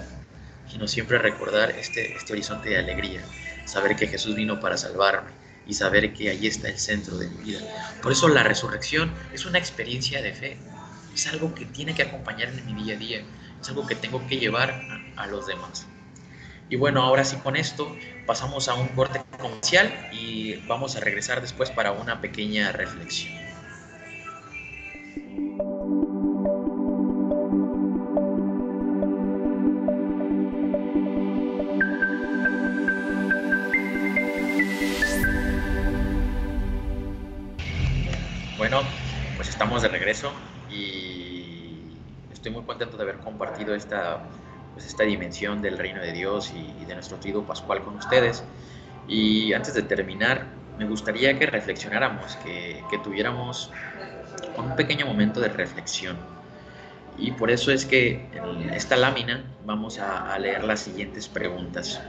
sino 0.70 0.88
siempre 0.88 1.18
recordar 1.18 1.70
este, 1.72 2.16
este 2.16 2.32
horizonte 2.32 2.70
de 2.70 2.78
alegría, 2.78 3.22
saber 3.64 3.96
que 3.96 4.06
Jesús 4.06 4.34
vino 4.34 4.60
para 4.60 4.76
salvarme 4.76 5.30
y 5.66 5.74
saber 5.74 6.14
que 6.14 6.30
ahí 6.30 6.46
está 6.46 6.68
el 6.68 6.78
centro 6.78 7.18
de 7.18 7.28
mi 7.28 7.44
vida. 7.44 7.60
Por 8.02 8.12
eso 8.12 8.28
la 8.28 8.42
resurrección 8.42 9.12
es 9.32 9.44
una 9.44 9.58
experiencia 9.58 10.22
de 10.22 10.32
fe, 10.32 10.56
es 11.14 11.26
algo 11.26 11.54
que 11.54 11.66
tiene 11.66 11.94
que 11.94 12.02
acompañarme 12.02 12.60
en 12.60 12.74
mi 12.74 12.84
día 12.84 12.94
a 12.94 12.98
día, 12.98 13.22
es 13.60 13.68
algo 13.68 13.86
que 13.86 13.94
tengo 13.94 14.26
que 14.26 14.38
llevar 14.38 14.70
a, 15.16 15.22
a 15.22 15.26
los 15.26 15.46
demás. 15.46 15.86
Y 16.70 16.76
bueno, 16.76 17.02
ahora 17.02 17.24
sí 17.24 17.36
con 17.36 17.56
esto 17.56 17.96
pasamos 18.26 18.68
a 18.68 18.74
un 18.74 18.88
corte 18.88 19.22
comercial 19.38 20.10
y 20.12 20.56
vamos 20.66 20.96
a 20.96 21.00
regresar 21.00 21.40
después 21.40 21.70
para 21.70 21.92
una 21.92 22.20
pequeña 22.20 22.72
reflexión. 22.72 23.48
Bueno, 38.70 38.86
pues 39.36 39.48
estamos 39.48 39.80
de 39.80 39.88
regreso 39.88 40.30
y 40.70 41.94
estoy 42.30 42.52
muy 42.52 42.64
contento 42.64 42.98
de 42.98 43.02
haber 43.02 43.16
compartido 43.16 43.74
esta, 43.74 44.18
pues 44.74 44.84
esta 44.84 45.04
dimensión 45.04 45.62
del 45.62 45.78
reino 45.78 46.02
de 46.02 46.12
Dios 46.12 46.52
y, 46.54 46.84
de 46.84 46.92
nuestro 46.92 47.16
trigo 47.16 47.44
pascual 47.44 47.82
con 47.82 47.96
ustedes. 47.96 48.44
Y 49.08 49.54
antes 49.54 49.72
de 49.72 49.80
terminar, 49.84 50.48
me 50.76 50.84
gustaría 50.84 51.38
que 51.38 51.46
reflexionáramos, 51.46 52.36
que, 52.44 52.84
tuviéramos 53.02 53.70
un 54.58 54.76
pequeño 54.76 55.06
momento 55.06 55.40
de 55.40 55.48
reflexión. 55.48 56.18
Y 57.16 57.30
por 57.30 57.50
eso 57.50 57.72
es 57.72 57.86
que 57.86 58.28
en 58.34 58.68
esta 58.74 58.96
lámina 58.96 59.46
vamos 59.64 59.98
a, 59.98 60.34
a 60.34 60.38
leer 60.38 60.64
las 60.64 60.80
siguientes 60.80 61.26
preguntas. 61.26 62.02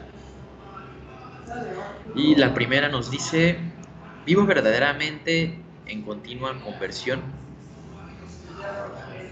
Y 2.16 2.36
la 2.36 2.54
primera 2.54 2.90
nos 2.90 3.10
dice, 3.10 3.58
¿vivo 4.26 4.46
verdaderamente 4.46 5.69
en 5.90 6.02
continua 6.04 6.58
conversión. 6.62 7.22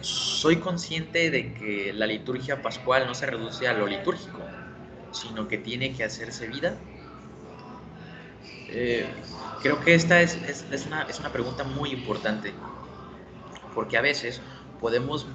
Soy 0.01 0.57
consciente 0.57 1.31
de 1.31 1.53
que 1.53 1.93
la 1.93 2.05
liturgia 2.05 2.61
pascual 2.61 3.07
no 3.07 3.13
se 3.13 3.25
reduce 3.25 3.67
a 3.67 3.73
lo 3.73 3.87
litúrgico, 3.87 4.39
sino 5.11 5.47
que 5.47 5.57
tiene 5.57 5.93
que 5.93 6.03
hacerse 6.03 6.47
vida. 6.47 6.75
Eh, 8.69 9.07
creo 9.61 9.79
que 9.81 9.95
esta 9.95 10.21
es, 10.21 10.37
una, 10.87 11.03
es, 11.03 11.19
una, 11.19 11.31
pregunta 11.31 11.63
muy 11.63 11.91
importante, 11.91 12.53
porque 13.73 13.97
a 13.97 14.01
veces 14.01 14.41
podemos 14.79 15.25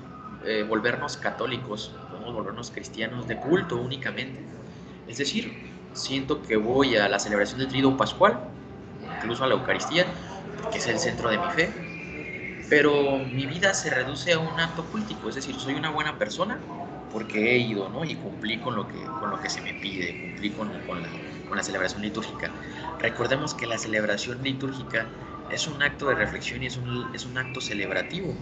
eh, 0.44 0.64
volvernos 0.68 1.16
católicos, 1.16 1.92
podemos 2.10 2.34
volvernos 2.34 2.70
cristianos 2.70 3.26
de 3.26 3.36
culto 3.36 3.76
únicamente. 3.76 4.40
Es 5.08 5.18
decir, 5.18 5.70
siento 5.94 6.42
que 6.42 6.56
voy 6.56 6.96
a 6.96 7.08
la 7.08 7.18
celebración 7.18 7.58
del 7.58 7.68
Trido 7.68 7.96
Pascual, 7.96 8.38
incluso 9.16 9.44
a 9.44 9.46
la 9.46 9.54
Eucaristía, 9.54 10.06
que 10.70 10.78
es 10.78 10.86
el 10.86 10.98
centro 10.98 11.30
de 11.30 11.38
mi 11.38 11.50
fe, 11.50 11.72
pero 12.68 13.18
mi 13.18 13.46
vida 13.46 13.74
se 13.74 13.90
reduce 13.90 14.32
a 14.32 14.38
un 14.38 14.58
acto 14.58 14.84
cultico, 14.86 15.28
es 15.28 15.34
decir, 15.34 15.54
soy 15.58 15.74
una 15.74 15.90
buena 15.90 16.18
persona 16.18 16.58
porque 17.12 17.52
he 17.52 17.58
ido 17.58 17.90
¿no? 17.90 18.04
y 18.04 18.14
cumplí 18.14 18.58
con 18.58 18.74
lo, 18.74 18.88
que, 18.88 18.98
con 19.20 19.30
lo 19.30 19.40
que 19.40 19.50
se 19.50 19.60
me 19.60 19.74
pide, 19.74 20.18
cumplí 20.20 20.50
con, 20.50 20.68
con, 20.86 21.02
la, 21.02 21.08
con 21.46 21.56
la 21.58 21.62
celebración 21.62 22.00
litúrgica. 22.00 22.50
Recordemos 22.98 23.52
que 23.52 23.66
la 23.66 23.76
celebración 23.76 24.42
litúrgica 24.42 25.06
es 25.50 25.66
un 25.66 25.82
acto 25.82 26.08
de 26.08 26.14
reflexión 26.14 26.62
y 26.62 26.66
es 26.66 26.78
un, 26.78 27.14
es 27.14 27.26
un 27.26 27.36
acto 27.36 27.60
celebrativo 27.60 28.34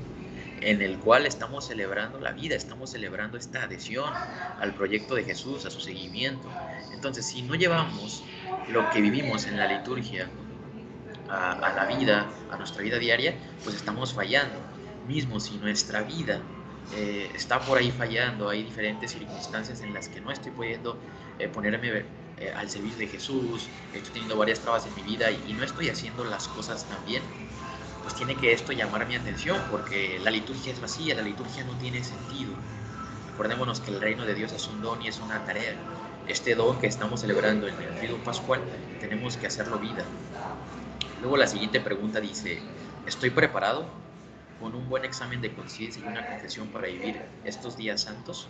en 0.61 0.83
el 0.83 0.99
cual 0.99 1.27
estamos 1.27 1.67
celebrando 1.67 2.21
la 2.21 2.33
vida, 2.33 2.55
estamos 2.55 2.91
celebrando 2.91 3.39
esta 3.39 3.65
adhesión 3.65 4.13
al 4.61 4.75
proyecto 4.75 5.15
de 5.15 5.25
Jesús, 5.25 5.67
a 5.67 5.71
su 5.71 5.81
seguimiento. 5.81 6.49
Entonces, 6.93 7.27
si 7.27 7.43
no 7.43 7.55
llevamos 7.55 8.23
lo 8.69 8.89
que 8.91 9.01
vivimos 9.01 9.47
en 9.47 9.57
la 9.57 9.67
liturgia 9.67 10.29
a, 11.31 11.73
la 11.75 11.85
vida, 11.87 12.27
a 12.51 12.57
nuestra 12.57 12.83
vida 12.83 12.99
diaria, 12.99 13.35
pues 13.65 13.77
estamos 13.77 14.13
fallando. 14.13 14.59
Mismo 15.07 15.41
si 15.41 15.57
nuestra 15.57 16.03
vida 16.03 16.41
eh, 16.95 17.31
está 17.35 17.61
por 17.61 17.79
ahí 17.79 17.91
fallando, 17.91 18.49
hay 18.49 18.65
diferentes 18.65 19.13
circunstancias 19.13 19.81
en 19.81 19.95
las 19.95 20.09
que 20.09 20.21
no 20.21 20.31
estoy 20.31 20.53
pudiendo 20.53 20.99
eh, 21.39 21.49
ponerme 21.49 22.05
eh, 22.39 22.53
al 22.57 22.69
servicio 22.69 22.99
de 22.99 23.07
Jesús, 23.07 23.69
estoy 23.95 24.13
teniendo 24.13 24.37
varias 24.37 24.61
trabas 24.61 24.87
en 24.87 24.95
mi 24.95 25.03
vida 25.03 25.31
y, 25.31 25.53
no 25.53 25.65
estoy 25.65 25.89
haciendo 25.89 26.25
las 26.25 26.49
cosas 26.49 26.85
tan 26.85 27.05
bien, 27.07 27.23
pues 28.03 28.15
tiene 28.15 28.35
que 28.35 28.53
esto 28.53 28.73
llamar 28.73 29.07
mi 29.07 29.15
atención 29.15 29.61
porque 29.71 30.19
la 30.23 30.31
liturgia 30.31 30.73
es 30.73 30.81
vacía, 30.81 31.15
la 31.15 31.23
liturgia 31.23 31.65
no 31.65 31.73
tiene 31.75 32.03
sentido. 32.03 32.53
Recordémonos 33.31 33.81
que 33.81 33.91
el 33.91 34.01
reino 34.01 34.25
de 34.25 34.35
Dios 34.35 34.53
es 34.53 34.67
un 34.69 34.83
don 34.83 35.01
y 35.03 35.09
es 35.09 35.19
una 35.21 35.45
tarea. 35.45 35.75
Este 36.27 36.55
don 36.55 36.79
que 36.79 36.87
estamos 36.87 37.21
celebrando 37.21 37.69
en 37.69 37.75
el 37.75 37.95
Trido 37.97 38.17
Pascual, 38.19 38.61
tenemos 39.01 39.37
que 39.37 39.47
hacerlo 39.47 39.79
vida. 39.79 40.05
Luego 41.21 41.37
la 41.37 41.47
siguiente 41.47 41.81
pregunta 41.81 42.19
dice, 42.19 42.63
¿estoy 43.07 43.31
preparado 43.31 43.85
con 44.59 44.75
un 44.75 44.89
buen 44.89 45.05
examen 45.05 45.43
de 45.43 45.53
conciencia 45.53 46.03
y 46.03 46.09
una 46.09 46.27
confesión 46.27 46.69
para 46.69 46.87
vivir 46.87 47.21
estos 47.45 47.77
días 47.77 48.01
santos? 48.01 48.49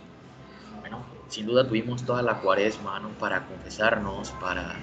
Bueno, 0.79 1.03
sin 1.27 1.45
duda 1.45 1.67
tuvimos 1.67 2.05
toda 2.05 2.21
la 2.21 2.35
cuaresma 2.35 2.99
¿no? 3.01 3.09
para 3.09 3.45
confesarnos, 3.45 4.31
para, 4.31 4.79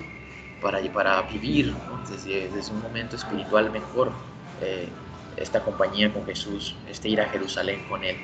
para, 0.61 0.81
para 0.93 1.23
vivir 1.23 1.75
desde, 2.11 2.51
desde, 2.51 2.73
un 2.73 2.83
momento 2.83 3.17
espiritual 3.17 3.71
mejor 3.71 4.13
eh, 4.61 4.89
esta 5.39 5.63
compañía 5.63 6.13
con 6.13 6.27
Jesús, 6.27 6.77
este 6.91 7.09
ir 7.09 7.23
a 7.23 7.29
Jerusalén 7.31 7.81
con 7.89 8.05
Él. 8.05 8.17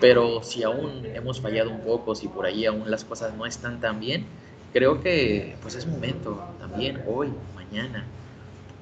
Pero 0.00 0.42
si 0.42 0.62
aún 0.62 1.04
hemos 1.14 1.40
fallado 1.42 1.70
un 1.70 1.80
poco, 1.80 2.14
si 2.14 2.28
por 2.28 2.46
ahí 2.46 2.64
aún 2.64 2.90
las 2.90 3.04
cosas 3.04 3.34
no 3.34 3.44
están 3.44 3.80
tan 3.80 4.00
bien, 4.00 4.26
creo 4.72 5.02
que 5.02 5.56
pues 5.60 5.74
es 5.74 5.86
momento 5.86 6.42
también 6.58 7.02
hoy, 7.06 7.32
mañana, 7.54 8.04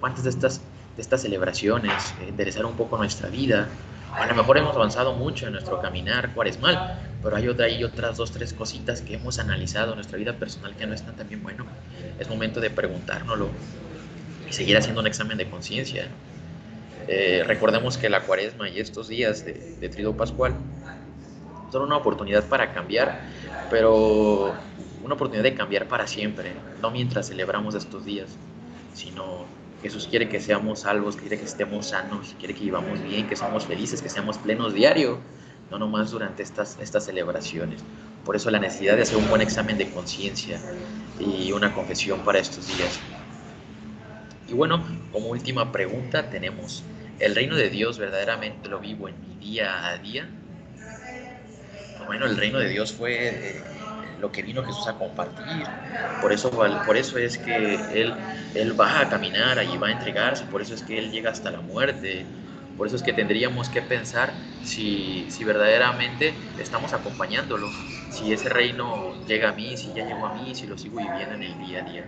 antes 0.06 0.24
de 0.24 0.30
estas, 0.30 0.60
de 0.96 1.02
estas 1.02 1.22
celebraciones, 1.22 2.14
eh, 2.20 2.64
un 2.64 2.76
poco 2.76 2.96
nuestra 2.96 3.28
vida. 3.28 3.68
A 4.12 4.26
lo 4.26 4.34
mejor 4.34 4.58
hemos 4.58 4.76
avanzado 4.76 5.14
mucho 5.14 5.46
en 5.46 5.52
nuestro 5.54 5.80
caminar 5.80 6.32
cuaresmal, 6.34 7.00
pero 7.22 7.36
hay, 7.36 7.48
otra, 7.48 7.66
hay 7.66 7.82
otras 7.82 8.16
dos, 8.16 8.30
tres 8.30 8.52
cositas 8.52 9.00
que 9.00 9.14
hemos 9.14 9.38
analizado 9.38 9.90
en 9.90 9.96
nuestra 9.96 10.18
vida 10.18 10.34
personal 10.34 10.76
que 10.76 10.86
no 10.86 10.94
están 10.94 11.16
tan 11.16 11.28
bien. 11.28 11.42
Bueno, 11.42 11.66
es 12.18 12.28
momento 12.28 12.60
de 12.60 12.70
preguntárnoslo 12.70 13.48
y 14.48 14.52
seguir 14.52 14.76
haciendo 14.76 15.00
un 15.00 15.06
examen 15.08 15.36
de 15.36 15.50
conciencia. 15.50 16.06
Eh, 17.08 17.42
recordemos 17.46 17.98
que 17.98 18.08
la 18.08 18.20
cuaresma 18.20 18.68
y 18.68 18.78
estos 18.78 19.08
días 19.08 19.44
de, 19.44 19.76
de 19.80 19.88
Trido 19.88 20.16
Pascual 20.16 20.54
son 21.72 21.82
una 21.82 21.96
oportunidad 21.96 22.44
para 22.44 22.72
cambiar, 22.72 23.20
pero 23.68 24.54
una 25.02 25.14
oportunidad 25.14 25.42
de 25.42 25.54
cambiar 25.54 25.88
para 25.88 26.06
siempre, 26.06 26.52
no 26.80 26.90
mientras 26.92 27.28
celebramos 27.28 27.74
estos 27.74 28.04
días, 28.04 28.30
sino 28.94 29.44
Jesús 29.84 30.08
quiere 30.08 30.30
que 30.30 30.40
seamos 30.40 30.80
salvos, 30.80 31.14
quiere 31.14 31.38
que 31.38 31.44
estemos 31.44 31.88
sanos, 31.88 32.34
quiere 32.38 32.54
que 32.54 32.64
vivamos 32.64 33.02
bien, 33.02 33.28
que 33.28 33.36
seamos 33.36 33.66
felices, 33.66 34.00
que 34.00 34.08
seamos 34.08 34.38
plenos 34.38 34.72
diario, 34.72 35.18
no 35.70 35.78
nomás 35.78 36.10
durante 36.10 36.42
estas, 36.42 36.78
estas 36.80 37.04
celebraciones. 37.04 37.82
Por 38.24 38.34
eso 38.34 38.50
la 38.50 38.58
necesidad 38.58 38.96
de 38.96 39.02
hacer 39.02 39.18
un 39.18 39.28
buen 39.28 39.42
examen 39.42 39.76
de 39.76 39.90
conciencia 39.90 40.58
y 41.20 41.52
una 41.52 41.74
confesión 41.74 42.20
para 42.20 42.38
estos 42.38 42.66
días. 42.66 42.98
Y 44.48 44.54
bueno, 44.54 44.82
como 45.12 45.28
última 45.28 45.70
pregunta 45.70 46.30
tenemos, 46.30 46.82
¿el 47.18 47.34
reino 47.34 47.54
de 47.54 47.68
Dios 47.68 47.98
verdaderamente 47.98 48.70
lo 48.70 48.80
vivo 48.80 49.10
en 49.10 49.20
mi 49.20 49.36
día 49.36 49.86
a 49.86 49.98
día? 49.98 50.26
Bueno, 52.06 52.24
el 52.24 52.38
reino 52.38 52.58
de 52.58 52.70
Dios 52.70 52.94
fue, 52.94 53.28
eh, 53.28 53.62
lo 54.24 54.32
que 54.32 54.42
vino 54.42 54.64
Jesús 54.64 54.88
a 54.88 54.94
compartir. 54.94 55.66
Por 56.22 56.32
eso, 56.32 56.50
por 56.50 56.96
eso 56.96 57.18
es 57.18 57.36
que 57.36 57.74
él, 57.92 58.14
él 58.54 58.80
va 58.80 59.00
a 59.00 59.08
caminar, 59.10 59.58
allí 59.58 59.76
va 59.76 59.88
a 59.88 59.92
entregarse, 59.92 60.46
por 60.46 60.62
eso 60.62 60.72
es 60.74 60.82
que 60.82 60.98
Él 60.98 61.10
llega 61.10 61.30
hasta 61.30 61.50
la 61.50 61.60
muerte. 61.60 62.24
Por 62.78 62.86
eso 62.86 62.96
es 62.96 63.02
que 63.02 63.12
tendríamos 63.12 63.68
que 63.68 63.82
pensar 63.82 64.32
si, 64.62 65.26
si 65.28 65.44
verdaderamente 65.44 66.34
estamos 66.56 66.94
acompañándolo, 66.94 67.76
si 68.08 68.32
ese 68.32 68.48
reino 68.48 69.14
llega 69.26 69.50
a 69.50 69.52
mí, 69.52 69.76
si 69.76 69.92
ya 69.92 70.04
llegó 70.04 70.24
a 70.26 70.30
mí, 70.30 70.54
si 70.54 70.66
lo 70.66 70.78
sigo 70.78 71.00
viviendo 71.00 71.34
en 71.34 71.42
el 71.42 71.58
día 71.58 71.80
a 71.80 71.82
día. 71.82 72.04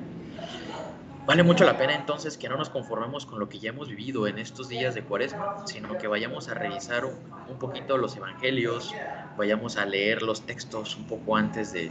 Vale 1.27 1.43
mucho 1.43 1.65
la 1.65 1.77
pena 1.77 1.93
entonces 1.97 2.39
que 2.39 2.49
no 2.49 2.57
nos 2.57 2.71
conformemos 2.71 3.27
con 3.27 3.41
lo 3.41 3.49
que 3.49 3.59
ya 3.59 3.71
hemos 3.71 3.89
vivido 3.89 4.29
en 4.29 4.39
estos 4.39 4.69
días 4.69 4.95
de 4.95 5.03
cuaresma, 5.03 5.67
sino 5.67 5.99
que 5.99 6.07
vayamos 6.07 6.49
a 6.49 6.55
revisar 6.55 7.05
un, 7.05 7.59
poquito 7.59 7.99
los 7.99 8.17
evangelios, 8.17 8.95
vayamos 9.37 9.77
a 9.77 9.87
leer 9.87 10.23
los 10.23 10.43
textos 10.43 10.97
un 10.97 11.05
poco 11.09 11.37
antes 11.37 11.73
de, 11.73 11.91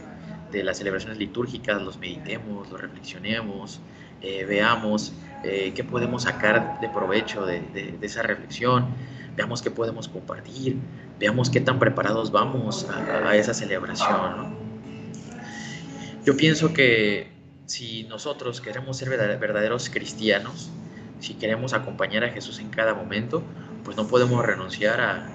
de 0.50 0.64
las 0.64 0.78
celebraciones 0.78 1.18
litúrgicas, 1.18 1.82
los 1.82 1.98
meditemos, 1.98 2.70
los 2.70 2.80
reflexionemos, 2.80 3.80
eh, 4.22 4.46
veamos 4.46 5.12
eh, 5.44 5.72
qué 5.74 5.84
podemos 5.84 6.22
sacar 6.22 6.80
de 6.80 6.88
provecho 6.88 7.44
de, 7.44 7.60
de, 7.60 7.98
esa 8.00 8.22
reflexión, 8.22 8.86
veamos 9.36 9.60
qué 9.60 9.70
podemos 9.70 10.08
compartir, 10.08 10.78
veamos 11.18 11.50
qué 11.50 11.60
tan 11.60 11.78
preparados 11.78 12.32
vamos 12.32 12.88
a, 12.88 13.28
a 13.28 13.36
esa 13.36 13.52
celebración. 13.52 14.36
¿no? 14.38 14.56
Yo 16.24 16.34
pienso 16.38 16.72
que 16.72 17.35
si 17.66 18.04
nosotros 18.04 18.60
queremos 18.60 18.96
ser 18.96 19.08
verdaderos 19.10 19.90
cristianos, 19.90 20.70
si 21.20 21.34
queremos 21.34 21.72
acompañar 21.72 22.24
a 22.24 22.30
Jesús 22.30 22.60
en 22.60 22.70
cada 22.70 22.94
momento, 22.94 23.42
pues 23.84 23.96
no 23.96 24.06
podemos 24.06 24.44
renunciar 24.44 25.00
a, 25.00 25.32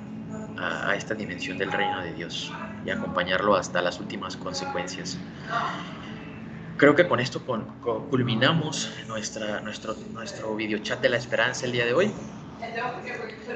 esta 0.96 1.16
dimensión 1.16 1.58
del 1.58 1.72
reino 1.72 2.04
de 2.04 2.14
Dios 2.14 2.52
y 2.86 2.92
acompañarlo 2.92 3.56
hasta 3.56 3.82
las 3.82 4.00
últimas 4.00 4.38
consecuencias. 4.38 5.18
Creo 6.78 6.94
que 6.94 7.08
con 7.08 7.20
esto 7.20 7.42
culminamos 8.12 8.92
nuestra, 9.08 9.62
nuestro, 9.62 9.96
nuestro 10.14 10.56
video 10.56 10.78
chat 10.80 11.02
de 11.02 11.10
la 11.10 11.18
esperanza 11.18 11.66
el 11.66 11.72
día 11.72 11.86
de 11.86 11.94
hoy. 11.94 12.12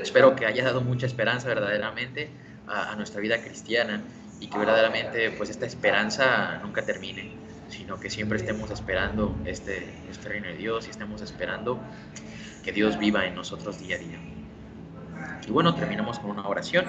Espero 0.02 0.36
que 0.36 0.48
haya 0.48 0.64
dado 0.64 0.82
mucha 0.82 1.06
esperanza 1.06 1.48
verdaderamente 1.48 2.32
a, 2.66 2.94
a 2.94 2.96
nuestra 2.96 3.22
vida 3.22 3.40
cristiana 3.40 4.02
y 4.40 4.48
que 4.48 4.58
verdaderamente 4.58 5.30
pues 5.32 5.52
esta 5.52 5.68
esperanza 5.68 6.60
nunca 6.64 6.84
termine 6.86 7.45
sino 7.70 8.00
que 8.00 8.10
siempre 8.10 8.38
estemos 8.38 8.70
esperando 8.72 9.36
este, 9.46 9.86
este 10.10 10.30
reino 10.30 10.48
de 10.48 10.56
Dios 10.56 10.88
y 10.88 10.92
estemos 10.92 11.22
esperando 11.22 11.80
que 12.64 12.72
Dios 12.72 12.98
viva 12.98 13.26
en 13.26 13.36
nosotros 13.36 13.80
día 13.80 13.96
a 13.96 14.00
día. 14.00 14.20
Y 15.48 15.52
bueno, 15.52 15.76
terminamos 15.76 16.20
con 16.20 16.32
una 16.32 16.48
oración 16.48 16.86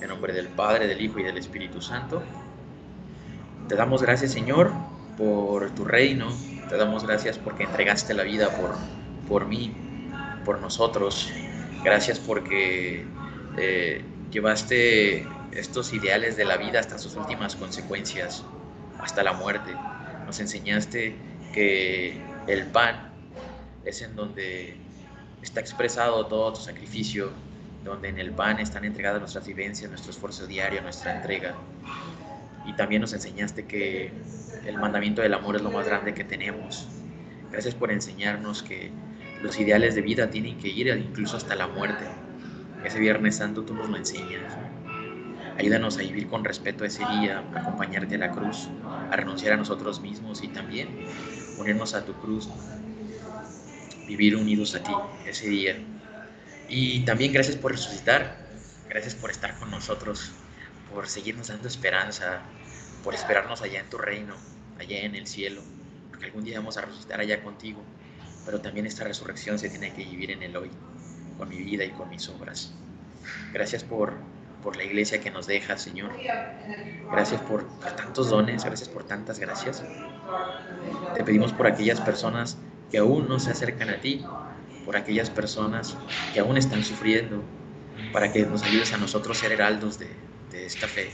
en 0.00 0.08
nombre 0.08 0.32
del 0.32 0.48
Padre, 0.48 0.86
del 0.86 1.00
Hijo 1.00 1.18
y 1.18 1.22
del 1.22 1.36
Espíritu 1.36 1.82
Santo. 1.82 2.22
Te 3.68 3.76
damos 3.76 4.02
gracias, 4.02 4.32
Señor, 4.32 4.72
por 5.18 5.70
tu 5.70 5.84
reino. 5.84 6.28
Te 6.68 6.76
damos 6.76 7.06
gracias 7.06 7.38
porque 7.38 7.64
entregaste 7.64 8.14
la 8.14 8.22
vida 8.22 8.48
por, 8.56 8.76
por 9.28 9.46
mí, 9.46 9.74
por 10.44 10.60
nosotros. 10.60 11.30
Gracias 11.84 12.18
porque 12.18 13.04
eh, 13.58 14.04
llevaste 14.30 15.26
estos 15.52 15.92
ideales 15.92 16.36
de 16.36 16.46
la 16.46 16.56
vida 16.56 16.80
hasta 16.80 16.98
sus 16.98 17.16
últimas 17.16 17.56
consecuencias, 17.56 18.44
hasta 18.98 19.22
la 19.22 19.34
muerte 19.34 19.74
nos 20.26 20.40
enseñaste 20.40 21.14
que 21.52 22.20
el 22.46 22.66
pan 22.66 23.12
es 23.84 24.02
en 24.02 24.16
donde 24.16 24.76
está 25.42 25.60
expresado 25.60 26.26
todo 26.26 26.52
tu 26.52 26.60
sacrificio, 26.60 27.30
donde 27.84 28.08
en 28.08 28.18
el 28.18 28.30
pan 28.30 28.60
están 28.60 28.84
entregadas 28.84 29.20
nuestras 29.20 29.46
vivencias, 29.46 29.90
nuestro 29.90 30.12
esfuerzo 30.12 30.46
diario, 30.46 30.80
nuestra 30.82 31.16
entrega. 31.16 31.54
Y 32.64 32.72
también 32.74 33.02
nos 33.02 33.12
enseñaste 33.12 33.66
que 33.66 34.12
el 34.64 34.78
mandamiento 34.78 35.20
del 35.22 35.34
amor 35.34 35.56
es 35.56 35.62
lo 35.62 35.70
más 35.70 35.86
grande 35.86 36.14
que 36.14 36.24
tenemos. 36.24 36.86
Gracias 37.50 37.74
por 37.74 37.90
enseñarnos 37.90 38.62
que 38.62 38.90
los 39.42 39.58
ideales 39.58 39.94
de 39.96 40.02
vida 40.02 40.30
tienen 40.30 40.58
que 40.58 40.68
ir 40.68 40.86
incluso 40.88 41.36
hasta 41.36 41.56
la 41.56 41.66
muerte. 41.66 42.04
Ese 42.84 42.98
Viernes 43.00 43.36
Santo 43.36 43.62
tú 43.62 43.74
nos 43.74 43.88
lo 43.88 43.96
enseñas. 43.96 44.56
Ayúdanos 45.56 45.98
a 45.98 46.02
vivir 46.02 46.26
con 46.28 46.44
respeto 46.44 46.84
ese 46.84 47.06
día, 47.06 47.50
acompañarte 47.54 48.14
a 48.16 48.18
la 48.18 48.30
cruz, 48.32 48.76
a 49.08 49.16
renunciar 49.16 49.52
a 49.54 49.56
nosotros 49.56 50.00
mismos 50.00 50.42
y 50.42 50.52
también 50.52 51.00
unirnos 51.54 51.94
a 51.94 52.04
tu 52.04 52.18
cruz, 52.18 52.50
vivir 54.06 54.36
unidos 54.36 54.74
a 54.74 54.82
ti 54.82 55.16
ese 55.24 55.48
día. 55.48 55.92
Y 56.66 57.04
también 57.04 57.32
gracias 57.32 57.56
por 57.56 57.72
resucitar, 57.72 58.50
gracias 58.88 59.14
por 59.16 59.30
estar 59.30 59.56
con 59.58 59.70
nosotros, 59.70 60.44
por 60.84 61.08
seguirnos 61.08 61.48
dando 61.48 61.68
esperanza, 61.68 62.56
por 63.02 63.14
esperarnos 63.14 63.62
allá 63.62 63.80
en 63.80 63.90
tu 63.90 63.98
reino, 63.98 64.46
allá 64.76 65.00
en 65.02 65.14
el 65.16 65.26
cielo, 65.26 65.72
porque 66.08 66.26
algún 66.26 66.44
día 66.44 66.58
vamos 66.58 66.76
a 66.76 66.82
resucitar 66.82 67.20
allá 67.20 67.42
contigo, 67.42 67.94
pero 68.44 68.60
también 68.62 68.86
esta 68.86 69.04
resurrección 69.04 69.58
se 69.58 69.70
tiene 69.70 69.92
que 69.92 70.04
vivir 70.04 70.30
en 70.32 70.42
el 70.42 70.56
hoy, 70.56 70.82
con 71.34 71.48
mi 71.48 71.58
vida 71.62 71.84
y 71.84 71.94
con 71.94 72.08
mis 72.08 72.28
obras. 72.28 72.84
Gracias 73.52 73.84
por 73.84 74.32
por 74.62 74.76
la 74.76 74.84
iglesia 74.84 75.20
que 75.20 75.30
nos 75.30 75.46
deja, 75.46 75.76
Señor. 75.76 76.12
Gracias 77.10 77.40
por, 77.42 77.66
tantos 77.96 78.30
dones, 78.30 78.64
gracias 78.64 78.88
por 78.88 79.04
tantas 79.04 79.38
gracias. 79.38 79.84
Te 81.14 81.24
pedimos 81.24 81.52
por 81.52 81.66
aquellas 81.66 82.00
personas 82.00 82.58
que 82.90 82.98
aún 82.98 83.28
no 83.28 83.38
se 83.38 83.50
acercan 83.50 83.90
a 83.90 84.00
ti, 84.00 84.24
por 84.84 84.96
aquellas 84.96 85.30
personas 85.30 85.96
que 86.32 86.40
aún 86.40 86.56
están 86.56 86.84
sufriendo, 86.84 87.42
para 88.12 88.32
que 88.32 88.46
nos 88.46 88.62
ayudes 88.62 88.92
a 88.92 88.98
nosotros 88.98 89.38
ser 89.38 89.52
heraldos 89.52 89.98
de, 89.98 90.08
de 90.50 90.66
esta 90.66 90.86
fe, 90.86 91.10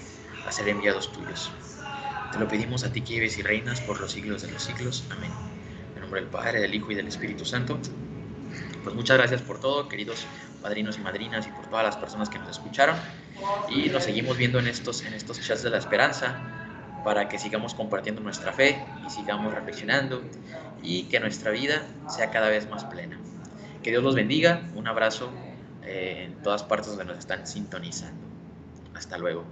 a 0.47 0.53
ser 0.53 0.69
enviados 0.69 1.13
tuyos. 1.13 1.51
Te 2.33 2.39
lo 2.39 2.47
pedimos 2.47 2.85
a 2.85 2.93
ti 2.93 3.01
que 3.01 3.15
vives 3.15 3.39
y 3.39 3.43
reinas 3.43 3.81
por 3.81 4.01
los 4.01 4.13
siglos 4.13 4.43
de 4.43 4.51
los 4.51 4.63
siglos. 4.63 5.05
Amén. 5.11 5.31
En 5.95 6.03
nombre 6.03 6.21
del 6.21 6.29
Padre, 6.29 6.61
del 6.61 6.75
Hijo 6.75 6.93
y 6.93 6.95
del 6.95 7.09
Espíritu 7.09 7.45
Santo. 7.45 7.79
Pues 8.89 8.97
muchas 8.97 9.19
gracias 9.19 9.43
por 9.43 9.61
todo, 9.61 9.87
queridos 9.87 10.25
padrinos 10.63 10.97
y 10.97 11.03
madrinas, 11.03 11.47
y 11.47 11.51
por 11.51 11.67
todas 11.67 11.85
las 11.85 11.99
personas 11.99 12.31
que 12.31 12.39
nos 12.39 12.49
escucharon. 12.49 12.97
Y 13.69 13.91
nos 13.91 14.05
seguimos 14.05 14.39
viendo 14.39 14.59
en 14.59 14.67
estos, 14.67 15.05
en 15.05 15.13
estos 15.13 15.39
chats 15.47 15.63
de 15.63 15.69
la 15.69 15.77
esperanza 15.77 16.41
para 17.05 17.29
que 17.29 17.39
sigamos 17.39 17.75
compartiendo 17.75 18.23
nuestra 18.23 18.51
fe 18.55 18.83
y 19.07 19.11
sigamos 19.11 19.53
reflexionando 19.53 20.23
y 20.83 21.03
que 21.03 21.21
nuestra 21.21 21.51
vida 21.51 21.83
sea 22.09 22.31
cada 22.31 22.49
vez 22.49 22.67
más 22.71 22.85
plena. 22.85 23.19
Que 23.83 23.91
Dios 23.91 24.03
los 24.03 24.15
bendiga. 24.15 24.63
Un 24.75 24.89
abrazo 24.89 25.29
eh, 25.83 26.23
en 26.25 26.43
todas 26.43 26.63
partes 26.63 26.89
donde 26.89 27.05
nos 27.05 27.19
están 27.19 27.47
sintonizando. 27.47 28.25
Hasta 28.95 29.19
luego. 29.19 29.45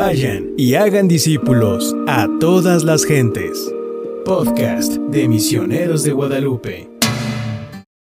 Vayan 0.00 0.54
y 0.56 0.76
hagan 0.76 1.08
discípulos 1.08 1.94
a 2.08 2.26
todas 2.40 2.84
las 2.84 3.04
gentes. 3.04 3.70
Podcast 4.24 4.94
de 4.94 5.28
Misioneros 5.28 6.04
de 6.04 6.12
Guadalupe. 6.12 6.89